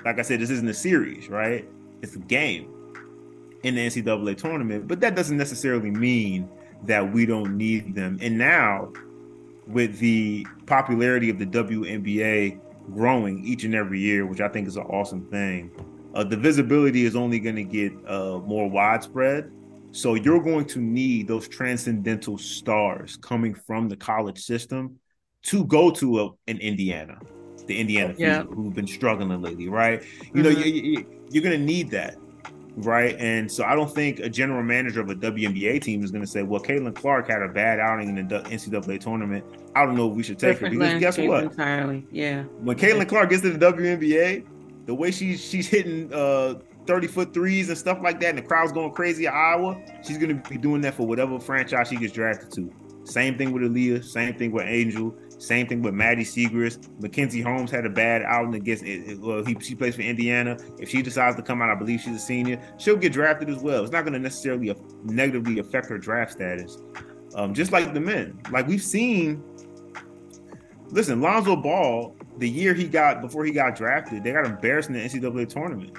Like 0.05 0.19
I 0.19 0.23
said, 0.23 0.41
this 0.41 0.51
isn't 0.51 0.69
a 0.69 0.75
series, 0.75 1.29
right? 1.29 1.69
It's 2.03 2.15
a 2.15 2.21
game 2.21 2.73
in 3.63 3.75
the 3.75 3.87
NCAA 3.87 4.37
tournament, 4.37 4.87
but 4.87 5.01
that 5.01 5.17
doesn't 5.17 5.37
necessarily 5.37 5.91
mean 5.91 6.49
that 6.85 7.13
we 7.13 7.27
don't 7.27 7.57
need 7.57 7.95
them. 7.95 8.19
And 8.21 8.39
now, 8.39 8.93
with 9.67 9.99
the 9.99 10.47
popularity 10.67 11.31
of 11.31 11.39
the 11.39 11.47
WNBA 11.47 12.61
growing 12.95 13.45
each 13.45 13.65
and 13.65 13.75
every 13.75 13.99
year, 13.99 14.27
which 14.27 14.41
I 14.41 14.49
think 14.49 14.69
is 14.69 14.77
an 14.77 14.85
awesome 14.85 15.27
thing, 15.27 15.73
uh, 16.15 16.23
the 16.23 16.37
visibility 16.37 17.05
is 17.05 17.17
only 17.17 17.41
going 17.41 17.57
to 17.57 17.65
get 17.65 17.93
uh, 18.07 18.39
more 18.39 18.71
widespread. 18.71 19.51
So 19.97 20.15
you're 20.15 20.43
going 20.43 20.67
to 20.67 20.79
need 20.79 21.27
those 21.27 21.49
transcendental 21.49 22.37
stars 22.37 23.17
coming 23.17 23.55
from 23.55 23.89
the 23.89 23.97
college 23.97 24.39
system 24.39 24.99
to 25.45 25.65
go 25.65 25.91
to 25.93 26.21
a, 26.21 26.31
an 26.49 26.59
Indiana, 26.59 27.19
the 27.67 27.81
Indiana 27.81 28.15
yeah. 28.19 28.43
who've 28.43 28.75
been 28.75 28.87
struggling 28.87 29.41
lately, 29.41 29.69
right? 29.69 30.03
You 30.03 30.43
mm-hmm. 30.43 30.43
know, 30.43 30.49
you, 30.51 31.07
you're 31.31 31.43
going 31.43 31.59
to 31.59 31.65
need 31.65 31.91
that 31.93 32.17
right? 32.79 33.17
And 33.19 33.51
so 33.51 33.65
I 33.65 33.75
don't 33.75 33.91
think 33.91 34.19
a 34.19 34.29
general 34.29 34.63
manager 34.63 35.01
of 35.01 35.09
a 35.09 35.15
WNBA 35.15 35.81
team 35.81 36.05
is 36.05 36.11
going 36.11 36.23
to 36.23 36.31
say, 36.31 36.43
"Well, 36.43 36.61
Caitlin 36.61 36.95
Clark 36.95 37.27
had 37.27 37.41
a 37.41 37.49
bad 37.49 37.81
outing 37.81 38.19
in 38.19 38.29
the 38.29 38.41
NCAA 38.41 39.01
tournament. 39.01 39.47
I 39.75 39.87
don't 39.87 39.97
know 39.97 40.11
if 40.11 40.15
we 40.15 40.23
should 40.23 40.39
take 40.39 40.57
Different 40.57 40.75
her." 40.75 40.81
Because 40.81 41.01
guess 41.01 41.19
what? 41.19 41.45
Entirely, 41.45 42.07
yeah. 42.11 42.43
When 42.61 42.77
Caitlin. 42.77 43.09
Clark 43.09 43.31
gets 43.31 43.41
to 43.45 43.57
the 43.57 43.73
WNBA, 43.73 44.45
the 44.85 44.95
way 44.95 45.11
she's 45.11 45.43
she's 45.43 45.67
hitting 45.67 46.13
uh 46.13 46.57
30 46.87 47.07
foot 47.07 47.35
threes 47.35 47.69
and 47.69 47.79
stuff 47.79 47.99
like 48.03 48.21
that, 48.21 48.31
and 48.31 48.39
the 48.39 48.43
crowd's 48.43 48.73
going 48.73 48.93
crazy 48.93 49.27
at 49.27 49.35
Iowa, 49.35 49.81
she's 50.07 50.19
going 50.19 50.41
to 50.41 50.49
be 50.49 50.59
doing 50.59 50.81
that 50.83 50.95
for 50.95 51.07
whatever 51.07 51.39
franchise 51.39 51.89
she 51.89 51.97
gets 51.97 52.13
drafted 52.13 52.53
to. 52.53 52.73
Same 53.05 53.39
thing 53.39 53.53
with 53.53 53.63
Aliyah, 53.63 54.05
same 54.05 54.35
thing 54.35 54.51
with 54.51 54.65
Angel, 54.67 55.15
same 55.39 55.67
thing 55.67 55.83
with 55.83 55.95
Maddy 55.95 56.25
Siegrist. 56.25 56.89
Mackenzie 57.01 57.41
Holmes 57.41 57.71
had 57.71 57.87
a 57.87 57.91
bad 57.91 58.23
outing 58.23 58.55
against. 58.55 58.85
Well, 59.21 59.45
he 59.45 59.57
she 59.61 59.75
plays 59.75 59.95
for 59.95 60.03
Indiana. 60.03 60.59
If 60.79 60.89
she 60.89 61.03
decides 61.03 61.37
to 61.37 61.43
come 61.43 61.63
out, 61.63 61.71
I 61.71 61.77
believe 61.77 62.01
she's 62.01 62.17
a 62.17 62.19
senior. 62.19 62.61
She'll 62.79 62.97
get 62.97 63.13
drafted 63.13 63.49
as 63.49 63.63
well. 63.63 63.83
It's 63.83 63.93
not 63.93 64.03
going 64.03 64.15
to 64.15 64.19
necessarily 64.19 64.75
negatively 65.05 65.61
affect 65.61 65.89
her 65.89 65.99
draft 65.99 66.33
status. 66.33 66.79
Um, 67.35 67.55
just 67.55 67.71
like 67.71 67.93
the 67.93 68.01
men, 68.01 68.41
like 68.51 68.67
we've 68.67 68.83
seen. 68.83 69.43
Listen, 70.89 71.21
Lonzo 71.21 71.57
Ball, 71.57 72.17
the 72.39 72.49
year 72.49 72.73
he 72.73 72.89
got 72.89 73.21
before 73.21 73.45
he 73.45 73.51
got 73.51 73.77
drafted, 73.77 74.25
they 74.25 74.33
got 74.33 74.47
embarrassed 74.47 74.89
in 74.89 74.95
the 74.95 75.01
NCAA 75.01 75.49
tournament. 75.49 75.97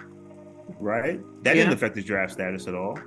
Right, 0.80 1.20
that 1.44 1.56
yeah. 1.56 1.64
didn't 1.64 1.74
affect 1.74 1.96
his 1.96 2.06
draft 2.06 2.34
status 2.34 2.68
at 2.68 2.76
all. 2.76 2.98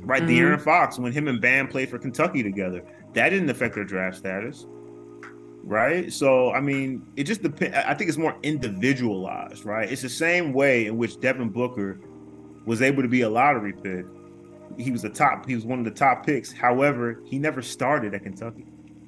Right, 0.00 0.22
mm-hmm. 0.22 0.30
De'Aaron 0.30 0.60
Fox, 0.60 0.98
when 0.98 1.12
him 1.12 1.28
and 1.28 1.40
Bam 1.40 1.68
played 1.68 1.88
for 1.88 1.98
Kentucky 1.98 2.42
together, 2.42 2.84
that 3.14 3.30
didn't 3.30 3.48
affect 3.48 3.74
their 3.74 3.84
draft 3.84 4.16
status 4.16 4.66
right? 5.64 6.12
So 6.12 6.52
I 6.52 6.60
mean, 6.60 7.02
it 7.16 7.24
just 7.24 7.42
depends. 7.42 7.76
I 7.76 7.94
think 7.94 8.08
it's 8.08 8.18
more 8.18 8.36
individualized, 8.42 9.64
right? 9.64 9.90
It's 9.90 10.02
the 10.02 10.08
same 10.08 10.52
way 10.52 10.86
in 10.86 10.96
which 10.96 11.20
Devin 11.20 11.50
Booker 11.50 12.00
was 12.66 12.82
able 12.82 13.02
to 13.02 13.08
be 13.08 13.22
a 13.22 13.28
lottery 13.28 13.72
pick. 13.72 14.06
He 14.78 14.90
was 14.90 15.02
the 15.02 15.10
top. 15.10 15.46
He 15.46 15.54
was 15.54 15.64
one 15.64 15.78
of 15.78 15.84
the 15.84 15.90
top 15.90 16.26
picks. 16.26 16.52
However, 16.52 17.22
he 17.26 17.38
never 17.38 17.62
started 17.62 18.14
at 18.14 18.22
Kentucky. 18.22 18.66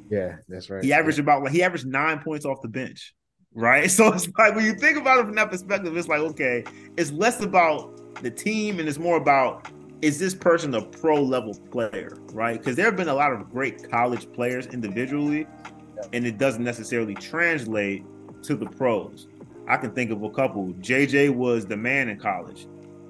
Yeah, 0.08 0.36
that's 0.48 0.70
right. 0.70 0.84
He 0.84 0.92
averaged 0.92 1.18
about 1.18 1.42
like 1.42 1.52
he 1.52 1.62
averaged 1.62 1.86
nine 1.86 2.20
points 2.20 2.44
off 2.44 2.62
the 2.62 2.68
bench, 2.68 3.14
right? 3.56 3.90
So 3.96 4.12
it's 4.12 4.28
like 4.38 4.54
when 4.54 4.64
you 4.64 4.74
think 4.74 4.96
about 4.98 5.18
it 5.18 5.24
from 5.24 5.34
that 5.34 5.50
perspective, 5.50 5.96
it's 5.96 6.08
like 6.08 6.20
okay, 6.20 6.64
it's 6.96 7.10
less 7.10 7.40
about 7.42 7.92
the 8.22 8.30
team 8.30 8.78
and 8.78 8.88
it's 8.88 8.98
more 8.98 9.16
about 9.16 9.68
is 10.02 10.18
this 10.18 10.34
person 10.34 10.74
a 10.74 10.82
pro 10.82 11.22
level 11.22 11.54
player, 11.70 12.16
right? 12.32 12.58
Because 12.58 12.76
there 12.76 12.84
have 12.84 12.96
been 12.96 13.08
a 13.08 13.14
lot 13.14 13.32
of 13.32 13.50
great 13.50 13.90
college 13.90 14.30
players 14.32 14.66
individually 14.66 15.46
and 16.12 16.26
it 16.26 16.38
doesn't 16.38 16.62
necessarily 16.62 17.14
translate 17.14 18.04
to 18.42 18.54
the 18.54 18.66
pros. 18.66 19.26
I 19.66 19.76
can 19.78 19.92
think 19.92 20.10
of 20.10 20.22
a 20.22 20.30
couple. 20.30 20.68
JJ 20.74 21.34
was 21.34 21.66
the 21.66 21.76
man 21.76 22.08
in 22.08 22.18
college. 22.18 22.68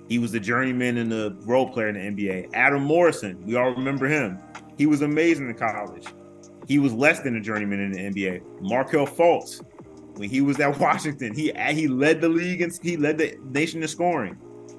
He 0.09 0.18
was 0.18 0.30
the 0.30 0.40
journeyman 0.40 0.97
and 0.99 1.11
the 1.11 1.36
role 1.40 1.68
player 1.68 1.88
in 1.88 2.16
the 2.16 2.28
NBA. 2.28 2.55
Adam 2.55 2.84
Morrison, 2.84 3.44
we 3.44 3.57
all 3.57 3.70
remember 3.70 4.07
him. 4.07 4.38
He 4.78 4.86
was 4.86 5.03
amazing 5.03 5.49
in 5.49 5.55
college. 5.57 6.07
He 6.68 6.78
was 6.78 6.92
less 6.92 7.20
than 7.20 7.36
a 7.36 7.40
journeyman 7.40 7.80
in 7.80 7.92
the 7.92 7.99
NBA. 7.99 8.61
Markelle 8.61 9.07
Fultz, 9.07 9.62
when 10.17 10.29
he 10.29 10.41
was 10.41 10.59
at 10.61 10.79
Washington, 10.81 11.35
he 11.35 11.53
he 11.73 11.89
led 11.89 12.21
the 12.21 12.29
league 12.29 12.62
and 12.62 12.73
he 12.83 12.97
led 12.97 13.19
the 13.19 13.39
nation 13.51 13.83
in 13.83 13.89
scoring. 13.89 14.39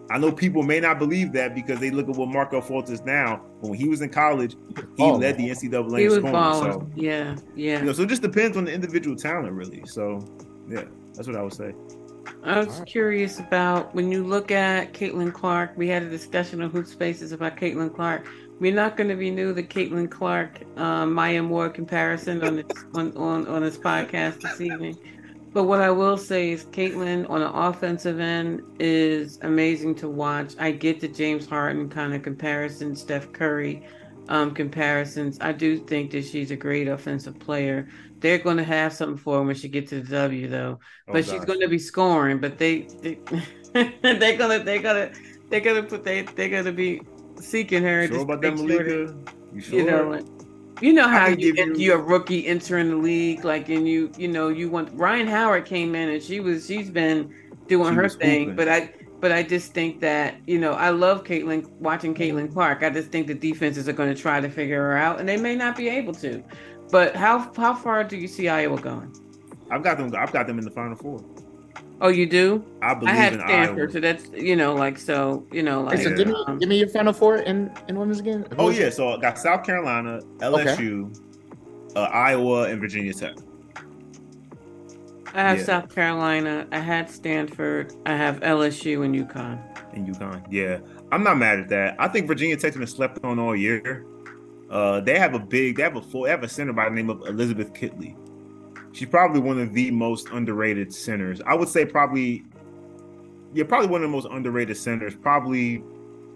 I 0.10 0.18
know 0.18 0.32
people 0.32 0.64
may 0.64 0.80
not 0.80 1.00
believe 1.00 1.34
that 1.34 1.54
because 1.54 1.80
they 1.80 1.92
look 1.92 2.08
at 2.08 2.16
what 2.16 2.30
Markelle 2.30 2.62
Fultz 2.62 2.90
is 2.90 3.02
now. 3.02 3.42
But 3.62 3.72
when 3.72 3.80
he 3.80 3.90
was 3.90 4.02
in 4.02 4.10
college, 4.10 4.56
he 4.96 5.04
oh, 5.04 5.16
led 5.16 5.38
the 5.38 5.50
NCAA 5.50 6.00
he 6.00 6.06
was 6.06 6.16
scoring. 6.16 6.32
Balling. 6.32 6.72
So 6.72 6.90
yeah, 6.96 7.36
yeah. 7.56 7.80
You 7.80 7.86
know, 7.86 7.94
so 7.94 8.04
it 8.04 8.10
just 8.10 8.22
depends 8.22 8.56
on 8.56 8.66
the 8.66 8.72
individual 8.72 9.18
talent, 9.18 9.52
really. 9.54 9.84
So 9.86 10.24
yeah, 10.70 10.86
that's 11.14 11.28
what 11.28 11.36
I 11.36 11.42
would 11.42 11.54
say. 11.54 11.74
I 12.44 12.60
was 12.60 12.82
curious 12.86 13.40
about 13.40 13.94
when 13.94 14.12
you 14.12 14.24
look 14.24 14.52
at 14.52 14.94
Caitlin 14.94 15.34
Clark. 15.34 15.72
We 15.76 15.88
had 15.88 16.04
a 16.04 16.10
discussion 16.10 16.62
on 16.62 16.70
Hoop 16.70 16.88
Spaces 16.88 17.32
about 17.32 17.58
Caitlin 17.58 17.94
Clark. 17.94 18.28
We're 18.60 18.74
not 18.74 18.98
going 18.98 19.10
to 19.10 19.16
be 19.16 19.30
new 19.30 19.54
the 19.54 19.64
Caitlin 19.64 20.10
Clark 20.10 20.64
um, 20.78 21.14
Maya 21.14 21.44
Moore 21.44 21.70
comparison 21.70 22.44
on 22.44 22.60
its 22.60 22.86
on, 22.96 23.16
on 23.18 23.48
on 23.48 23.62
this 23.62 23.78
podcast 23.78 24.42
this 24.42 24.62
evening. 24.62 24.98
But 25.54 25.64
what 25.64 25.82
I 25.82 25.90
will 25.90 26.18
say 26.18 26.52
is 26.52 26.66
Caitlin 26.66 27.30
on 27.30 27.40
the 27.40 27.52
offensive 27.52 28.20
end 28.20 28.62
is 28.80 29.40
amazing 29.42 29.96
to 29.96 30.10
watch. 30.10 30.54
I 30.60 30.72
get 30.72 31.00
the 31.00 31.08
James 31.08 31.48
Harden 31.48 31.90
kind 31.90 32.14
of 32.14 32.22
comparison, 32.22 32.96
Steph 32.96 33.32
Curry 33.32 33.88
um, 34.30 34.54
comparisons. 34.54 35.38
I 35.42 35.52
do 35.52 35.78
think 35.78 36.12
that 36.12 36.26
she's 36.26 36.52
a 36.52 36.56
great 36.56 36.88
offensive 36.88 37.40
player. 37.40 37.88
They're 38.20 38.38
going 38.38 38.58
to 38.58 38.64
have 38.64 38.94
something 38.94 39.18
for 39.18 39.38
her 39.38 39.44
when 39.44 39.56
she 39.56 39.68
gets 39.68 39.92
to 39.92 40.02
the 40.02 40.10
W, 40.10 40.48
though. 40.48 40.80
Oh, 41.08 41.14
but 41.14 41.26
she's 41.26 41.46
going 41.46 41.62
to 41.62 41.68
be 41.68 41.80
scoring. 41.80 42.40
But 42.40 42.58
they, 42.58 42.82
they 43.02 43.20
they're 44.02 44.38
gonna 44.38 44.64
they're 44.64 44.82
gonna 44.82 45.12
they're 45.50 45.62
gonna 45.62 45.84
put 45.84 46.04
they 46.04 46.24
they're 46.24 46.50
gonna 46.50 46.72
be 46.72 47.02
seeking 47.40 47.84
her. 47.84 48.08
Sure 48.08 48.22
about 48.22 48.42
that, 48.42 48.54
Maliika? 48.54 49.16
You 49.54 49.62
sure? 49.62 49.80
You 49.80 49.86
know, 49.86 50.37
you 50.82 50.94
know 50.94 51.08
how 51.08 51.28
you, 51.28 51.54
you 51.56 51.76
you're 51.76 52.00
a 52.00 52.02
rookie 52.02 52.48
entering 52.48 52.90
the 52.90 52.96
league, 52.96 53.44
like, 53.44 53.70
and 53.70 53.88
you 53.88 54.12
you 54.18 54.28
know 54.28 54.50
you 54.50 54.70
want 54.70 54.90
Rhyne 54.94 55.28
Howard 55.28 55.66
came 55.66 55.96
in 55.96 56.10
and 56.10 56.22
she 56.22 56.40
was 56.40 56.68
she's 56.68 56.90
been 56.90 57.34
doing 57.68 57.94
she 57.94 57.96
her 57.96 58.10
thing, 58.10 58.56
but 58.56 58.68
I 58.68 58.94
but 59.20 59.32
I 59.32 59.44
just 59.44 59.74
think 59.74 60.00
that 60.02 60.36
you 60.46 60.60
know 60.60 60.74
I 60.74 60.90
love 60.90 61.24
Caitlin 61.24 61.70
watching 61.80 62.14
Caitlin 62.14 62.52
Clark. 62.52 62.84
I 62.84 62.90
just 62.90 63.12
think 63.12 63.28
the 63.28 63.34
defenses 63.34 63.90
are 63.90 63.94
going 63.94 64.14
to 64.14 64.20
try 64.20 64.40
to 64.40 64.50
figure 64.50 64.82
her 64.82 64.98
out, 64.98 65.20
and 65.20 65.28
they 65.28 65.38
may 65.38 65.56
not 65.56 65.76
be 65.76 65.90
able 65.90 66.14
to. 66.16 66.44
But 66.92 67.16
how 67.16 67.52
how 67.56 67.74
far 67.74 68.04
do 68.04 68.18
you 68.18 68.28
see 68.28 68.48
Iowa 68.48 68.80
going? 68.80 69.14
I've 69.70 69.84
got 69.84 69.98
them. 69.98 70.14
I've 70.16 70.32
got 70.32 70.48
them 70.48 70.60
in 70.60 70.66
the 70.66 70.72
final 70.72 70.96
four. 70.96 71.24
Oh, 72.00 72.10
you 72.10 72.28
do? 72.28 72.64
I 72.82 72.94
believe 72.94 73.16
I 73.16 73.18
have 73.18 73.34
in 73.34 73.40
Stanford, 73.40 73.80
Iowa. 73.80 73.92
so 73.92 74.00
that's 74.00 74.30
you 74.32 74.56
know, 74.56 74.76
like 74.76 75.00
so, 75.00 75.48
you 75.52 75.64
know, 75.64 75.82
like. 75.82 75.98
Hey, 75.98 76.04
so 76.04 76.16
give 76.16 76.28
me, 76.28 76.36
um, 76.48 76.60
give 76.60 76.70
me 76.70 76.78
your 76.78 76.90
final 76.90 77.12
four 77.12 77.38
in 77.38 77.72
in 77.88 77.98
women's 77.98 78.20
again. 78.20 78.46
Who 78.52 78.58
oh 78.58 78.70
yeah, 78.70 78.92
so 78.92 79.10
I 79.10 79.20
got 79.20 79.40
South 79.40 79.64
Carolina, 79.64 80.22
LSU, 80.38 81.10
okay. 81.10 82.00
uh, 82.00 82.04
Iowa, 82.04 82.70
and 82.70 82.80
Virginia 82.80 83.14
Tech. 83.14 83.36
I 85.34 85.42
have 85.42 85.58
yeah. 85.60 85.66
South 85.66 85.94
Carolina. 85.94 86.68
I 86.72 86.80
had 86.80 87.10
Stanford. 87.10 87.94
I 88.06 88.16
have 88.16 88.42
LSU 88.42 89.04
and 89.04 89.16
UConn. 89.16 89.60
And 89.94 90.08
UConn, 90.08 90.46
yeah, 90.52 90.80
I'm 91.12 91.24
not 91.24 91.38
mad 91.38 91.60
at 91.60 91.70
that. 91.70 91.96
I 91.98 92.08
think 92.10 92.28
Virginia 92.28 92.58
Tech's 92.58 92.78
been 92.78 92.86
slept 92.86 93.24
on 93.24 93.40
all 93.40 93.56
year. 93.56 94.06
Uh, 94.70 95.00
they 95.00 95.18
have 95.18 95.34
a 95.34 95.40
big, 95.40 95.78
they 95.78 95.84
have 95.84 95.96
a 95.96 96.02
full, 96.02 96.24
they 96.24 96.30
have 96.30 96.44
a 96.44 96.50
center 96.50 96.74
by 96.74 96.90
the 96.90 96.96
name 96.96 97.10
of 97.10 97.22
Elizabeth 97.22 97.74
Kitley 97.74 98.16
she's 98.92 99.08
probably 99.08 99.40
one 99.40 99.60
of 99.60 99.74
the 99.74 99.92
most 99.92 100.30
underrated 100.30 100.94
centers. 100.94 101.42
I 101.46 101.54
would 101.54 101.70
say 101.70 101.86
probably, 101.86 102.44
yeah, 103.54 103.64
probably 103.66 103.88
one 103.88 104.04
of 104.04 104.10
the 104.10 104.16
most 104.16 104.28
underrated 104.32 104.78
centers. 104.78 105.16
Probably 105.16 105.84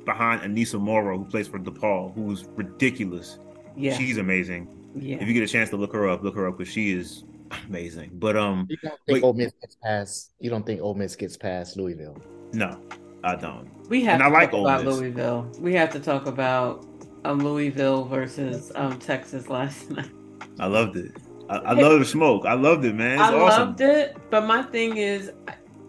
behind 0.05 0.41
Aneesah 0.41 0.79
Morrow, 0.79 1.17
who 1.17 1.25
plays 1.25 1.47
for 1.47 1.59
DePaul, 1.59 2.13
who's 2.13 2.45
ridiculous. 2.55 3.39
Yeah, 3.75 3.97
she's 3.97 4.17
amazing. 4.17 4.67
Yeah, 4.95 5.17
if 5.17 5.27
you 5.27 5.33
get 5.33 5.43
a 5.43 5.47
chance 5.47 5.69
to 5.69 5.77
look 5.77 5.93
her 5.93 6.09
up, 6.09 6.23
look 6.23 6.35
her 6.35 6.47
up 6.47 6.57
because 6.57 6.71
she 6.71 6.91
is 6.91 7.23
amazing. 7.67 8.11
But 8.13 8.35
um, 8.35 8.67
you 8.69 8.77
don't 8.81 8.99
think 9.05 9.21
but, 9.21 9.27
Ole 9.27 9.33
Miss 9.33 9.53
gets 9.61 9.75
past? 9.75 10.31
You 10.39 10.49
don't 10.49 10.65
think 10.65 10.81
Ole 10.81 10.95
Miss 10.95 11.15
gets 11.15 11.37
past 11.37 11.77
Louisville? 11.77 12.17
No, 12.53 12.79
I 13.23 13.35
don't. 13.35 13.69
We 13.89 14.03
have 14.03 14.21
and 14.21 14.31
to 14.31 14.37
I 14.37 14.41
like 14.41 14.51
talk 14.51 14.61
about 14.61 14.85
Miss. 14.85 14.97
Louisville. 14.97 15.51
We 15.59 15.73
have 15.75 15.89
to 15.91 15.99
talk 15.99 16.25
about 16.25 16.85
um, 17.23 17.39
Louisville 17.39 18.05
versus 18.05 18.71
um, 18.75 18.99
Texas 18.99 19.49
last 19.49 19.89
night. 19.91 20.11
I 20.59 20.67
loved 20.67 20.97
it. 20.97 21.11
I, 21.51 21.57
I 21.57 21.73
love 21.73 21.99
the 21.99 22.05
smoke. 22.05 22.45
I 22.45 22.53
loved 22.53 22.85
it, 22.85 22.95
man. 22.95 23.19
It's 23.19 23.21
I 23.21 23.35
awesome. 23.35 23.67
loved 23.67 23.81
it, 23.81 24.17
but 24.29 24.45
my 24.45 24.63
thing 24.63 24.95
is, 24.95 25.31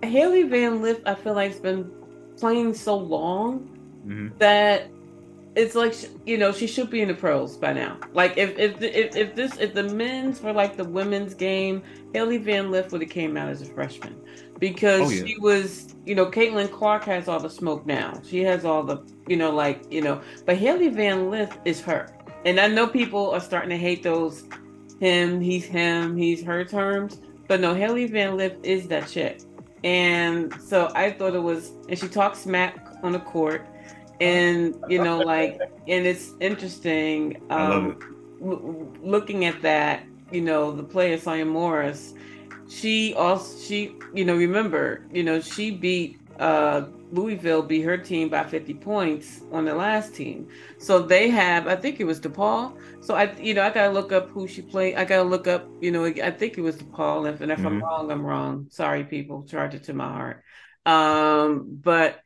Hailey 0.02 0.42
Van 0.42 0.82
Lith. 0.82 1.00
I 1.06 1.14
feel 1.14 1.34
like 1.34 1.52
has 1.52 1.60
been 1.60 1.88
playing 2.36 2.74
so 2.74 2.96
long 2.96 3.60
mm-hmm. 4.04 4.36
that 4.38 4.88
it's 5.54 5.76
like 5.76 5.94
you 6.26 6.36
know 6.36 6.50
she 6.50 6.66
should 6.66 6.90
be 6.90 7.00
in 7.00 7.06
the 7.08 7.14
pros 7.14 7.56
by 7.56 7.72
now. 7.72 7.96
Like 8.12 8.36
if 8.36 8.58
if 8.58 8.82
if, 8.82 9.14
if 9.14 9.36
this 9.36 9.56
if 9.58 9.72
the 9.72 9.84
men's 9.84 10.40
were 10.42 10.52
like 10.52 10.76
the 10.76 10.84
women's 10.84 11.32
game, 11.32 11.82
Hailey 12.12 12.38
Van 12.38 12.72
Lith 12.72 12.90
would 12.90 13.00
have 13.00 13.10
came 13.10 13.36
out 13.36 13.48
as 13.48 13.62
a 13.62 13.66
freshman 13.66 14.20
because 14.58 15.02
oh, 15.02 15.10
yeah. 15.10 15.24
she 15.24 15.38
was 15.38 15.94
you 16.04 16.16
know 16.16 16.26
Caitlin 16.26 16.72
Clark 16.72 17.04
has 17.04 17.28
all 17.28 17.38
the 17.38 17.50
smoke 17.50 17.86
now. 17.86 18.20
She 18.24 18.42
has 18.42 18.64
all 18.64 18.82
the 18.82 19.06
you 19.28 19.36
know 19.36 19.50
like 19.50 19.92
you 19.92 20.02
know, 20.02 20.20
but 20.44 20.56
Hailey 20.56 20.88
Van 20.88 21.30
Lith 21.30 21.56
is 21.64 21.80
her. 21.82 22.08
And 22.44 22.58
I 22.58 22.66
know 22.66 22.88
people 22.88 23.30
are 23.30 23.38
starting 23.38 23.70
to 23.70 23.76
hate 23.76 24.02
those 24.02 24.42
him, 25.02 25.40
he's 25.40 25.64
him, 25.64 26.16
he's 26.16 26.44
her 26.44 26.64
terms. 26.64 27.20
But 27.48 27.60
no, 27.60 27.74
Hailey 27.74 28.06
Van 28.06 28.36
Lith 28.36 28.54
is 28.62 28.86
that 28.86 29.08
chick. 29.08 29.40
And 29.82 30.54
so 30.62 30.92
I 30.94 31.10
thought 31.10 31.34
it 31.34 31.42
was, 31.42 31.72
and 31.88 31.98
she 31.98 32.06
talks 32.06 32.38
smack 32.38 32.86
on 33.02 33.10
the 33.10 33.18
court. 33.18 33.66
And, 34.20 34.76
you 34.88 35.02
know, 35.02 35.18
like, 35.18 35.60
and 35.88 36.06
it's 36.06 36.34
interesting 36.38 37.42
um, 37.50 37.98
it. 38.40 39.04
looking 39.04 39.44
at 39.44 39.60
that, 39.62 40.04
you 40.30 40.40
know, 40.40 40.70
the 40.70 40.84
player, 40.84 41.18
Sonya 41.18 41.46
Morris, 41.46 42.14
she 42.68 43.12
also, 43.14 43.58
she, 43.58 43.96
you 44.14 44.24
know, 44.24 44.36
remember, 44.36 45.04
you 45.12 45.24
know, 45.24 45.40
she 45.40 45.72
beat 45.72 46.20
uh, 46.42 46.88
Louisville 47.12 47.62
beat 47.62 47.82
her 47.82 47.96
team 47.96 48.28
by 48.28 48.42
50 48.42 48.74
points 48.74 49.42
on 49.52 49.64
the 49.64 49.74
last 49.74 50.14
team. 50.14 50.48
So 50.78 51.00
they 51.00 51.28
have, 51.30 51.68
I 51.68 51.76
think 51.76 52.00
it 52.00 52.04
was 52.04 52.20
DePaul. 52.20 52.76
So 53.00 53.14
I, 53.14 53.32
you 53.38 53.54
know, 53.54 53.62
I 53.62 53.70
gotta 53.70 53.92
look 53.92 54.12
up 54.12 54.28
who 54.30 54.48
she 54.48 54.60
played. 54.60 54.96
I 54.96 55.04
gotta 55.04 55.28
look 55.28 55.46
up, 55.46 55.68
you 55.80 55.92
know, 55.92 56.04
I 56.04 56.30
think 56.30 56.58
it 56.58 56.62
was 56.62 56.76
DePaul. 56.76 57.32
If, 57.32 57.40
and 57.40 57.52
if 57.52 57.58
mm-hmm. 57.58 57.66
I'm 57.68 57.82
wrong, 57.82 58.10
I'm 58.10 58.26
wrong. 58.26 58.66
Sorry, 58.70 59.04
people. 59.04 59.44
Charge 59.44 59.74
it 59.74 59.84
to 59.84 59.94
my 59.94 60.08
heart. 60.08 60.42
Um, 60.84 61.78
but 61.80 62.22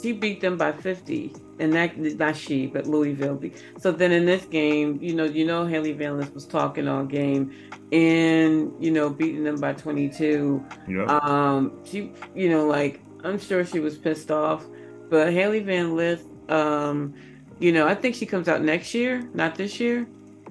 she 0.00 0.12
beat 0.12 0.40
them 0.40 0.56
by 0.56 0.72
50 0.72 1.34
and 1.60 1.72
that 1.74 1.96
not 1.98 2.36
she 2.36 2.66
but 2.66 2.86
louisville 2.86 3.34
beat. 3.34 3.62
so 3.78 3.92
then 3.92 4.10
in 4.10 4.24
this 4.24 4.44
game 4.46 4.98
you 5.02 5.14
know 5.14 5.24
you 5.24 5.44
know 5.44 5.66
Hailey 5.66 5.92
Lith 5.92 6.32
was 6.34 6.46
talking 6.46 6.88
all 6.88 7.04
game 7.04 7.52
and 7.92 8.72
you 8.82 8.90
know 8.90 9.10
beating 9.10 9.44
them 9.44 9.60
by 9.60 9.72
22 9.72 10.64
yep. 10.88 11.08
um 11.08 11.78
she 11.84 12.12
you 12.34 12.48
know 12.48 12.66
like 12.66 13.00
I'm 13.24 13.38
sure 13.38 13.64
she 13.64 13.80
was 13.80 13.96
pissed 13.96 14.30
off. 14.30 14.64
But 15.10 15.32
Hailey 15.32 15.60
Van 15.60 15.94
Lith, 15.94 16.24
um, 16.48 17.14
you 17.58 17.72
know, 17.72 17.86
I 17.86 17.94
think 17.94 18.14
she 18.14 18.26
comes 18.26 18.48
out 18.48 18.62
next 18.62 18.94
year, 18.94 19.28
not 19.34 19.54
this 19.54 19.78
year. 19.78 20.06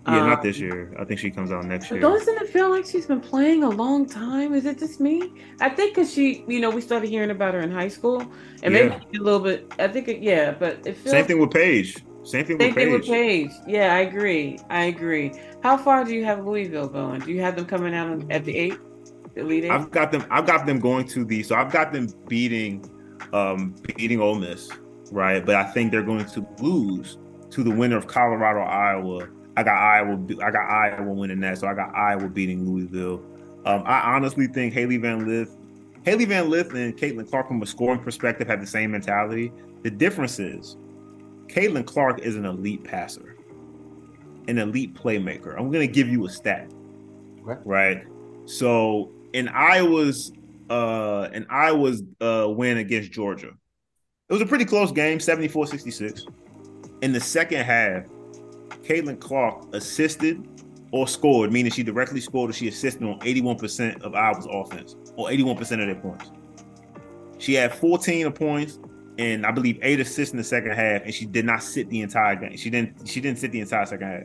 Yeah, 0.07 0.21
um, 0.21 0.29
not 0.29 0.41
this 0.41 0.57
year. 0.57 0.95
I 0.99 1.05
think 1.05 1.19
she 1.19 1.29
comes 1.29 1.51
out 1.51 1.65
next 1.65 1.91
year. 1.91 1.99
Doesn't 1.99 2.41
it 2.41 2.49
feel 2.49 2.69
like 2.69 2.85
she's 2.85 3.05
been 3.05 3.19
playing 3.19 3.63
a 3.63 3.69
long 3.69 4.07
time? 4.07 4.53
Is 4.53 4.65
it 4.65 4.79
just 4.79 4.99
me? 4.99 5.31
I 5.59 5.69
think 5.69 5.93
because 5.93 6.11
she, 6.11 6.43
you 6.47 6.59
know, 6.59 6.71
we 6.71 6.81
started 6.81 7.09
hearing 7.09 7.29
about 7.29 7.53
her 7.53 7.59
in 7.59 7.71
high 7.71 7.87
school, 7.87 8.21
and 8.63 8.73
yeah. 8.73 8.87
maybe 8.87 9.17
a 9.17 9.21
little 9.21 9.39
bit. 9.39 9.71
I 9.77 9.87
think, 9.87 10.07
it, 10.07 10.21
yeah, 10.21 10.51
but 10.51 10.85
it 10.87 10.97
feels 10.97 11.11
same 11.11 11.25
thing 11.25 11.39
with 11.39 11.51
Paige. 11.51 12.03
Same 12.23 12.45
thing. 12.45 12.59
Same 12.59 12.67
with 12.69 12.75
thing 12.75 12.75
Paige. 12.75 12.91
with 12.93 13.05
Paige. 13.05 13.51
Yeah, 13.67 13.93
I 13.93 13.99
agree. 13.99 14.57
I 14.69 14.85
agree. 14.85 15.33
How 15.61 15.77
far 15.77 16.03
do 16.03 16.15
you 16.15 16.25
have 16.25 16.45
Louisville 16.45 16.87
going? 16.87 17.21
Do 17.21 17.31
you 17.31 17.41
have 17.41 17.55
them 17.55 17.65
coming 17.65 17.93
out 17.93 18.23
at 18.31 18.43
the 18.43 18.57
eight? 18.57 18.77
Elite 19.35 19.65
Eight? 19.65 19.71
I've 19.71 19.91
got 19.91 20.11
them. 20.11 20.25
I've 20.29 20.45
got 20.45 20.65
them 20.65 20.79
going 20.79 21.07
to 21.09 21.25
the. 21.25 21.43
So 21.43 21.55
I've 21.55 21.71
got 21.71 21.93
them 21.93 22.07
beating, 22.27 22.83
um, 23.33 23.75
beating 23.95 24.19
Ole 24.19 24.35
Miss, 24.35 24.69
right? 25.11 25.45
But 25.45 25.55
I 25.55 25.63
think 25.63 25.91
they're 25.91 26.03
going 26.03 26.25
to 26.25 26.47
lose 26.59 27.17
to 27.51 27.63
the 27.63 27.71
winner 27.71 27.97
of 27.97 28.07
Colorado 28.07 28.61
Iowa. 28.61 29.27
I 29.57 29.63
got 29.63 29.77
Iowa. 29.77 30.19
I 30.43 30.51
got 30.51 30.69
Iowa 30.69 31.13
winning 31.13 31.39
that. 31.41 31.57
So 31.57 31.67
I 31.67 31.73
got 31.73 31.93
Iowa 31.95 32.29
beating 32.29 32.69
Louisville. 32.69 33.23
Um, 33.65 33.83
I 33.85 34.15
honestly 34.15 34.47
think 34.47 34.73
Hailey 34.73 34.97
Van 34.97 35.27
Lith, 35.27 35.55
Hailey 36.03 36.25
Van 36.25 36.49
Lith, 36.49 36.73
and 36.73 36.97
Caitlin 36.97 37.29
Clark 37.29 37.47
from 37.47 37.61
a 37.61 37.65
scoring 37.65 37.99
perspective 38.01 38.47
have 38.47 38.59
the 38.59 38.67
same 38.67 38.91
mentality. 38.91 39.51
The 39.83 39.91
difference 39.91 40.39
is, 40.39 40.77
Caitlin 41.47 41.85
Clark 41.85 42.19
is 42.19 42.35
an 42.35 42.45
elite 42.45 42.83
passer, 42.83 43.35
an 44.47 44.57
elite 44.57 44.95
playmaker. 44.95 45.55
I'm 45.57 45.69
going 45.69 45.87
to 45.87 45.93
give 45.93 46.07
you 46.07 46.25
a 46.25 46.29
stat, 46.29 46.71
right? 47.43 48.03
So 48.45 49.11
in 49.33 49.47
Iowa's 49.49 50.31
uh 50.69 51.29
in 51.33 51.45
Iowa's 51.49 52.03
uh 52.21 52.47
win 52.49 52.77
against 52.77 53.11
Georgia. 53.11 53.49
It 54.29 54.33
was 54.33 54.41
a 54.41 54.45
pretty 54.45 54.63
close 54.63 54.91
game, 54.91 55.17
74-66. 55.17 56.31
In 57.01 57.11
the 57.11 57.19
second 57.19 57.65
half, 57.65 58.05
Caitlin 58.83 59.19
Clark 59.19 59.73
assisted 59.73 60.47
or 60.93 61.05
scored, 61.05 61.51
meaning 61.51 61.71
she 61.71 61.83
directly 61.83 62.21
scored 62.21 62.49
or 62.49 62.53
she 62.53 62.69
assisted 62.69 63.03
on 63.03 63.19
81% 63.19 64.01
of 64.03 64.15
Iowa's 64.15 64.47
offense, 64.49 64.95
or 65.17 65.27
81% 65.27 65.59
of 65.59 65.67
their 65.67 65.95
points. 65.95 66.31
She 67.39 67.55
had 67.55 67.73
14 67.75 68.31
points 68.31 68.79
and 69.17 69.45
I 69.45 69.51
believe 69.51 69.79
eight 69.81 69.99
assists 69.99 70.31
in 70.31 70.37
the 70.37 70.43
second 70.43 70.71
half, 70.71 71.03
and 71.03 71.13
she 71.13 71.25
did 71.25 71.45
not 71.45 71.61
sit 71.61 71.89
the 71.89 72.01
entire 72.01 72.35
game. 72.35 72.55
She 72.55 72.69
didn't 72.69 73.07
she 73.07 73.19
didn't 73.19 73.39
sit 73.39 73.51
the 73.51 73.59
entire 73.59 73.85
second 73.85 74.07
half. 74.07 74.23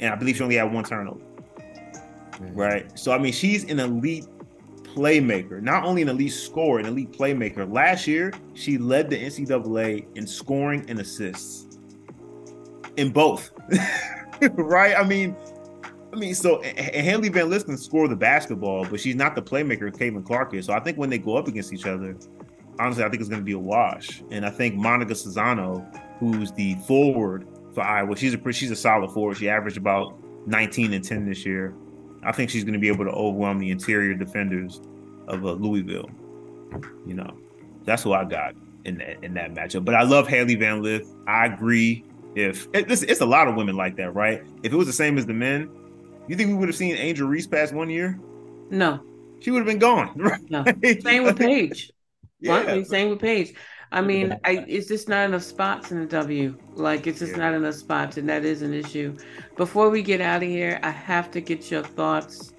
And 0.00 0.12
I 0.12 0.16
believe 0.16 0.36
she 0.36 0.42
only 0.42 0.56
had 0.56 0.72
one 0.72 0.84
turnover 0.84 1.20
right? 2.40 2.98
So 2.98 3.12
I 3.12 3.18
mean, 3.18 3.32
she's 3.32 3.64
an 3.64 3.80
elite 3.80 4.26
playmaker, 4.82 5.60
not 5.60 5.84
only 5.84 6.02
an 6.02 6.08
elite 6.08 6.32
scorer, 6.32 6.78
an 6.78 6.86
elite 6.86 7.12
playmaker. 7.12 7.70
Last 7.70 8.06
year, 8.06 8.32
she 8.54 8.78
led 8.78 9.10
the 9.10 9.16
NCAA 9.16 10.06
in 10.16 10.26
scoring 10.26 10.84
and 10.88 11.00
assists 11.00 11.78
in 12.96 13.10
both, 13.10 13.50
right? 14.52 14.96
I 14.96 15.04
mean, 15.04 15.36
I 16.12 16.16
mean, 16.16 16.34
so 16.34 16.60
and 16.62 17.32
Van 17.32 17.50
Lith 17.50 17.66
can 17.66 17.76
score 17.76 18.06
the 18.06 18.16
basketball, 18.16 18.86
but 18.88 19.00
she's 19.00 19.16
not 19.16 19.34
the 19.34 19.42
playmaker 19.42 19.88
of 19.88 19.94
Caitlin 19.94 20.24
Clark 20.24 20.54
is. 20.54 20.66
So 20.66 20.72
I 20.72 20.80
think 20.80 20.96
when 20.96 21.10
they 21.10 21.18
go 21.18 21.36
up 21.36 21.48
against 21.48 21.72
each 21.72 21.86
other, 21.86 22.16
honestly, 22.78 23.02
I 23.02 23.08
think 23.08 23.20
it's 23.20 23.28
going 23.28 23.40
to 23.40 23.44
be 23.44 23.52
a 23.52 23.58
wash. 23.58 24.22
And 24.30 24.46
I 24.46 24.50
think 24.50 24.76
Monika 24.76 25.10
Czinano, 25.10 25.84
who's 26.20 26.52
the 26.52 26.76
forward 26.86 27.48
for 27.74 27.82
Iowa, 27.82 28.16
she's 28.16 28.32
a 28.32 28.52
she's 28.52 28.70
a 28.70 28.76
solid 28.76 29.10
forward. 29.10 29.38
She 29.38 29.48
averaged 29.48 29.76
about 29.76 30.14
19 30.46 30.92
and 30.92 31.04
10 31.04 31.28
this 31.28 31.44
year. 31.44 31.74
I 32.24 32.32
think 32.32 32.50
she's 32.50 32.64
going 32.64 32.74
to 32.74 32.78
be 32.78 32.88
able 32.88 33.04
to 33.04 33.10
overwhelm 33.10 33.58
the 33.58 33.70
interior 33.70 34.14
defenders 34.14 34.80
of 35.28 35.44
uh, 35.44 35.52
Louisville. 35.52 36.10
You 37.06 37.14
know, 37.14 37.36
that's 37.84 38.02
who 38.02 38.12
I 38.12 38.24
got 38.24 38.54
in 38.84 38.98
that 38.98 39.22
in 39.22 39.34
that 39.34 39.54
matchup. 39.54 39.84
But 39.84 39.94
I 39.94 40.02
love 40.02 40.28
Hailey 40.28 40.54
Van 40.54 40.82
Lith. 40.82 41.14
I 41.26 41.46
agree. 41.46 42.04
If 42.34 42.66
it, 42.72 42.90
it's, 42.90 43.02
it's 43.02 43.20
a 43.20 43.26
lot 43.26 43.46
of 43.46 43.54
women 43.54 43.76
like 43.76 43.96
that, 43.96 44.14
right? 44.14 44.42
If 44.62 44.72
it 44.72 44.76
was 44.76 44.86
the 44.86 44.92
same 44.92 45.18
as 45.18 45.26
the 45.26 45.34
men, 45.34 45.70
you 46.26 46.36
think 46.36 46.48
we 46.48 46.54
would 46.54 46.68
have 46.68 46.76
seen 46.76 46.96
Angel 46.96 47.28
Reese 47.28 47.46
pass 47.46 47.72
one 47.72 47.90
year? 47.90 48.18
No, 48.70 49.00
she 49.40 49.50
would 49.50 49.58
have 49.58 49.66
been 49.66 49.78
gone. 49.78 50.12
Right? 50.16 50.40
No. 50.50 50.64
Same 51.00 51.24
with 51.24 51.38
Paige. 51.38 51.92
yeah. 52.40 52.82
same 52.84 53.10
with 53.10 53.20
Paige. 53.20 53.54
I 53.92 54.00
mean, 54.00 54.38
I, 54.44 54.64
it's 54.66 54.88
just 54.88 55.08
not 55.08 55.26
enough 55.26 55.42
spots 55.42 55.92
in 55.92 56.00
the 56.00 56.06
W. 56.06 56.56
Like, 56.74 57.06
it's 57.06 57.20
just 57.20 57.32
yeah. 57.32 57.38
not 57.38 57.54
enough 57.54 57.74
spots, 57.74 58.16
and 58.16 58.28
that 58.28 58.44
is 58.44 58.62
an 58.62 58.74
issue. 58.74 59.16
Before 59.56 59.90
we 59.90 60.02
get 60.02 60.20
out 60.20 60.42
of 60.42 60.48
here, 60.48 60.80
I 60.82 60.90
have 60.90 61.30
to 61.32 61.40
get 61.40 61.70
your 61.70 61.82
thoughts. 61.82 62.52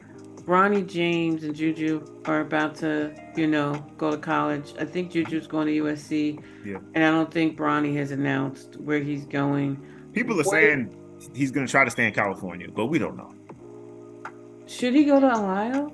Bronny 0.46 0.86
James 0.86 1.44
and 1.44 1.56
Juju 1.56 2.22
are 2.26 2.42
about 2.42 2.76
to, 2.76 3.14
you 3.36 3.48
know, 3.48 3.84
go 3.98 4.12
to 4.12 4.18
college. 4.18 4.74
I 4.80 4.86
think 4.86 5.12
Juju's 5.12 5.48
going 5.48 5.68
to 5.68 5.84
USC, 5.84 6.42
yeah. 6.64 6.78
and 6.94 7.04
I 7.04 7.10
don't 7.10 7.32
think 7.32 7.58
Bronny 7.58 7.96
has 7.98 8.12
announced 8.12 8.78
where 8.78 9.00
he's 9.00 9.26
going. 9.26 9.84
People 10.14 10.40
are 10.40 10.44
saying 10.44 10.96
he's 11.34 11.52
going 11.52 11.66
to 11.66 11.72
try 11.72 11.84
to 11.84 11.90
stay 11.90 12.08
in 12.08 12.14
California, 12.14 12.68
but 12.74 12.86
we 12.86 13.00
don't 13.00 13.18
know. 13.18 13.34
Should 14.68 14.94
he 14.94 15.06
go 15.06 15.20
to 15.20 15.28
Ohio? 15.28 15.92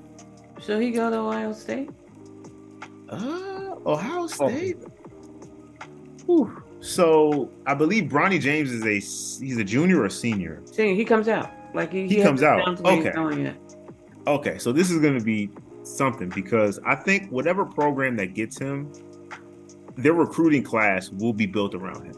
Should 0.60 0.82
he 0.82 0.90
go 0.90 1.10
to 1.10 1.16
Ohio 1.16 1.52
State? 1.52 1.90
Uh, 3.08 3.74
Ohio 3.86 4.26
State. 4.26 4.78
Oh. 4.86 4.91
So 6.80 7.50
I 7.66 7.74
believe 7.74 8.10
Bronny 8.10 8.40
James 8.40 8.72
is 8.72 8.82
a 8.84 8.94
he's 9.44 9.56
a 9.56 9.64
junior 9.64 10.02
or 10.02 10.08
senior. 10.08 10.60
Senior. 10.64 10.94
He 10.94 11.04
comes 11.04 11.28
out 11.28 11.50
like 11.74 11.92
he, 11.92 12.08
he, 12.08 12.16
he 12.16 12.22
comes 12.22 12.42
out. 12.42 12.80
Okay. 12.84 13.54
Okay. 14.26 14.58
So 14.58 14.72
this 14.72 14.90
is 14.90 14.98
going 15.00 15.18
to 15.18 15.24
be 15.24 15.50
something 15.84 16.28
because 16.28 16.80
I 16.84 16.94
think 16.94 17.30
whatever 17.30 17.64
program 17.64 18.16
that 18.16 18.34
gets 18.34 18.58
him, 18.58 18.92
their 19.96 20.14
recruiting 20.14 20.62
class 20.62 21.10
will 21.10 21.32
be 21.32 21.46
built 21.46 21.74
around 21.74 22.04
him 22.04 22.16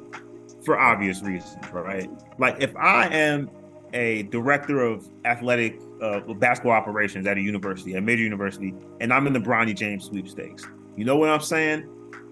for 0.64 0.78
obvious 0.78 1.22
reasons, 1.22 1.66
right? 1.72 2.10
Like 2.38 2.56
if 2.60 2.74
I 2.76 3.08
am 3.08 3.50
a 3.92 4.24
director 4.24 4.80
of 4.80 5.08
athletic 5.24 5.78
uh, 6.02 6.20
basketball 6.34 6.72
operations 6.72 7.26
at 7.26 7.36
a 7.36 7.40
university, 7.40 7.94
a 7.94 8.00
major 8.00 8.22
university, 8.22 8.74
and 9.00 9.12
I'm 9.12 9.26
in 9.26 9.32
the 9.32 9.40
Bronny 9.40 9.74
James 9.74 10.04
sweepstakes. 10.04 10.66
You 10.96 11.04
know 11.04 11.16
what 11.16 11.28
I'm 11.28 11.40
saying? 11.40 11.88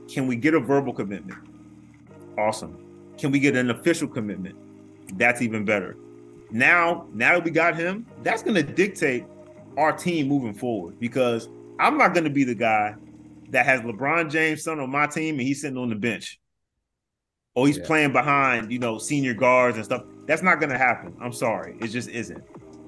Can 0.08 0.26
we 0.26 0.36
get 0.36 0.54
a 0.54 0.60
verbal 0.60 0.92
commitment? 0.92 1.38
Awesome. 2.38 2.78
Can 3.18 3.30
we 3.30 3.38
get 3.38 3.56
an 3.56 3.70
official 3.70 4.08
commitment? 4.08 4.56
That's 5.18 5.42
even 5.42 5.64
better. 5.64 5.96
Now, 6.50 7.06
now 7.12 7.34
that 7.34 7.44
we 7.44 7.50
got 7.50 7.76
him, 7.76 8.06
that's 8.22 8.42
going 8.42 8.54
to 8.54 8.62
dictate 8.62 9.24
our 9.76 9.92
team 9.92 10.28
moving 10.28 10.54
forward 10.54 10.98
because 11.00 11.48
I'm 11.78 11.96
not 11.96 12.14
going 12.14 12.24
to 12.24 12.30
be 12.30 12.44
the 12.44 12.54
guy 12.54 12.94
that 13.50 13.66
has 13.66 13.80
LeBron 13.80 14.30
James 14.30 14.62
son 14.62 14.80
on 14.80 14.90
my 14.90 15.06
team 15.06 15.38
and 15.38 15.46
he's 15.46 15.60
sitting 15.60 15.78
on 15.78 15.88
the 15.88 15.94
bench. 15.94 16.38
Or 17.54 17.66
he's 17.66 17.78
yeah. 17.78 17.86
playing 17.86 18.12
behind, 18.12 18.72
you 18.72 18.78
know, 18.78 18.98
senior 18.98 19.34
guards 19.34 19.76
and 19.76 19.84
stuff. 19.84 20.04
That's 20.26 20.42
not 20.42 20.58
going 20.58 20.70
to 20.70 20.78
happen. 20.78 21.14
I'm 21.20 21.32
sorry. 21.32 21.76
It 21.80 21.88
just 21.88 22.08
isn't 22.08 22.42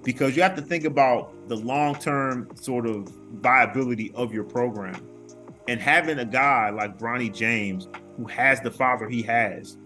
because 0.05 0.37
you 0.37 0.43
have 0.43 0.55
to 0.57 0.63
think 0.63 0.85
about 0.85 1.49
the 1.49 1.57
long 1.57 1.95
term 1.97 2.49
sort 2.55 2.87
of 2.87 3.09
viability 3.35 4.13
of 4.15 4.33
your 4.33 4.45
program. 4.45 4.95
And 5.67 5.81
having 5.81 6.19
a 6.19 6.25
guy 6.25 6.71
like 6.71 6.99
Bronny 6.99 7.35
James 7.35 7.89
who 8.17 8.27
has 8.27 8.61
the 8.61 8.71
father 8.71 9.09
he 9.09 9.23
has, 9.23 9.79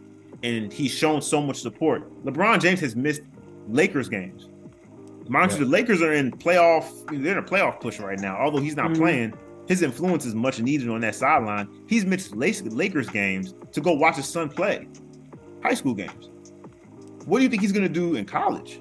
and 0.43 0.73
he's 0.73 0.93
shown 0.93 1.21
so 1.23 1.41
much 1.41 1.61
support. 1.61 2.25
LeBron 2.25 2.61
James 2.61 2.81
has 2.81 2.95
missed 2.95 3.23
Lakers 3.69 4.09
games. 4.09 4.49
Mind 5.29 5.53
yeah. 5.53 5.59
you, 5.59 5.65
the 5.65 5.71
Lakers 5.71 6.01
are 6.01 6.13
in 6.13 6.31
playoff, 6.33 7.07
they're 7.23 7.33
in 7.33 7.39
a 7.39 7.43
playoff 7.43 7.81
push 7.81 7.99
right 8.01 8.19
now. 8.19 8.37
Although 8.39 8.61
he's 8.61 8.77
not 8.77 8.91
mm-hmm. 8.91 9.03
playing, 9.03 9.35
his 9.67 9.83
influence 9.83 10.25
is 10.25 10.35
much 10.35 10.61
needed 10.61 10.89
on 10.89 11.01
that 11.03 11.15
sideline. 11.15 11.69
He's 11.87 12.07
missed 12.07 12.35
Lakers 12.35 13.09
games 13.11 13.55
to 13.73 13.81
go 13.81 13.93
watch 13.93 14.17
his 14.17 14.27
son 14.27 14.49
play 14.49 14.89
high 15.63 15.75
school 15.75 15.95
games. 15.95 16.31
What 17.27 17.39
do 17.39 17.45
you 17.45 17.51
think 17.51 17.63
he's 17.63 17.73
going 17.73 17.87
to 17.87 17.93
do 17.93 18.17
in 18.17 18.25
college? 18.25 18.81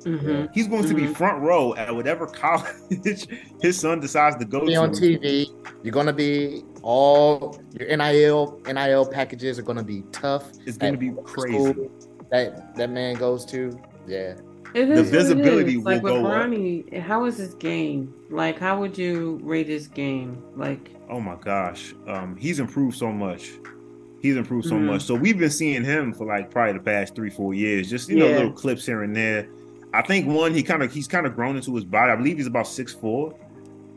Mm-hmm. 0.00 0.52
He's 0.52 0.68
going 0.68 0.82
mm-hmm. 0.82 0.90
to 0.90 0.94
be 0.94 1.02
mm-hmm. 1.02 1.12
front 1.12 1.42
row 1.42 1.74
at 1.74 1.94
whatever 1.94 2.26
college 2.26 3.28
his 3.60 3.78
son 3.78 4.00
decides 4.00 4.36
to 4.36 4.44
go 4.44 4.60
to. 4.60 4.66
be 4.66 4.72
to. 4.72 4.80
on 4.80 4.90
TV. 4.90 5.46
You're 5.82 5.92
going 5.92 6.06
to 6.06 6.12
be 6.12 6.64
all 6.86 7.60
your 7.76 7.96
NIL 7.96 8.60
NIL 8.64 9.06
packages 9.06 9.58
are 9.58 9.62
going 9.62 9.76
to 9.76 9.82
be 9.82 10.02
tough. 10.12 10.52
It's 10.66 10.78
going 10.78 10.92
to 10.92 10.98
be 10.98 11.10
crazy. 11.24 11.90
That 12.30 12.76
that 12.76 12.90
man 12.90 13.16
goes 13.16 13.44
to, 13.46 13.76
yeah. 14.06 14.36
It 14.72 14.90
is 14.90 15.10
the 15.10 15.18
visibility 15.18 15.78
like 15.78 16.02
with 16.02 16.12
Bronny, 16.12 16.96
up. 16.96 17.02
how 17.02 17.24
is 17.24 17.38
his 17.38 17.54
game? 17.54 18.14
Like, 18.30 18.60
how 18.60 18.78
would 18.78 18.96
you 18.96 19.40
rate 19.42 19.66
his 19.66 19.88
game? 19.88 20.40
Like, 20.54 20.90
oh 21.08 21.18
my 21.18 21.34
gosh, 21.34 21.92
um, 22.06 22.36
he's 22.36 22.60
improved 22.60 22.96
so 22.96 23.10
much. 23.10 23.50
He's 24.22 24.36
improved 24.36 24.68
so 24.68 24.74
mm-hmm. 24.74 24.86
much. 24.86 25.02
So 25.02 25.16
we've 25.16 25.38
been 25.38 25.50
seeing 25.50 25.82
him 25.82 26.12
for 26.12 26.24
like 26.24 26.52
probably 26.52 26.74
the 26.74 26.84
past 26.84 27.16
three, 27.16 27.30
four 27.30 27.52
years. 27.52 27.90
Just 27.90 28.08
you 28.08 28.18
yeah. 28.18 28.30
know, 28.30 28.36
little 28.36 28.52
clips 28.52 28.86
here 28.86 29.02
and 29.02 29.14
there. 29.14 29.48
I 29.92 30.02
think 30.02 30.28
one, 30.28 30.54
he 30.54 30.62
kind 30.62 30.84
of 30.84 30.92
he's 30.92 31.08
kind 31.08 31.26
of 31.26 31.34
grown 31.34 31.56
into 31.56 31.74
his 31.74 31.84
body. 31.84 32.12
I 32.12 32.16
believe 32.16 32.36
he's 32.36 32.46
about 32.46 32.68
six 32.68 32.92
four. 32.92 33.34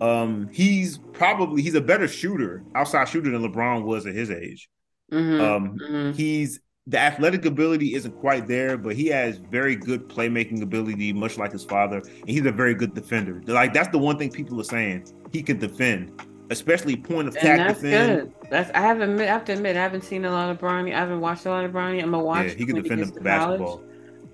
Um, 0.02 0.50
he's 0.52 0.98
probably 1.14 1.62
he's 1.62 1.76
a 1.76 1.82
better 1.82 2.08
shooter, 2.08 2.64
outside 2.76 3.10
shooter 3.10 3.30
than 3.32 3.42
LeBron 3.42 3.84
was 3.84 4.06
at 4.06 4.16
his 4.16 4.32
age. 4.32 4.70
Mm-hmm. 5.12 5.42
Um, 5.42 5.78
mm-hmm. 5.78 6.12
he's 6.12 6.60
the 6.88 6.98
athletic 6.98 7.46
ability 7.46 7.94
isn't 7.94 8.20
quite 8.20 8.48
there, 8.48 8.78
but 8.78 8.96
he 8.96 9.08
has 9.08 9.38
very 9.38 9.76
good 9.76 10.10
playmaking 10.10 10.62
ability, 10.62 11.14
much 11.14 11.38
like 11.38 11.52
his 11.52 11.64
father, 11.64 11.98
and 11.98 12.30
he's 12.30 12.46
a 12.46 12.52
very 12.52 12.74
good 12.74 12.96
defender. 12.96 13.42
Like 13.46 13.74
that's 13.74 13.90
the 13.90 14.00
one 14.00 14.18
thing 14.18 14.32
people 14.32 14.60
are 14.60 14.64
saying 14.66 15.06
he 15.32 15.44
can 15.44 15.60
defend, 15.60 16.20
especially 16.50 16.96
point 16.96 17.28
of 17.28 17.36
attack. 17.36 17.58
that's 17.60 17.82
defend. 17.82 18.22
good. 18.22 18.50
That's 18.50 18.72
I 18.72 18.82
haven't 18.82 19.20
I 19.22 19.26
have 19.26 19.46
to 19.46 19.54
admit 19.54 19.76
I 19.76 19.82
haven't 19.82 20.04
seen 20.04 20.26
a 20.26 20.32
lot 20.32 20.50
of 20.50 20.58
Bronny. 20.60 20.94
I 20.94 21.00
haven't 21.00 21.22
watched 21.22 21.46
a 21.46 21.50
lot 21.50 21.64
of 21.64 21.72
Bronny. 21.72 22.02
I'm 22.02 22.12
gonna 22.12 22.24
watch. 22.24 22.48
Yeah, 22.48 22.54
he 22.54 22.66
can 22.66 22.82
defend 22.82 23.06
the 23.06 23.22
basketball. 23.22 23.78
College. 23.78 23.86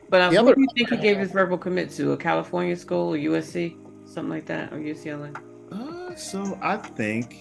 But 0.10 0.22
um, 0.22 0.46
what 0.46 0.56
do 0.56 0.62
you 0.62 0.68
think 0.76 0.90
he 0.90 0.98
gave 0.98 1.18
his 1.20 1.32
verbal 1.32 1.58
commit 1.58 1.90
to? 1.92 2.14
A 2.14 2.18
California 2.18 2.76
school 2.78 3.16
or 3.16 3.18
USC, 3.18 3.76
something 4.06 4.30
like 4.30 4.46
that, 4.46 4.72
or 4.72 4.78
UCLA? 4.78 5.36
So 6.16 6.58
I 6.62 6.78
think 6.78 7.38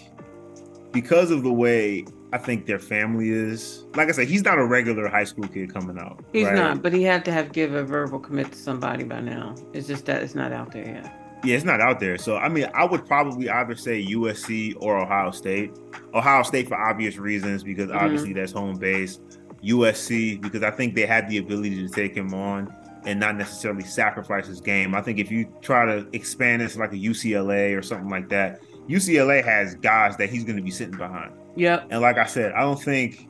because 0.93 1.31
of 1.31 1.43
the 1.43 1.53
way 1.53 2.05
I 2.33 2.39
think 2.39 2.67
their 2.67 2.79
family 2.79 3.31
is, 3.31 3.85
like 3.95 4.09
I 4.09 4.13
said, 4.13 4.29
he's 4.29 4.43
not 4.43 4.59
a 4.59 4.67
regular 4.67 5.09
high 5.09 5.25
school 5.25 5.47
kid 5.47 5.73
coming 5.73 5.99
out. 5.99 6.25
He's 6.33 6.47
right? 6.47 6.55
not, 6.55 6.83
but 6.83 6.93
he 6.93 7.03
had 7.03 7.25
to 7.27 7.33
have 7.33 7.53
give 7.53 7.75
a 7.75 7.85
verbal 7.85 8.19
commit 8.19 8.53
to 8.53 8.59
somebody 8.59 9.05
by 9.05 9.21
now. 9.21 9.55
It's 9.73 9.87
just 9.87 10.07
that 10.07 10.23
it's 10.23 10.35
not 10.35 10.53
out 10.53 10.73
there 10.73 10.85
yet. 10.85 11.21
Yeah, 11.45 11.57
it's 11.57 11.65
not 11.65 11.81
out 11.81 12.01
there. 12.01 12.19
So 12.19 12.37
I 12.37 12.49
mean, 12.49 12.69
I 12.75 12.85
would 12.85 13.07
probably 13.07 13.49
either 13.49 13.77
say 13.77 14.05
USC 14.05 14.75
or 14.81 14.99
Ohio 14.99 15.31
State. 15.31 15.73
Ohio 16.13 16.43
State 16.43 16.69
for 16.69 16.77
obvious 16.77 17.19
reasons 17.19 17.63
because 17.63 17.89
mm-hmm. 17.89 17.99
obviously 17.99 18.33
that's 18.33 18.53
home 18.53 18.77
base. 18.77 19.21
USC 19.63 20.41
because 20.41 20.63
I 20.63 20.71
think 20.71 20.95
they 20.95 21.07
had 21.07 21.29
the 21.29 21.39
ability 21.39 21.87
to 21.87 21.89
take 21.89 22.17
him 22.17 22.35
on 22.35 22.75
and 23.05 23.21
not 23.21 23.37
necessarily 23.37 23.85
sacrifice 23.85 24.47
his 24.47 24.61
game. 24.61 24.95
I 24.95 25.03
think 25.03 25.19
if 25.19 25.31
you 25.31 25.47
try 25.61 25.85
to 25.87 26.07
expand 26.13 26.63
this 26.63 26.77
like 26.77 26.93
a 26.93 26.97
UCLA 26.97 27.77
or 27.77 27.83
something 27.83 28.09
like 28.09 28.29
that, 28.31 28.61
UCLA 28.89 29.45
has 29.45 29.75
guys 29.77 30.17
that 30.17 30.31
he's 30.31 30.45
going 30.45 30.57
to 30.57 30.63
be 30.63 30.71
sitting 30.71 30.97
behind. 30.97 31.33
Yep. 31.57 31.89
And 31.91 32.01
like 32.01 32.19
I 32.19 32.27
said, 32.27 32.53
I 32.53 32.61
don't 32.61 32.81
think 32.81 33.29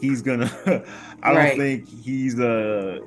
he's 0.00 0.22
gonna. 0.22 0.50
I 1.22 1.34
don't 1.34 1.56
think 1.56 1.88
he's 2.02 2.40
uh 2.40 2.98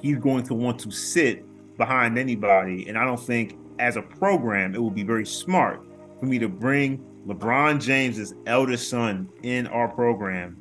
he's 0.00 0.18
going 0.18 0.44
to 0.44 0.54
want 0.54 0.78
to 0.80 0.90
sit 0.90 1.44
behind 1.76 2.18
anybody, 2.18 2.88
and 2.88 2.98
I 2.98 3.04
don't 3.04 3.20
think 3.20 3.58
as 3.78 3.96
a 3.96 4.02
program 4.02 4.74
it 4.74 4.82
would 4.82 4.94
be 4.94 5.02
very 5.02 5.26
smart 5.26 5.82
for 6.20 6.26
me 6.26 6.38
to 6.38 6.48
bring 6.48 7.04
LeBron 7.26 7.80
James's 7.80 8.34
eldest 8.46 8.88
son 8.88 9.28
in 9.42 9.66
our 9.68 9.88
program 9.88 10.56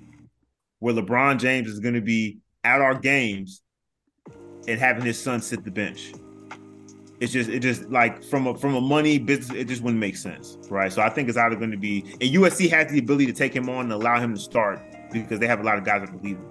where 0.80 0.94
LeBron 0.94 1.40
James 1.40 1.68
is 1.68 1.80
going 1.80 1.94
to 1.94 2.02
be 2.02 2.40
at 2.64 2.82
our 2.82 2.96
games 2.96 3.62
and 4.68 4.80
having 4.80 5.04
his 5.04 5.22
son 5.22 5.42
sit 5.42 5.64
the 5.64 5.72
bench. 5.72 6.14
It's 7.20 7.32
just 7.32 7.50
it 7.50 7.60
just 7.60 7.90
like 7.90 8.24
from 8.24 8.48
a 8.48 8.58
from 8.58 8.76
a 8.76 8.82
money 8.82 9.20
business, 9.20 9.56
it 9.56 9.68
just 9.68 9.84
wouldn't 9.84 10.00
make 10.00 10.18
sense, 10.18 10.58
right? 10.70 10.92
So 10.92 11.02
I 11.02 11.10
think 11.10 11.30
it's 11.30 11.38
either 11.38 11.56
going 11.56 11.72
to 11.72 11.78
be 11.78 12.02
and 12.14 12.22
USC 12.22 12.70
has 12.72 12.92
the 12.92 12.98
ability 12.98 13.28
to 13.28 13.34
take 13.34 13.56
him 13.56 13.70
on 13.70 13.86
and 13.86 13.94
allow 13.94 14.20
him 14.20 14.34
to 14.34 14.40
start 14.40 14.82
because 15.12 15.40
they 15.40 15.46
have 15.46 15.60
a 15.60 15.64
lot 15.64 15.78
of 15.78 15.84
guys 15.84 16.02
that 16.02 16.20
believe 16.20 16.38
him, 16.38 16.50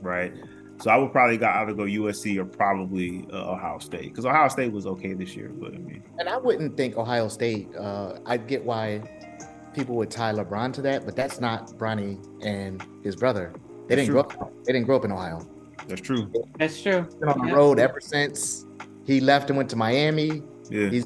right? 0.00 0.32
So 0.80 0.90
I 0.90 0.96
would 0.96 1.12
probably 1.12 1.36
go 1.36 1.46
either 1.46 1.74
go 1.74 1.82
USC 1.82 2.38
or 2.38 2.44
probably 2.44 3.26
uh, 3.32 3.52
Ohio 3.52 3.78
State 3.80 4.04
because 4.04 4.24
Ohio 4.24 4.48
State 4.48 4.72
was 4.72 4.86
okay 4.86 5.14
this 5.14 5.34
year, 5.34 5.50
but 5.52 5.74
I 5.74 5.78
mean, 5.78 6.02
and 6.18 6.28
I 6.28 6.36
wouldn't 6.36 6.76
think 6.76 6.96
Ohio 6.96 7.28
State. 7.28 7.74
Uh, 7.76 8.18
I 8.24 8.36
get 8.36 8.64
why 8.64 9.02
people 9.74 9.96
would 9.96 10.10
tie 10.10 10.32
LeBron 10.32 10.72
to 10.74 10.82
that, 10.82 11.04
but 11.04 11.16
that's 11.16 11.40
not 11.40 11.68
Bronny 11.72 12.24
and 12.42 12.82
his 13.02 13.16
brother. 13.16 13.52
They 13.88 13.96
didn't 13.96 14.06
true. 14.06 14.22
grow 14.22 14.46
up. 14.46 14.52
They 14.64 14.72
didn't 14.72 14.86
grow 14.86 14.96
up 14.96 15.04
in 15.04 15.12
Ohio. 15.12 15.46
That's 15.88 16.00
true. 16.00 16.32
That's 16.58 16.82
true. 16.82 17.02
Been 17.20 17.28
on 17.28 17.38
the 17.40 17.48
yeah. 17.48 17.54
road 17.54 17.78
ever 17.78 18.00
since 18.00 18.66
he 19.04 19.20
left 19.20 19.50
and 19.50 19.56
went 19.56 19.70
to 19.70 19.76
Miami. 19.76 20.42
Yeah. 20.70 20.88
He's 20.88 21.04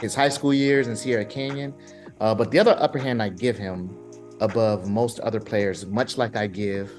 his 0.00 0.14
high 0.14 0.28
school 0.28 0.54
years 0.54 0.88
in 0.88 0.96
Sierra 0.96 1.24
Canyon. 1.24 1.74
Uh, 2.20 2.34
but 2.34 2.50
the 2.50 2.58
other 2.58 2.76
upper 2.78 2.98
hand 2.98 3.22
I 3.22 3.28
give 3.28 3.56
him 3.56 3.96
above 4.40 4.88
most 4.88 5.20
other 5.20 5.40
players, 5.40 5.86
much 5.86 6.18
like 6.18 6.36
I 6.36 6.46
give 6.46 6.90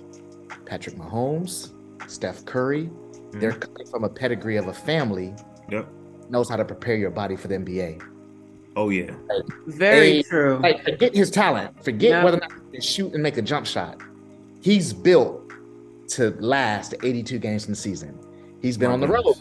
Patrick 0.65 0.95
Mahomes, 0.95 1.73
Steph 2.07 2.45
Curry, 2.45 2.85
mm-hmm. 2.85 3.39
they're 3.39 3.53
coming 3.53 3.87
from 3.87 4.03
a 4.03 4.09
pedigree 4.09 4.57
of 4.57 4.67
a 4.67 4.73
family 4.73 5.33
yep. 5.69 5.87
knows 6.29 6.49
how 6.49 6.55
to 6.55 6.65
prepare 6.65 6.95
your 6.95 7.09
body 7.09 7.35
for 7.35 7.47
the 7.47 7.55
NBA. 7.55 8.01
Oh 8.75 8.89
yeah, 8.89 9.13
like, 9.27 9.43
very 9.67 10.19
a, 10.19 10.23
true. 10.23 10.59
Like 10.61 10.83
forget 10.85 11.13
his 11.13 11.29
talent, 11.29 11.83
forget 11.83 12.23
whether 12.23 12.37
or 12.37 12.39
not 12.39 12.51
he 12.53 12.71
can 12.71 12.81
shoot 12.81 13.13
and 13.13 13.21
make 13.21 13.35
a 13.37 13.41
jump 13.41 13.65
shot. 13.65 13.99
He's 14.61 14.93
built 14.93 15.50
to 16.15 16.31
last 16.39 16.95
82 17.03 17.39
games 17.39 17.65
in 17.65 17.71
the 17.71 17.75
season. 17.75 18.19
He's 18.61 18.77
been 18.77 18.91
on 18.91 18.99
the 18.99 19.07
road. 19.07 19.35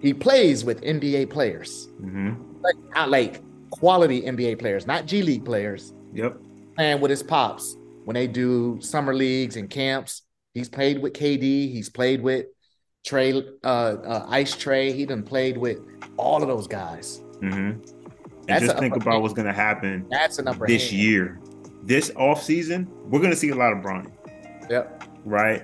He 0.00 0.12
plays 0.12 0.64
with 0.64 0.80
NBA 0.82 1.30
players, 1.30 1.88
mm-hmm. 2.00 2.34
like 2.60 2.74
not 2.94 3.10
like 3.10 3.40
quality 3.70 4.22
NBA 4.22 4.58
players, 4.58 4.86
not 4.86 5.06
G 5.06 5.22
League 5.22 5.44
players. 5.44 5.92
Yep, 6.12 6.36
and 6.78 7.00
with 7.00 7.10
his 7.10 7.22
pops 7.22 7.76
when 8.04 8.14
they 8.14 8.26
do 8.26 8.78
summer 8.80 9.14
leagues 9.14 9.56
and 9.56 9.68
camps. 9.70 10.22
He's 10.54 10.68
played 10.68 11.00
with 11.00 11.14
KD. 11.14 11.72
He's 11.72 11.88
played 11.88 12.22
with 12.22 12.46
Trey, 13.04 13.32
uh, 13.64 13.66
uh, 13.66 14.26
Ice 14.28 14.54
Trae. 14.54 14.94
He 14.94 15.06
done 15.06 15.22
played 15.22 15.56
with 15.56 15.78
all 16.16 16.42
of 16.42 16.48
those 16.48 16.66
guys. 16.66 17.22
Mm-hmm. 17.40 17.80
And 18.48 18.64
just 18.64 18.78
think 18.78 18.96
about 18.96 19.12
hand. 19.12 19.22
what's 19.22 19.34
going 19.34 19.46
to 19.46 19.52
happen. 19.52 20.06
That's 20.10 20.38
an 20.38 20.48
upper 20.48 20.66
this 20.66 20.90
hand. 20.90 21.02
year, 21.02 21.40
this 21.84 22.10
off 22.16 22.42
season. 22.42 22.90
We're 23.08 23.20
going 23.20 23.30
to 23.30 23.36
see 23.36 23.50
a 23.50 23.54
lot 23.54 23.72
of 23.72 23.78
Bronny. 23.78 24.10
Yep. 24.68 25.04
Right. 25.24 25.62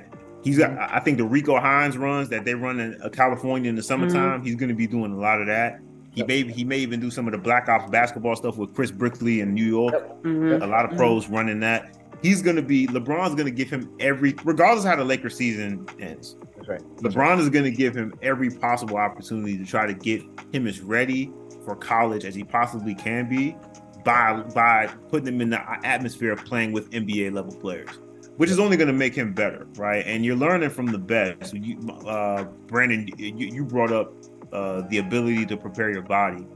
He's 0.48 0.56
got. 0.56 0.70
Mm-hmm. 0.70 0.96
I 0.96 1.00
think 1.00 1.18
the 1.18 1.24
Rico 1.24 1.60
Hines 1.60 1.98
runs 1.98 2.30
that 2.30 2.46
they 2.46 2.54
run 2.54 2.80
in 2.80 3.00
uh, 3.02 3.10
California 3.10 3.68
in 3.68 3.76
the 3.76 3.82
summertime. 3.82 4.38
Mm-hmm. 4.38 4.46
He's 4.46 4.54
going 4.54 4.70
to 4.70 4.74
be 4.74 4.86
doing 4.86 5.12
a 5.12 5.18
lot 5.18 5.42
of 5.42 5.46
that. 5.46 5.78
He 6.12 6.20
yep. 6.20 6.28
may 6.28 6.42
he 6.44 6.64
may 6.64 6.78
even 6.78 7.00
do 7.00 7.10
some 7.10 7.28
of 7.28 7.32
the 7.32 7.38
Black 7.38 7.68
Ops 7.68 7.90
basketball 7.90 8.34
stuff 8.34 8.56
with 8.56 8.74
Chris 8.74 8.90
Brickley 8.90 9.40
in 9.40 9.52
New 9.52 9.66
York. 9.66 9.92
Yep. 9.92 10.22
Mm-hmm. 10.22 10.62
A 10.62 10.66
lot 10.66 10.90
of 10.90 10.96
pros 10.96 11.26
mm-hmm. 11.26 11.34
running 11.34 11.60
that. 11.60 11.94
He's 12.22 12.40
going 12.40 12.56
to 12.56 12.62
be 12.62 12.86
LeBron's 12.86 13.34
going 13.34 13.44
to 13.44 13.50
give 13.50 13.68
him 13.68 13.94
every, 14.00 14.34
regardless 14.42 14.86
of 14.86 14.90
how 14.90 14.96
the 14.96 15.04
Lakers 15.04 15.36
season 15.36 15.86
ends. 16.00 16.34
That's 16.56 16.66
right. 16.66 16.82
That's 17.02 17.14
LeBron 17.14 17.16
right. 17.16 17.38
is 17.38 17.50
going 17.50 17.64
to 17.66 17.70
give 17.70 17.94
him 17.94 18.14
every 18.22 18.50
possible 18.50 18.96
opportunity 18.96 19.58
to 19.58 19.66
try 19.66 19.86
to 19.86 19.92
get 19.92 20.22
him 20.50 20.66
as 20.66 20.80
ready 20.80 21.30
for 21.64 21.76
college 21.76 22.24
as 22.24 22.34
he 22.34 22.42
possibly 22.42 22.94
can 22.94 23.28
be 23.28 23.54
by 24.02 24.40
by 24.54 24.86
putting 25.10 25.28
him 25.28 25.42
in 25.42 25.50
the 25.50 25.86
atmosphere 25.86 26.32
of 26.32 26.42
playing 26.46 26.72
with 26.72 26.90
NBA 26.90 27.34
level 27.34 27.54
players, 27.54 27.90
which 28.38 28.50
is 28.50 28.60
only 28.60 28.76
going 28.76 28.86
to 28.86 28.94
make 28.94 29.14
him 29.14 29.32
better, 29.32 29.66
right? 29.76 30.04
And 30.06 30.24
you're 30.24 30.36
learning 30.36 30.70
from 30.70 30.86
the 30.86 30.98
best. 30.98 31.52
You, 31.54 31.76
uh, 32.06 32.44
Brannan, 32.68 33.10
you, 33.18 33.32
you 33.34 33.64
brought 33.64 33.92
up 33.92 34.14
uh, 34.52 34.82
the 34.88 34.98
ability 34.98 35.44
to 35.46 35.56
prepare 35.56 35.90
your 35.90 36.02
body. 36.02 36.46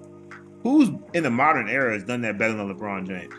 Who's 0.62 0.90
in 1.12 1.24
the 1.24 1.30
modern 1.30 1.68
era 1.68 1.92
has 1.92 2.04
done 2.04 2.20
that 2.22 2.38
better 2.38 2.54
than 2.54 2.72
LeBron 2.72 3.08
James? 3.08 3.34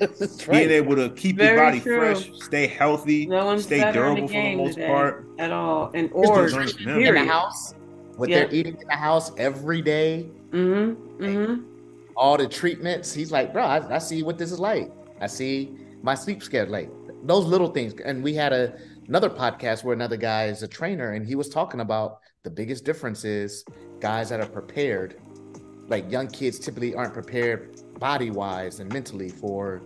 right. 0.48 0.50
Being 0.50 0.70
able 0.70 0.96
to 0.96 1.10
keep 1.10 1.36
Very 1.36 1.54
your 1.54 1.64
body 1.64 1.80
true. 1.80 1.98
fresh, 1.98 2.30
stay 2.40 2.66
healthy, 2.66 3.26
no 3.26 3.58
stay 3.58 3.92
durable 3.92 4.26
the 4.26 4.34
for 4.34 4.42
the 4.42 4.56
most 4.56 4.78
part 4.78 5.26
at 5.38 5.52
all, 5.52 5.90
and 5.92 6.10
or 6.12 6.48
in 6.48 7.14
the 7.14 7.24
house, 7.26 7.74
what 8.16 8.30
yeah. 8.30 8.40
they're 8.40 8.54
eating 8.54 8.74
in 8.80 8.88
the 8.88 8.96
house 8.96 9.32
every 9.36 9.82
day, 9.82 10.26
mm-hmm. 10.50 11.22
Mm-hmm. 11.22 11.62
all 12.16 12.38
the 12.38 12.48
treatments. 12.48 13.12
He's 13.12 13.30
like, 13.30 13.52
bro, 13.52 13.64
I, 13.64 13.96
I, 13.96 13.98
see 13.98 14.22
what 14.22 14.38
this 14.38 14.50
is 14.50 14.58
like. 14.58 14.90
I 15.20 15.26
see 15.26 15.76
my 16.02 16.14
sleep 16.14 16.42
schedule, 16.42 16.72
like 16.72 16.90
those 17.22 17.44
little 17.44 17.68
things. 17.68 17.94
And 18.04 18.22
we 18.22 18.34
had 18.34 18.52
a 18.52 18.76
another 19.08 19.30
podcast 19.30 19.84
where 19.84 19.94
another 19.94 20.16
guy 20.16 20.46
is 20.46 20.62
a 20.62 20.68
trainer, 20.68 21.12
and 21.12 21.26
he 21.26 21.34
was 21.34 21.48
talking 21.48 21.80
about 21.80 22.18
the 22.42 22.50
biggest 22.50 22.84
difference 22.84 23.24
is 23.24 23.64
guys 24.00 24.28
that 24.30 24.40
are 24.40 24.46
prepared. 24.46 25.20
Like 25.88 26.10
young 26.10 26.28
kids 26.28 26.58
typically 26.58 26.94
aren't 26.94 27.12
prepared 27.12 27.82
body 27.98 28.30
wise 28.30 28.80
and 28.80 28.92
mentally 28.92 29.28
for 29.28 29.82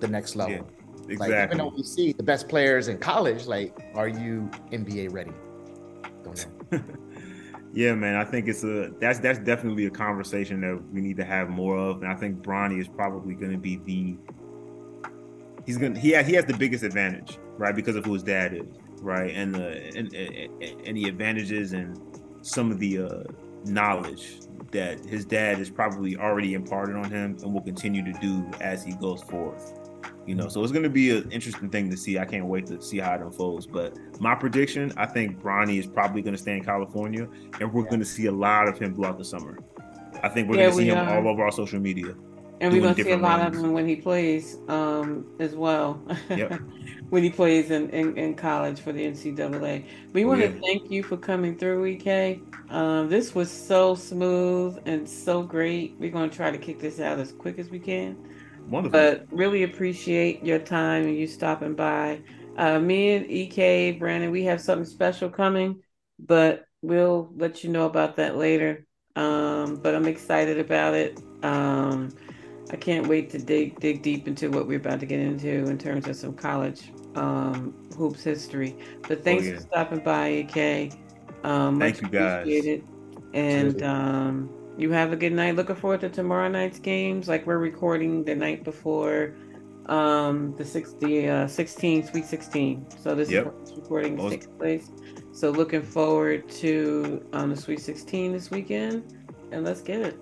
the 0.00 0.08
next 0.08 0.36
level. 0.36 0.54
Yeah, 0.54 1.12
exactly. 1.12 1.36
Like 1.36 1.44
even 1.46 1.58
though 1.58 1.72
we 1.76 1.82
see 1.82 2.12
the 2.12 2.22
best 2.22 2.48
players 2.48 2.88
in 2.88 2.98
college, 2.98 3.46
like, 3.46 3.78
are 3.94 4.08
you 4.08 4.50
NBA 4.72 5.12
ready? 5.12 5.32
Yeah, 7.74 7.96
man. 7.96 8.14
I 8.14 8.24
think 8.24 8.46
it's 8.46 8.62
a 8.62 8.92
that's 9.00 9.18
that's 9.18 9.40
definitely 9.40 9.86
a 9.86 9.90
conversation 9.90 10.60
that 10.60 10.80
we 10.92 11.00
need 11.00 11.16
to 11.16 11.24
have 11.24 11.48
more 11.50 11.76
of, 11.76 12.02
and 12.02 12.10
I 12.10 12.14
think 12.14 12.40
Bronny 12.40 12.80
is 12.80 12.86
probably 12.86 13.34
going 13.34 13.50
to 13.50 13.58
be 13.58 13.76
the 13.76 14.16
he's 15.66 15.78
gonna 15.78 15.98
he 15.98 16.10
has, 16.10 16.26
he 16.26 16.34
has 16.34 16.44
the 16.44 16.56
biggest 16.56 16.84
advantage, 16.84 17.38
right, 17.56 17.74
because 17.74 17.96
of 17.96 18.04
who 18.04 18.12
his 18.14 18.22
dad 18.22 18.54
is, 18.54 18.66
right, 19.00 19.34
and 19.34 19.54
the 19.54 19.96
and, 19.96 20.12
and, 20.14 20.96
the 20.96 21.08
advantages 21.08 21.72
and 21.72 22.00
some 22.42 22.70
of 22.70 22.78
the 22.78 22.98
uh, 22.98 23.22
knowledge 23.64 24.40
that 24.72 25.04
his 25.04 25.24
dad 25.24 25.60
is 25.60 25.70
probably 25.70 26.16
already 26.16 26.54
imparted 26.54 26.96
on 26.96 27.10
him 27.10 27.36
and 27.42 27.52
will 27.52 27.62
continue 27.62 28.04
to 28.04 28.12
do 28.20 28.44
as 28.60 28.84
he 28.84 28.92
goes 28.94 29.22
forth. 29.22 29.78
You 30.26 30.34
know, 30.34 30.48
so 30.48 30.62
it's 30.62 30.72
going 30.72 30.84
to 30.84 30.90
be 30.90 31.10
an 31.10 31.30
interesting 31.30 31.68
thing 31.68 31.90
to 31.90 31.96
see. 31.96 32.18
I 32.18 32.24
can't 32.24 32.46
wait 32.46 32.66
to 32.66 32.80
see 32.80 32.98
how 32.98 33.14
it 33.14 33.20
unfolds. 33.20 33.66
But 33.66 33.94
my 34.20 34.34
prediction, 34.34 34.92
I 34.96 35.06
think 35.06 35.40
Bronny 35.40 35.78
is 35.78 35.86
probably 35.86 36.22
going 36.22 36.34
to 36.34 36.40
stay 36.40 36.56
in 36.56 36.64
California, 36.64 37.28
and 37.60 37.72
we're 37.72 37.84
going 37.84 38.00
to 38.00 38.06
see 38.06 38.26
a 38.26 38.32
lot 38.32 38.66
of 38.66 38.78
him 38.78 38.94
throughout 38.94 39.18
the 39.18 39.24
summer. 39.24 39.58
I 40.22 40.28
think 40.28 40.48
we're 40.48 40.56
yeah, 40.56 40.70
going 40.70 40.72
to 40.72 40.82
see 40.82 40.88
him 40.88 40.98
are. 40.98 41.18
all 41.18 41.28
over 41.28 41.44
our 41.44 41.52
social 41.52 41.78
media. 41.78 42.14
And 42.60 42.72
we're 42.72 42.80
going 42.80 42.94
to 42.94 43.04
see 43.04 43.10
a 43.10 43.16
lot 43.16 43.40
runs. 43.40 43.56
of 43.56 43.64
him 43.64 43.72
when 43.72 43.86
he 43.86 43.96
plays 43.96 44.58
um, 44.68 45.26
as 45.38 45.54
well. 45.54 46.00
Yep. 46.30 46.60
when 47.10 47.22
he 47.22 47.30
plays 47.30 47.70
in, 47.70 47.90
in, 47.90 48.16
in, 48.16 48.34
college 48.34 48.80
for 48.80 48.92
the 48.92 49.04
NCAA. 49.04 49.84
We 50.12 50.24
oh, 50.24 50.28
want 50.28 50.40
yeah. 50.40 50.48
to 50.48 50.60
thank 50.60 50.90
you 50.90 51.02
for 51.02 51.16
coming 51.16 51.56
through, 51.56 51.84
EK. 51.84 52.40
Um, 52.70 53.08
this 53.08 53.34
was 53.34 53.50
so 53.50 53.94
smooth 53.94 54.80
and 54.86 55.08
so 55.08 55.42
great. 55.42 55.94
We're 55.98 56.10
going 56.10 56.30
to 56.30 56.36
try 56.36 56.50
to 56.50 56.58
kick 56.58 56.80
this 56.80 57.00
out 57.00 57.18
as 57.18 57.32
quick 57.32 57.58
as 57.58 57.68
we 57.68 57.78
can. 57.78 58.16
Wonderful. 58.68 58.98
But 58.98 59.26
really 59.30 59.62
appreciate 59.62 60.44
your 60.44 60.58
time 60.58 61.04
and 61.04 61.16
you 61.16 61.26
stopping 61.26 61.74
by. 61.74 62.20
Uh, 62.56 62.78
me 62.78 63.14
and 63.14 63.30
EK, 63.30 63.92
Brannan, 63.92 64.30
we 64.30 64.44
have 64.44 64.60
something 64.60 64.86
special 64.86 65.28
coming, 65.28 65.82
but 66.18 66.64
we'll 66.82 67.30
let 67.36 67.64
you 67.64 67.70
know 67.70 67.86
about 67.86 68.16
that 68.16 68.36
later. 68.36 68.86
Um, 69.16 69.76
but 69.76 69.94
I'm 69.94 70.06
excited 70.06 70.58
about 70.58 70.94
it. 70.94 71.20
Um, 71.42 72.10
I 72.74 72.76
can't 72.76 73.06
wait 73.06 73.30
to 73.30 73.38
dig 73.38 73.78
dig 73.78 74.02
deep 74.02 74.26
into 74.26 74.50
what 74.50 74.66
we're 74.66 74.78
about 74.78 74.98
to 74.98 75.06
get 75.06 75.20
into 75.20 75.48
in 75.48 75.78
terms 75.78 76.08
of 76.08 76.16
some 76.16 76.34
college 76.34 76.90
um, 77.14 77.72
hoops 77.96 78.24
history. 78.24 78.76
But 79.06 79.22
thanks 79.22 79.44
oh, 79.44 79.46
yeah. 79.46 79.54
for 79.54 79.60
stopping 79.60 80.00
by, 80.00 80.30
EK. 80.30 80.90
Um, 81.44 81.78
Thank 81.78 82.02
you 82.02 82.08
guys. 82.08 82.80
And 83.32 83.80
um, 83.84 84.50
you 84.76 84.90
have 84.90 85.12
a 85.12 85.16
good 85.16 85.32
night. 85.32 85.54
Looking 85.54 85.76
forward 85.76 86.00
to 86.00 86.08
tomorrow 86.08 86.48
night's 86.48 86.80
games. 86.80 87.28
Like 87.28 87.46
we're 87.46 87.58
recording 87.58 88.24
the 88.24 88.34
night 88.34 88.64
before 88.64 89.36
um, 89.86 90.56
the 90.56 90.64
six, 90.64 90.94
the 90.94 91.28
uh, 91.28 91.46
16, 91.46 92.08
Sweet 92.08 92.24
16. 92.24 92.86
So 93.00 93.14
this 93.14 93.30
yep. 93.30 93.54
is 93.62 93.72
recording 93.74 94.16
Most... 94.16 94.32
takes 94.32 94.46
place. 94.48 94.90
So 95.30 95.52
looking 95.52 95.82
forward 95.82 96.48
to 96.48 97.24
um, 97.32 97.50
the 97.50 97.56
Sweet 97.56 97.78
16 97.78 98.32
this 98.32 98.50
weekend, 98.50 99.16
and 99.52 99.64
let's 99.64 99.80
get 99.80 100.00
it. 100.00 100.18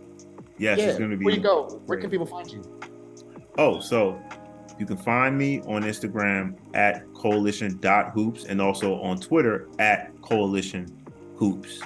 Yes, 0.62 0.78
yeah. 0.78 0.84
it's 0.90 0.98
going 0.98 1.10
to 1.10 1.16
be. 1.16 1.24
Where 1.24 1.34
you 1.34 1.40
go? 1.40 1.82
Where 1.86 1.98
can 1.98 2.08
people 2.08 2.24
find 2.24 2.48
you? 2.48 2.62
Oh, 3.58 3.80
so 3.80 4.22
you 4.78 4.86
can 4.86 4.96
find 4.96 5.36
me 5.36 5.60
on 5.62 5.82
Instagram 5.82 6.56
at 6.72 7.12
coalition.hoops 7.14 8.44
and 8.44 8.62
also 8.62 8.94
on 9.00 9.18
Twitter 9.18 9.66
at 9.80 10.12
coalition 10.22 10.86
hoops. 11.34 11.80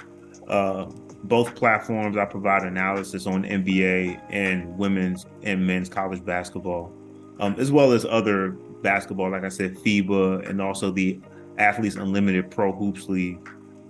Uh, 0.47 0.85
both 1.23 1.55
platforms 1.55 2.17
I 2.17 2.25
provide 2.25 2.63
analysis 2.63 3.25
on 3.25 3.43
NBA 3.45 4.21
and 4.29 4.77
women's 4.77 5.25
and 5.41 5.65
men's 5.65 5.89
college 5.89 6.23
basketball, 6.23 6.93
um, 7.39 7.55
as 7.57 7.71
well 7.71 7.93
as 7.93 8.05
other 8.05 8.51
basketball, 8.83 9.31
like 9.31 9.43
I 9.43 9.49
said, 9.49 9.75
FIBA 9.77 10.47
and 10.47 10.61
also 10.61 10.91
the 10.91 11.19
Athletes 11.57 11.95
Unlimited 11.95 12.51
Pro 12.51 12.71
Hoops 12.71 13.09
League 13.09 13.39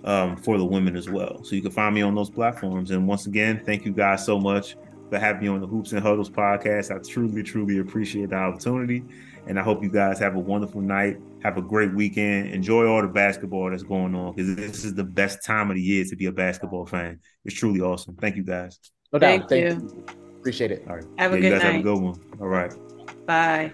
um, 0.04 0.36
for 0.36 0.58
the 0.58 0.64
women 0.64 0.96
as 0.96 1.08
well. 1.08 1.42
So 1.44 1.54
you 1.56 1.62
can 1.62 1.70
find 1.70 1.94
me 1.94 2.02
on 2.02 2.14
those 2.14 2.30
platforms. 2.30 2.90
And 2.90 3.06
once 3.06 3.26
again, 3.26 3.62
thank 3.64 3.84
you 3.84 3.92
guys 3.92 4.24
so 4.24 4.38
much 4.38 4.76
for 5.10 5.18
having 5.18 5.42
me 5.42 5.48
on 5.48 5.60
the 5.60 5.66
Hoops 5.66 5.92
and 5.92 6.02
Huddles 6.02 6.30
podcast. 6.30 6.94
I 6.94 6.98
truly, 7.02 7.42
truly 7.42 7.78
appreciate 7.78 8.30
the 8.30 8.36
opportunity. 8.36 9.04
And 9.46 9.58
I 9.58 9.62
hope 9.62 9.82
you 9.82 9.88
guys 9.88 10.18
have 10.18 10.36
a 10.36 10.38
wonderful 10.38 10.82
night. 10.82 11.16
Have 11.42 11.56
a 11.56 11.62
great 11.62 11.94
weekend. 11.94 12.50
Enjoy 12.50 12.86
all 12.86 13.00
the 13.00 13.08
basketball 13.08 13.70
that's 13.70 13.82
going 13.82 14.14
on 14.14 14.34
because 14.34 14.54
this 14.56 14.84
is 14.84 14.94
the 14.94 15.04
best 15.04 15.44
time 15.44 15.70
of 15.70 15.76
the 15.76 15.82
year 15.82 16.04
to 16.04 16.16
be 16.16 16.26
a 16.26 16.32
basketball 16.32 16.84
fan. 16.84 17.20
It's 17.44 17.54
truly 17.54 17.80
awesome. 17.80 18.16
Thank 18.16 18.36
you 18.36 18.42
guys. 18.42 18.78
No 19.12 19.18
doubt. 19.18 19.48
Thank, 19.48 19.70
Thank 19.70 19.82
you. 19.82 19.88
you. 19.96 20.04
Appreciate 20.40 20.70
it. 20.70 20.84
All 20.86 20.96
right. 20.96 21.04
Have 21.18 21.32
yeah, 21.32 21.38
a 21.38 21.40
good 21.40 21.44
you 21.44 21.50
guys 21.50 21.62
night. 21.62 21.72
have 21.72 21.80
a 21.80 21.84
good 21.84 22.00
one. 22.00 22.20
All 22.40 22.48
right. 22.48 22.74
Bye. 23.26 23.72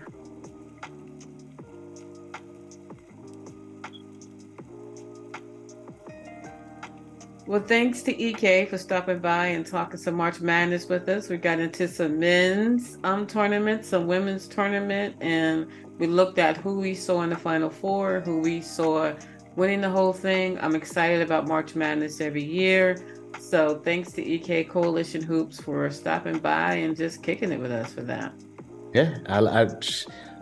Well, 7.46 7.60
thanks 7.60 8.00
to 8.04 8.18
EK 8.18 8.64
for 8.64 8.78
stopping 8.78 9.18
by 9.18 9.48
and 9.48 9.66
talking 9.66 9.98
some 9.98 10.14
March 10.14 10.40
Madness 10.40 10.88
with 10.88 11.06
us. 11.10 11.28
We 11.28 11.36
got 11.36 11.60
into 11.60 11.86
some 11.86 12.18
men's 12.18 12.96
um 13.04 13.26
tournament, 13.26 13.84
some 13.84 14.06
women's 14.06 14.48
tournament, 14.48 15.16
and 15.20 15.66
we 15.98 16.06
looked 16.06 16.38
at 16.38 16.56
who 16.56 16.80
we 16.80 16.94
saw 16.94 17.20
in 17.20 17.28
the 17.28 17.36
Final 17.36 17.68
Four, 17.68 18.20
who 18.20 18.40
we 18.40 18.62
saw 18.62 19.12
winning 19.56 19.82
the 19.82 19.90
whole 19.90 20.14
thing. 20.14 20.58
I'm 20.60 20.74
excited 20.74 21.20
about 21.20 21.46
March 21.46 21.74
Madness 21.74 22.18
every 22.22 22.42
year. 22.42 22.96
So 23.38 23.78
thanks 23.84 24.12
to 24.12 24.22
EK 24.24 24.64
Coalition 24.64 25.22
Hoops 25.22 25.60
for 25.60 25.90
stopping 25.90 26.38
by 26.38 26.76
and 26.76 26.96
just 26.96 27.22
kicking 27.22 27.52
it 27.52 27.60
with 27.60 27.72
us 27.72 27.92
for 27.92 28.00
that. 28.04 28.32
Yeah, 28.94 29.18
I, 29.26 29.40
I, 29.40 29.66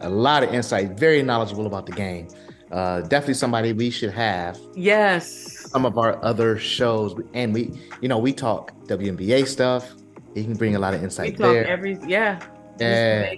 a 0.03 0.09
lot 0.09 0.45
of 0.45 0.55
insight, 0.55 0.93
very 0.93 1.23
knowledgeable 1.23 1.67
about 1.67 1.87
the 1.87 1.93
game. 1.93 2.29
Uh, 2.71 3.01
definitely 3.01 3.35
somebody 3.35 3.73
we 3.73 3.91
should 3.91 4.13
have. 4.13 4.57
Yes 4.77 5.52
some 5.73 5.87
of 5.87 5.97
our 5.97 6.23
other 6.23 6.59
shows, 6.59 7.19
and 7.33 7.55
we, 7.55 7.73
you 8.03 8.09
know, 8.09 8.19
we 8.19 8.33
talk 8.33 8.73
WNBA 8.87 9.47
stuff. 9.47 9.95
He 10.35 10.45
can 10.45 10.55
bring 10.55 10.77
a 10.77 10.79
lot 10.79 10.93
of 10.93 11.03
insight 11.03 11.39
there. 11.39 11.67
Every 11.67 11.99
yeah, 12.07 12.39
yeah, 12.79 13.33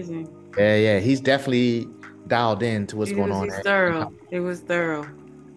yeah, 0.58 0.76
yeah. 0.76 0.98
He's 0.98 1.20
definitely 1.20 1.88
dialed 2.26 2.62
in 2.62 2.86
to 2.88 2.96
what's 2.96 3.10
he 3.10 3.16
going 3.16 3.30
was, 3.30 3.38
on. 3.38 3.44
He's 3.44 3.58
thorough. 3.60 4.12
It 4.30 4.40
was 4.40 4.60
thorough. 4.60 5.06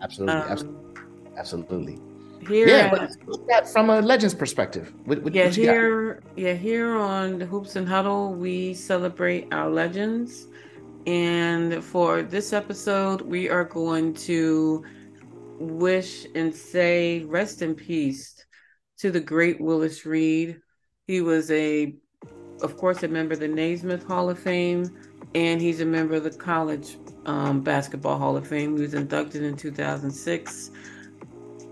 Absolutely, 0.01 0.35
um, 0.35 0.51
absolutely, 0.51 1.01
absolutely. 1.37 1.99
Here, 2.47 2.67
yeah, 2.67 2.89
but 2.89 3.67
from 3.67 3.89
a 3.89 3.99
Legends 3.99 4.35
perspective, 4.35 4.93
what, 5.05 5.21
what, 5.23 5.33
yeah, 5.33 5.45
what 5.45 5.55
here, 5.55 6.21
yeah, 6.35 6.53
here 6.53 6.95
on 6.95 7.39
the 7.39 7.45
Hoops 7.45 7.75
and 7.75 7.87
Huddle, 7.87 8.33
we 8.35 8.75
celebrate 8.75 9.51
our 9.51 9.69
legends, 9.69 10.47
and 11.07 11.83
for 11.83 12.21
this 12.21 12.53
episode, 12.53 13.21
we 13.21 13.49
are 13.49 13.65
going 13.65 14.13
to 14.13 14.85
wish 15.59 16.25
and 16.35 16.53
say 16.53 17.23
rest 17.23 17.61
in 17.61 17.75
peace 17.75 18.45
to 18.97 19.11
the 19.11 19.19
great 19.19 19.59
Willis 19.61 20.05
Reed. 20.05 20.59
He 21.05 21.21
was 21.21 21.49
a, 21.51 21.95
of 22.61 22.77
course, 22.77 23.03
a 23.03 23.07
member 23.07 23.33
of 23.33 23.39
the 23.39 23.47
Naismith 23.47 24.03
Hall 24.03 24.29
of 24.29 24.39
Fame, 24.39 24.89
and 25.35 25.61
he's 25.61 25.81
a 25.81 25.85
member 25.85 26.15
of 26.15 26.23
the 26.23 26.31
College 26.31 26.97
um, 27.25 27.61
Basketball 27.61 28.17
Hall 28.17 28.35
of 28.37 28.47
Fame. 28.47 28.75
He 28.75 28.81
was 28.81 28.93
inducted 28.93 29.43
in 29.43 29.55
2006. 29.55 30.71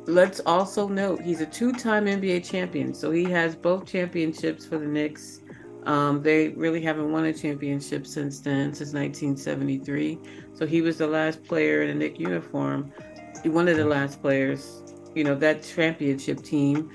Let's 0.07 0.39
also 0.41 0.87
note 0.87 1.21
he's 1.21 1.41
a 1.41 1.47
two-time 1.47 2.05
NBA 2.05 2.47
champion, 2.47 2.93
so 2.93 3.09
he 3.09 3.23
has 3.25 3.55
both 3.55 3.85
championships 3.85 4.65
for 4.65 4.77
the 4.77 4.85
Knicks. 4.85 5.41
Um, 5.85 6.21
they 6.21 6.49
really 6.49 6.81
haven't 6.81 7.11
won 7.11 7.25
a 7.25 7.33
championship 7.33 8.05
since 8.05 8.39
then, 8.39 8.73
since 8.73 8.93
1973. 8.93 10.19
So 10.53 10.65
he 10.65 10.81
was 10.81 10.97
the 10.97 11.07
last 11.07 11.43
player 11.43 11.81
in 11.81 11.89
a 11.89 11.95
Knick 11.95 12.19
uniform 12.19 12.91
one 13.47 13.67
of 13.67 13.77
the 13.77 13.85
last 13.85 14.21
players, 14.21 14.81
you 15.13 15.23
know, 15.23 15.35
that 15.35 15.63
championship 15.63 16.41
team 16.41 16.89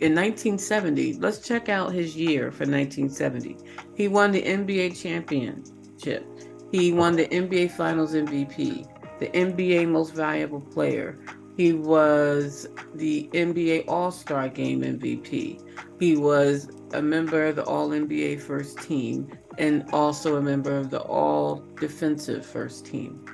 in 0.00 0.14
1970. 0.14 1.14
Let's 1.14 1.38
check 1.40 1.68
out 1.68 1.92
his 1.92 2.16
year 2.16 2.50
for 2.50 2.64
1970. 2.64 3.56
He 3.94 4.08
won 4.08 4.32
the 4.32 4.42
NBA 4.42 5.00
championship. 5.00 6.26
He 6.70 6.92
won 6.92 7.16
the 7.16 7.26
NBA 7.28 7.72
Finals 7.72 8.14
MVP, 8.14 8.86
the 9.18 9.28
NBA 9.28 9.88
Most 9.88 10.14
Valuable 10.14 10.60
Player. 10.60 11.18
He 11.56 11.72
was 11.72 12.68
the 12.94 13.28
NBA 13.32 13.84
All 13.88 14.12
Star 14.12 14.48
Game 14.48 14.82
MVP. 14.82 15.60
He 15.98 16.16
was 16.16 16.68
a 16.92 17.02
member 17.02 17.46
of 17.46 17.56
the 17.56 17.64
All 17.64 17.88
NBA 17.88 18.40
First 18.40 18.78
Team 18.78 19.36
and 19.58 19.84
also 19.92 20.36
a 20.36 20.40
member 20.40 20.76
of 20.76 20.90
the 20.90 21.00
All 21.00 21.64
Defensive 21.80 22.46
First 22.46 22.86
Team. 22.86 23.24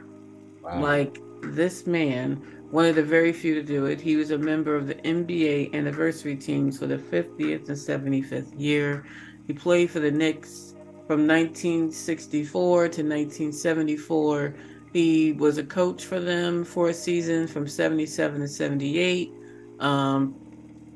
Wow. 0.63 0.81
Like 0.81 1.19
this 1.53 1.87
man 1.87 2.43
one 2.75 2.87
of 2.87 2.97
the 2.97 3.03
very 3.05 3.33
few 3.33 3.55
to 3.55 3.63
do 3.63 3.87
it. 3.87 4.01
He 4.01 4.17
was 4.17 4.33
a 4.33 4.39
member 4.39 4.75
of 4.75 4.89
the 4.89 4.97
NBA 4.97 5.75
anniversary 5.75 6.35
teams 6.35 6.77
for 6.77 6.89
the 6.89 6.99
50th 6.99 7.69
and 7.69 7.79
75th 7.79 8.53
year. 8.59 9.07
He 9.47 9.53
played 9.53 9.91
for 9.93 10.01
the 10.01 10.11
Knicks 10.11 10.75
from 11.07 11.25
1964 11.25 12.81
to 12.81 12.87
1974. 12.87 14.57
He 14.93 15.33
was 15.35 15.59
a 15.59 15.63
coach 15.63 16.05
for 16.05 16.19
them 16.19 16.65
for 16.65 16.89
a 16.89 16.95
season 16.95 17.47
from 17.47 17.69
77 17.69 18.41
to 18.41 18.49
78. 18.49 19.31
Um, 19.79 20.35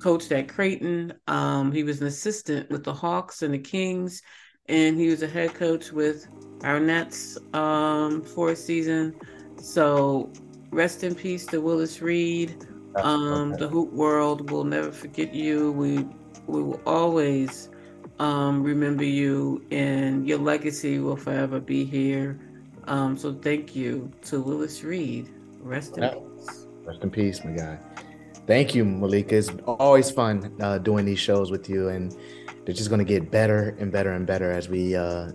coached 0.01 0.33
at 0.33 0.49
Creighton. 0.49 1.13
Um, 1.29 1.71
he 1.71 1.85
was 1.85 2.01
an 2.01 2.09
assistant 2.09 2.71
with 2.71 2.83
the 2.83 2.93
Hawks 2.93 3.43
and 3.43 3.55
the 3.55 3.59
Kings, 3.59 4.23
and 4.69 4.99
he 4.99 5.11
was 5.11 5.23
a 5.23 5.29
head 5.29 5.55
coach 5.55 5.93
with 5.93 6.27
our 6.65 6.81
Nets 6.81 7.39
um, 7.55 8.23
for 8.23 8.51
a 8.51 8.57
season. 8.57 9.15
So 9.61 10.31
rest 10.71 11.05
in 11.05 11.15
peace 11.15 11.47
to 11.47 11.61
Willis 11.61 12.01
Reed. 12.03 12.67
Um, 12.97 13.53
the 13.53 13.69
Hoop 13.69 13.93
World 13.93 14.51
will 14.51 14.65
never 14.65 14.91
forget 14.91 15.35
you. 15.35 15.73
We 15.73 16.07
we 16.47 16.63
will 16.63 16.81
always 16.87 17.69
um, 18.19 18.63
remember 18.63 19.05
you, 19.05 19.65
and 19.71 20.27
your 20.27 20.39
legacy 20.39 20.99
will 20.99 21.17
forever 21.17 21.61
be 21.61 21.85
here. 21.85 22.39
Um, 22.85 23.17
so 23.17 23.35
thank 23.35 23.77
you 23.77 24.11
to 24.23 24.41
Willis 24.41 24.83
Reed. 24.83 25.29
Rest 25.61 25.99
in 25.99 26.09
peace. 26.09 26.67
Rest 26.85 27.03
in 27.03 27.11
peace, 27.11 27.45
my 27.45 27.53
guy. 27.53 27.79
Thank 28.47 28.75
you, 28.75 28.85
Maliika. 28.85 29.33
It's 29.33 29.51
always 29.67 30.11
fun 30.11 30.55
uh, 30.61 30.79
doing 30.79 31.05
these 31.05 31.19
shows 31.19 31.51
with 31.51 31.69
you, 31.69 31.89
and 31.89 32.17
they're 32.65 32.75
just 32.75 32.89
going 32.89 32.99
to 32.99 33.05
get 33.05 33.31
better 33.31 33.77
and 33.79 33.93
better 33.93 34.13
and 34.13 34.27
better 34.27 34.51
as 34.51 34.71
we 34.71 34.97
uh, 34.97 35.33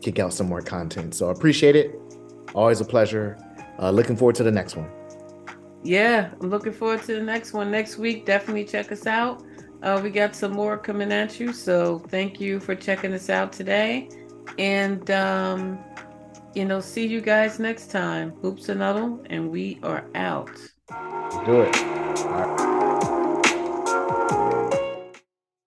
kick 0.00 0.18
out 0.18 0.32
some 0.32 0.46
more 0.48 0.62
content. 0.62 1.14
So 1.14 1.28
I 1.28 1.32
appreciate 1.32 1.76
it. 1.76 1.94
Always 2.54 2.80
a 2.80 2.84
pleasure. 2.86 3.36
Uh, 3.78 3.90
looking 3.90 4.16
forward 4.16 4.34
to 4.36 4.42
the 4.42 4.50
next 4.50 4.76
one. 4.76 4.90
Yeah, 5.84 6.30
I'm 6.40 6.50
looking 6.50 6.72
forward 6.72 7.02
to 7.02 7.14
the 7.14 7.22
next 7.22 7.52
one. 7.52 7.70
Next 7.70 7.98
week, 7.98 8.26
definitely 8.26 8.64
check 8.64 8.90
us 8.90 9.06
out. 9.06 9.42
Uh, 9.82 10.00
we 10.02 10.10
got 10.10 10.34
some 10.34 10.52
more 10.52 10.76
coming 10.76 11.12
at 11.12 11.38
you. 11.38 11.52
So 11.52 12.00
thank 12.08 12.40
you 12.40 12.58
for 12.58 12.74
checking 12.74 13.12
us 13.12 13.30
out 13.30 13.52
today. 13.52 14.08
And, 14.58 15.08
um, 15.10 15.78
you 16.54 16.64
know, 16.64 16.80
see 16.80 17.06
you 17.06 17.20
guys 17.20 17.60
next 17.60 17.90
time. 17.90 18.32
Hoops 18.42 18.68
and 18.68 18.80
Huddle, 18.80 19.22
and 19.30 19.50
we 19.50 19.78
are 19.84 20.04
out. 20.14 20.50
Do 21.44 21.62
it. 21.62 22.87